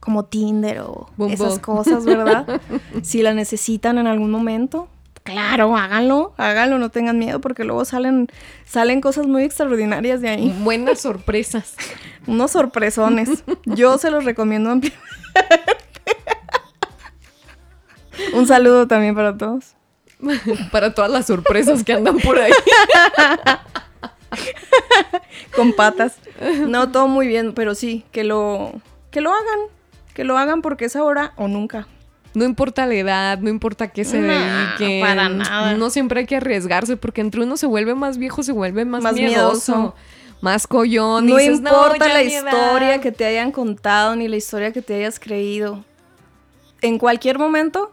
como 0.00 0.24
Tinder 0.24 0.80
o 0.80 1.08
esas 1.30 1.58
cosas, 1.60 2.04
¿verdad? 2.04 2.60
si 3.02 3.22
la 3.22 3.32
necesitan 3.32 3.98
en 3.98 4.06
algún 4.06 4.30
momento. 4.30 4.88
Claro, 5.22 5.74
háganlo, 5.76 6.34
háganlo, 6.36 6.78
no 6.78 6.90
tengan 6.90 7.18
miedo 7.18 7.40
porque 7.40 7.64
luego 7.64 7.86
salen, 7.86 8.28
salen 8.66 9.00
cosas 9.00 9.26
muy 9.26 9.44
extraordinarias 9.44 10.20
de 10.20 10.28
ahí. 10.28 10.54
Buenas 10.62 11.00
sorpresas. 11.00 11.76
Unos 12.26 12.50
sorpresones. 12.50 13.44
Yo 13.64 13.96
se 13.96 14.10
los 14.10 14.24
recomiendo 14.24 14.70
ampliamente. 14.70 15.04
Un 18.34 18.46
saludo 18.46 18.86
también 18.86 19.14
para 19.14 19.36
todos. 19.36 19.74
para 20.72 20.94
todas 20.94 21.10
las 21.10 21.26
sorpresas 21.26 21.84
que 21.84 21.92
andan 21.92 22.18
por 22.18 22.38
ahí. 22.38 22.52
con 25.56 25.72
patas. 25.72 26.16
No, 26.66 26.90
todo 26.90 27.08
muy 27.08 27.26
bien, 27.26 27.52
pero 27.54 27.74
sí, 27.74 28.04
que 28.12 28.24
lo, 28.24 28.72
que 29.10 29.20
lo 29.20 29.30
hagan. 29.30 29.60
Que 30.14 30.24
lo 30.24 30.38
hagan 30.38 30.62
porque 30.62 30.86
es 30.86 30.96
ahora 30.96 31.32
o 31.36 31.48
nunca. 31.48 31.86
No 32.34 32.44
importa 32.44 32.86
la 32.86 32.94
edad, 32.94 33.38
no 33.38 33.48
importa 33.48 33.88
qué 33.88 34.04
se 34.04 34.18
No, 34.18 34.32
dediquen. 34.32 35.00
para 35.00 35.28
nada. 35.28 35.74
No 35.74 35.90
siempre 35.90 36.20
hay 36.20 36.26
que 36.26 36.36
arriesgarse 36.36 36.96
porque 36.96 37.20
entre 37.20 37.42
uno 37.42 37.56
se 37.56 37.66
vuelve 37.66 37.94
más 37.94 38.18
viejo, 38.18 38.42
se 38.42 38.52
vuelve 38.52 38.84
más, 38.84 39.02
Más 39.02 39.14
miedoso, 39.14 39.72
miedoso. 39.76 39.94
más 40.40 40.66
collón. 40.66 41.26
No 41.26 41.36
dices, 41.36 41.58
importa 41.58 42.08
la 42.08 42.22
mi 42.24 42.32
edad". 42.34 42.52
historia 42.52 43.00
que 43.00 43.12
te 43.12 43.24
hayan 43.24 43.52
contado 43.52 44.16
ni 44.16 44.26
la 44.26 44.36
historia 44.36 44.72
que 44.72 44.82
te 44.82 44.94
hayas 44.94 45.20
creído. 45.20 45.84
En 46.80 46.98
cualquier 46.98 47.38
momento 47.38 47.92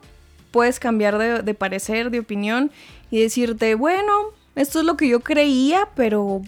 puedes 0.52 0.80
cambiar 0.80 1.18
de, 1.18 1.42
de 1.42 1.54
parecer, 1.54 2.12
de 2.12 2.20
opinión 2.20 2.72
y 3.10 3.22
decirte, 3.22 3.76
bueno, 3.76 4.12
esto 4.56 4.80
es 4.80 4.86
lo 4.86 4.98
que 4.98 5.08
yo 5.08 5.22
creía, 5.22 5.88
pero 5.96 6.42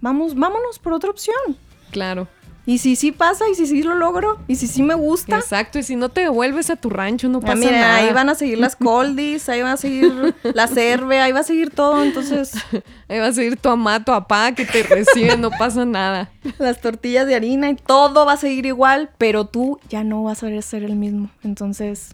vamos, 0.00 0.34
vámonos 0.34 0.78
por 0.78 0.92
otra 0.92 1.10
opción. 1.10 1.56
Claro. 1.90 2.28
Y 2.68 2.78
si 2.78 2.96
sí 2.96 3.12
pasa, 3.12 3.44
y 3.48 3.54
si 3.54 3.64
sí 3.68 3.84
lo 3.84 3.94
logro, 3.94 4.38
y 4.48 4.56
si 4.56 4.66
sí 4.66 4.82
me 4.82 4.94
gusta, 4.96 5.36
Exacto. 5.38 5.78
Y 5.78 5.84
si 5.84 5.94
no 5.94 6.08
te 6.08 6.22
devuelves 6.22 6.68
a 6.68 6.74
tu 6.74 6.90
rancho, 6.90 7.28
no 7.28 7.38
Ah, 7.38 7.42
pasa 7.42 7.54
mira, 7.54 7.70
nada. 7.80 7.94
ahí 7.98 8.12
van 8.12 8.28
a 8.28 8.34
seguir 8.34 8.58
las 8.58 8.74
coldies, 8.76 9.48
ahí 9.48 9.62
va 9.62 9.70
a 9.70 9.76
seguir 9.76 10.34
la 10.42 10.66
cerve, 10.66 11.20
ahí 11.20 11.30
va 11.30 11.40
a 11.40 11.44
seguir 11.44 11.70
todo, 11.70 12.02
entonces 12.02 12.54
Ahí 13.08 13.20
va 13.20 13.28
a 13.28 13.32
seguir 13.32 13.56
tu 13.56 13.68
mamá, 13.68 14.00
tu 14.04 14.10
papá 14.10 14.50
que 14.50 14.64
te 14.64 14.82
recibe, 14.82 15.36
no 15.36 15.50
pasa 15.50 15.84
nada. 15.84 16.28
las 16.58 16.80
tortillas 16.80 17.28
de 17.28 17.36
harina 17.36 17.70
y 17.70 17.76
todo 17.76 18.26
va 18.26 18.32
a 18.32 18.36
seguir 18.36 18.66
igual, 18.66 19.10
pero 19.16 19.46
tú 19.46 19.78
ya 19.88 20.02
no 20.02 20.24
vas 20.24 20.42
a 20.42 20.60
ser 20.62 20.82
el 20.82 20.96
mismo. 20.96 21.30
Entonces, 21.44 22.08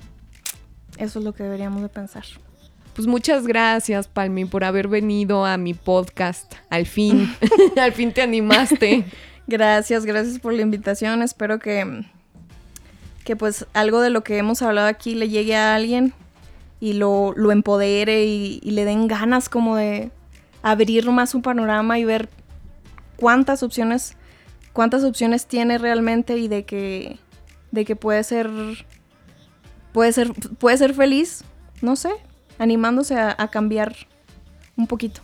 eso 1.02 1.18
es 1.18 1.24
lo 1.24 1.32
que 1.32 1.42
deberíamos 1.42 1.82
de 1.82 1.88
pensar. 1.88 2.24
Pues 2.94 3.06
muchas 3.06 3.46
gracias, 3.46 4.06
Palmi, 4.06 4.44
por 4.44 4.64
haber 4.64 4.88
venido 4.88 5.46
a 5.46 5.56
mi 5.56 5.74
podcast. 5.74 6.54
Al 6.68 6.86
fin. 6.86 7.34
Al 7.80 7.92
fin 7.92 8.12
te 8.12 8.22
animaste. 8.22 9.04
Gracias, 9.48 10.06
gracias 10.06 10.38
por 10.38 10.54
la 10.54 10.62
invitación. 10.62 11.20
Espero 11.20 11.58
que, 11.58 12.04
que 13.24 13.34
pues 13.34 13.66
algo 13.74 14.00
de 14.00 14.08
lo 14.08 14.22
que 14.22 14.38
hemos 14.38 14.62
hablado 14.62 14.86
aquí 14.86 15.16
le 15.16 15.28
llegue 15.28 15.56
a 15.56 15.74
alguien 15.74 16.14
y 16.78 16.92
lo, 16.92 17.34
lo 17.36 17.50
empodere 17.50 18.24
y, 18.24 18.60
y 18.62 18.70
le 18.70 18.84
den 18.84 19.08
ganas 19.08 19.48
como 19.48 19.74
de 19.74 20.12
abrir 20.62 21.10
más 21.10 21.30
su 21.30 21.42
panorama 21.42 21.98
y 21.98 22.04
ver 22.04 22.28
cuántas 23.16 23.62
opciones, 23.62 24.16
cuántas 24.72 25.04
opciones 25.04 25.46
tiene 25.46 25.76
realmente 25.78 26.38
y 26.38 26.48
de 26.48 26.64
que, 26.64 27.18
de 27.72 27.84
que 27.84 27.96
puede 27.96 28.22
ser, 28.24 28.48
puede 29.92 30.12
ser, 30.12 30.32
puede 30.58 30.76
ser 30.78 30.94
feliz, 30.94 31.44
no 31.80 31.96
sé, 31.96 32.10
animándose 32.58 33.14
a, 33.16 33.34
a 33.38 33.48
cambiar 33.48 33.94
un 34.76 34.86
poquito. 34.86 35.20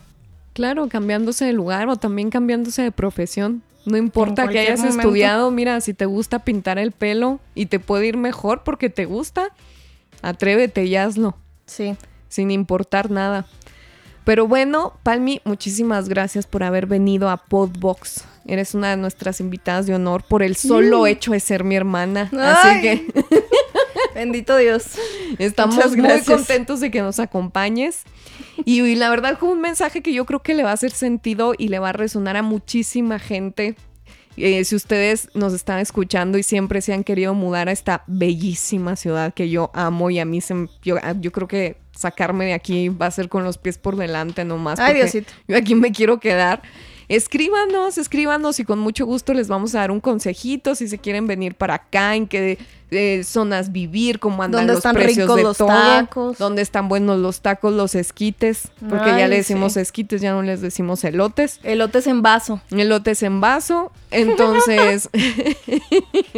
Claro, 0.53 0.87
cambiándose 0.89 1.45
de 1.45 1.53
lugar 1.53 1.87
o 1.89 1.95
también 1.95 2.29
cambiándose 2.29 2.81
de 2.81 2.91
profesión. 2.91 3.61
No 3.85 3.97
importa 3.97 4.47
que 4.47 4.59
hayas 4.59 4.79
momento. 4.79 4.99
estudiado, 5.01 5.51
mira, 5.51 5.79
si 5.81 5.93
te 5.93 6.05
gusta 6.05 6.39
pintar 6.39 6.77
el 6.77 6.91
pelo 6.91 7.39
y 7.55 7.67
te 7.67 7.79
puede 7.79 8.07
ir 8.07 8.17
mejor 8.17 8.63
porque 8.63 8.89
te 8.89 9.05
gusta, 9.05 9.49
atrévete 10.21 10.83
y 10.85 10.95
hazlo, 10.97 11.37
Sí. 11.65 11.95
sin 12.27 12.51
importar 12.51 13.09
nada. 13.09 13.45
Pero 14.25 14.47
bueno, 14.47 14.93
Palmi, 15.01 15.41
muchísimas 15.45 16.09
gracias 16.09 16.45
por 16.45 16.61
haber 16.63 16.85
venido 16.87 17.29
a 17.29 17.37
Podbox. 17.37 18.25
Eres 18.45 18.75
una 18.75 18.89
de 18.91 18.97
nuestras 18.97 19.39
invitadas 19.39 19.87
de 19.87 19.95
honor 19.95 20.23
por 20.23 20.43
el 20.43 20.55
solo 20.55 21.07
hecho 21.07 21.31
de 21.31 21.39
ser 21.39 21.63
mi 21.63 21.75
hermana. 21.75 22.29
Así 22.33 22.81
que 22.81 23.07
Bendito 24.19 24.57
Dios. 24.57 24.83
Estamos 25.37 25.75
muy 25.95 26.21
contentos 26.35 26.81
de 26.81 26.91
que 26.91 27.01
nos 27.01 27.19
acompañes. 27.19 28.03
Y, 28.65 28.81
y 28.81 28.95
la 28.95 29.09
verdad 29.09 29.37
fue 29.39 29.47
un 29.49 29.61
mensaje 29.61 30.01
que 30.01 30.11
yo 30.13 30.25
creo 30.25 30.41
que 30.41 30.53
le 30.53 30.63
va 30.63 30.71
a 30.71 30.73
hacer 30.73 30.91
sentido 30.91 31.53
y 31.57 31.69
le 31.69 31.79
va 31.79 31.89
a 31.89 31.93
resonar 31.93 32.35
a 32.35 32.41
muchísima 32.41 33.17
gente. 33.17 33.75
Eh, 34.35 34.63
si 34.65 34.75
ustedes 34.75 35.29
nos 35.33 35.53
están 35.53 35.79
escuchando 35.79 36.37
y 36.37 36.43
siempre 36.43 36.81
se 36.81 36.93
han 36.93 37.03
querido 37.05 37.33
mudar 37.33 37.69
a 37.69 37.71
esta 37.71 38.03
bellísima 38.07 38.95
ciudad 38.97 39.33
que 39.33 39.49
yo 39.49 39.71
amo 39.73 40.09
y 40.09 40.19
a 40.19 40.25
mí 40.25 40.41
se, 40.41 40.53
m- 40.53 40.69
yo, 40.81 40.97
yo 41.19 41.31
creo 41.31 41.47
que 41.47 41.77
sacarme 41.91 42.45
de 42.45 42.53
aquí 42.53 42.89
va 42.89 43.05
a 43.07 43.11
ser 43.11 43.27
con 43.29 43.43
los 43.45 43.57
pies 43.57 43.77
por 43.77 43.95
delante 43.95 44.43
nomás. 44.45 44.79
Ay, 44.79 44.95
Diosito. 44.95 45.31
Yo 45.47 45.57
aquí 45.57 45.75
me 45.75 45.91
quiero 45.93 46.19
quedar. 46.19 46.61
Escríbanos, 47.09 47.97
escríbanos 47.97 48.59
y 48.59 48.65
con 48.65 48.77
mucho 48.77 49.03
gusto 49.03 49.33
les 49.33 49.47
vamos 49.47 49.73
a 49.73 49.79
dar 49.79 49.89
un 49.89 49.99
consejito 49.99 50.75
si 50.75 50.87
se 50.87 50.99
quieren 50.99 51.25
venir 51.25 51.55
para 51.55 51.73
acá, 51.73 52.15
en 52.15 52.27
qué 52.27 52.59
eh, 52.91 53.23
zonas 53.23 53.71
vivir, 53.71 54.19
cómo 54.19 54.43
andan 54.43 54.61
¿Dónde 54.61 54.73
los 54.73 54.77
están 54.77 54.95
precios 54.95 55.25
ricos 55.25 55.35
de 55.35 55.43
los 55.43 55.57
todo, 55.57 55.69
tacos? 55.69 56.37
dónde 56.37 56.61
están 56.61 56.87
buenos 56.87 57.17
los 57.17 57.41
tacos, 57.41 57.73
los 57.73 57.95
esquites, 57.95 58.67
porque 58.87 59.09
ya 59.09 59.27
le 59.27 59.37
decimos 59.37 59.73
sí. 59.73 59.79
esquites, 59.79 60.21
ya 60.21 60.33
no 60.33 60.43
les 60.43 60.61
decimos 60.61 61.03
elotes. 61.03 61.59
Elotes 61.63 62.05
en 62.05 62.21
vaso. 62.21 62.61
Elotes 62.69 63.23
en 63.23 63.41
vaso, 63.41 63.91
entonces, 64.11 65.09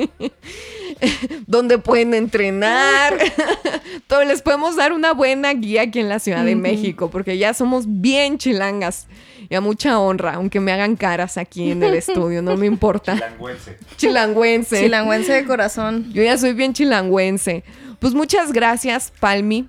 donde 1.47 1.79
pueden 1.79 2.13
entrenar. 2.13 3.17
Todo, 4.07 4.23
les 4.23 4.41
podemos 4.41 4.77
dar 4.77 4.93
una 4.93 5.13
buena 5.13 5.53
guía 5.53 5.81
aquí 5.81 5.99
en 5.99 6.07
la 6.07 6.19
Ciudad 6.19 6.45
de 6.45 6.55
México, 6.55 7.09
porque 7.09 7.37
ya 7.37 7.53
somos 7.53 7.83
bien 7.87 8.37
chilangas 8.37 9.07
y 9.51 9.55
a 9.55 9.59
mucha 9.59 9.99
honra, 9.99 10.35
aunque 10.35 10.61
me 10.61 10.71
hagan 10.71 10.95
caras 10.95 11.37
aquí 11.37 11.71
en 11.71 11.83
el 11.83 11.93
estudio, 11.95 12.41
no 12.41 12.55
me 12.55 12.67
importa. 12.67 13.15
Langüense. 13.15 13.77
Chilangüense. 13.97 14.79
Chilangüense 14.81 15.33
de 15.33 15.45
corazón. 15.45 16.09
Yo 16.13 16.23
ya 16.23 16.37
soy 16.37 16.53
bien 16.53 16.71
chilangüense. 16.71 17.65
Pues 17.99 18.13
muchas 18.13 18.53
gracias, 18.53 19.11
Palmi. 19.19 19.67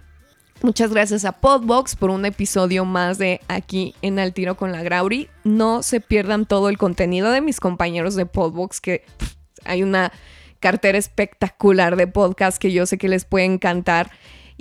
Muchas 0.63 0.93
gracias 0.93 1.25
a 1.25 1.33
Podbox 1.33 1.97
por 1.97 2.11
un 2.11 2.25
episodio 2.27 2.85
más 2.85 3.19
de 3.19 3.41
Aquí 3.49 3.97
en 4.03 4.21
Al 4.21 4.33
Tiro 4.33 4.57
con 4.57 4.71
la 4.71 4.85
Grauri. 4.85 5.29
No 5.43 5.83
se 5.83 6.01
pierdan 6.01 6.47
todo 6.47 6.69
el 6.69 6.79
contenido 6.79 7.33
de 7.33 7.41
mis 7.41 7.59
compañeros 7.59 8.15
de 8.15 8.25
Podbox, 8.25 8.81
que 8.81 9.05
pff, 9.19 9.35
hay 9.65 9.83
una 9.83 10.13
cartera 10.61 10.97
espectacular 10.97 11.97
de 11.97 12.07
podcast 12.07 12.59
que 12.59 12.71
yo 12.71 12.87
sé 12.87 12.99
que 12.99 13.09
les 13.09 13.25
puede 13.25 13.47
encantar 13.47 14.13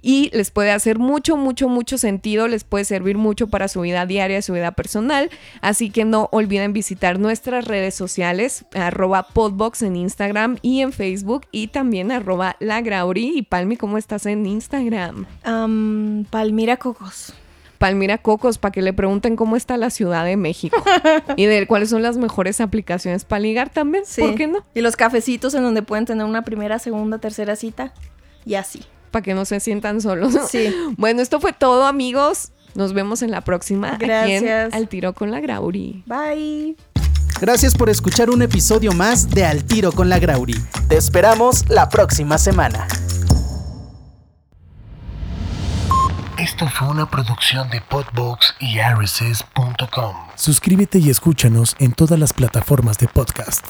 y 0.02 0.30
les 0.34 0.52
puede 0.52 0.72
hacer 0.72 0.99
mucho, 0.99 1.38
mucho, 1.38 1.70
mucho 1.70 1.97
sentido, 1.97 2.47
les 2.47 2.64
puede 2.64 2.86
servir 2.86 3.18
mucho 3.18 3.47
para 3.47 3.68
su 3.68 3.82
vida 3.82 4.06
diaria, 4.06 4.41
su 4.41 4.54
vida 4.54 4.72
personal. 4.72 5.30
Así 5.62 5.89
que 5.89 6.06
no 6.06 6.30
olviden 6.32 6.74
visitar 6.74 7.20
nuestras 7.20 7.66
redes 7.66 7.95
sociales, 7.95 8.66
arroba 8.74 9.24
podbox 9.24 9.84
en 9.84 9.95
Instagram 9.95 10.58
y 10.62 10.82
en 10.82 10.91
Facebook 10.91 11.45
y 11.52 11.68
también 11.68 12.12
arroba 12.12 12.56
lagrauri. 12.60 13.38
Y 13.38 13.43
Palmi, 13.43 13.78
¿cómo 13.78 13.97
estás 13.97 14.26
en 14.26 14.45
Instagram? 14.45 15.26
Am, 15.43 16.26
Palmira 16.30 16.78
Cocos. 16.78 17.34
Palmira 17.78 18.20
Cocos, 18.20 18.60
para 18.60 18.72
que 18.72 18.84
le 18.84 18.93
pregunten 18.93 19.36
cómo 19.36 19.56
está 19.56 19.76
la 19.76 19.89
Ciudad 19.89 20.24
de 20.24 20.38
México 20.38 20.84
y 21.36 21.45
de 21.45 21.66
cuáles 21.66 21.89
son 21.89 22.04
las 22.04 22.16
mejores 22.16 22.62
aplicaciones 22.62 23.26
para 23.26 23.39
ligar 23.39 23.70
también. 23.70 24.06
Sí. 24.06 24.22
¿Por 24.22 24.36
qué 24.36 24.45
no? 24.45 24.64
Y 24.76 24.82
los 24.82 24.95
cafecitos 24.95 25.56
en 25.56 25.64
donde 25.64 25.82
pueden 25.82 26.06
tener 26.06 26.26
una 26.26 26.43
primera, 26.43 26.78
segunda, 26.78 27.18
tercera 27.18 27.56
cita. 27.56 27.91
Y 28.45 28.54
así. 28.54 28.86
Para 29.12 29.24
que 29.24 29.34
no 29.34 29.45
se 29.45 29.59
sientan 29.59 30.01
solos. 30.01 30.34
Sí. 30.49 30.74
Bueno, 30.97 31.22
esto 31.22 31.39
fue 31.39 31.53
todo, 31.53 31.86
amigos. 31.86 32.51
Nos 32.76 32.93
vemos 32.93 33.22
en 33.22 33.32
la 33.32 33.41
próxima. 33.41 33.95
Aquí 33.95 34.05
en 34.05 34.09
Gracias. 34.09 34.74
Al 34.74 34.88
tiro 34.88 35.14
con 35.14 35.32
la 35.32 35.39
Grauri. 35.39 36.03
Bye. 36.05 36.76
Gracias 37.41 37.76
por 37.76 37.89
escuchar 37.89 38.30
un 38.30 38.41
episodio 38.43 38.91
más 38.91 39.30
de 39.30 39.45
Al 39.45 39.64
Tiro 39.64 39.91
con 39.91 40.09
la 40.09 40.20
Grauri. 40.20 40.53
Te 40.88 40.95
esperamos 40.95 41.68
la 41.70 41.89
próxima 41.89 42.38
semana. 42.38 42.88
Esto 46.38 46.68
fue 46.68 46.88
una 46.88 47.09
producción 47.09 47.70
de 47.70 47.82
Podbox 47.82 48.55
y 48.59 48.78
RSS.com. 48.80 50.16
Suscríbete 50.36 50.99
y 50.99 51.09
escúchanos 51.09 51.76
en 51.80 51.93
todas 51.93 52.20
las 52.20 52.34
plataformas 52.34 52.97
de 52.99 53.07
podcast. 53.07 53.66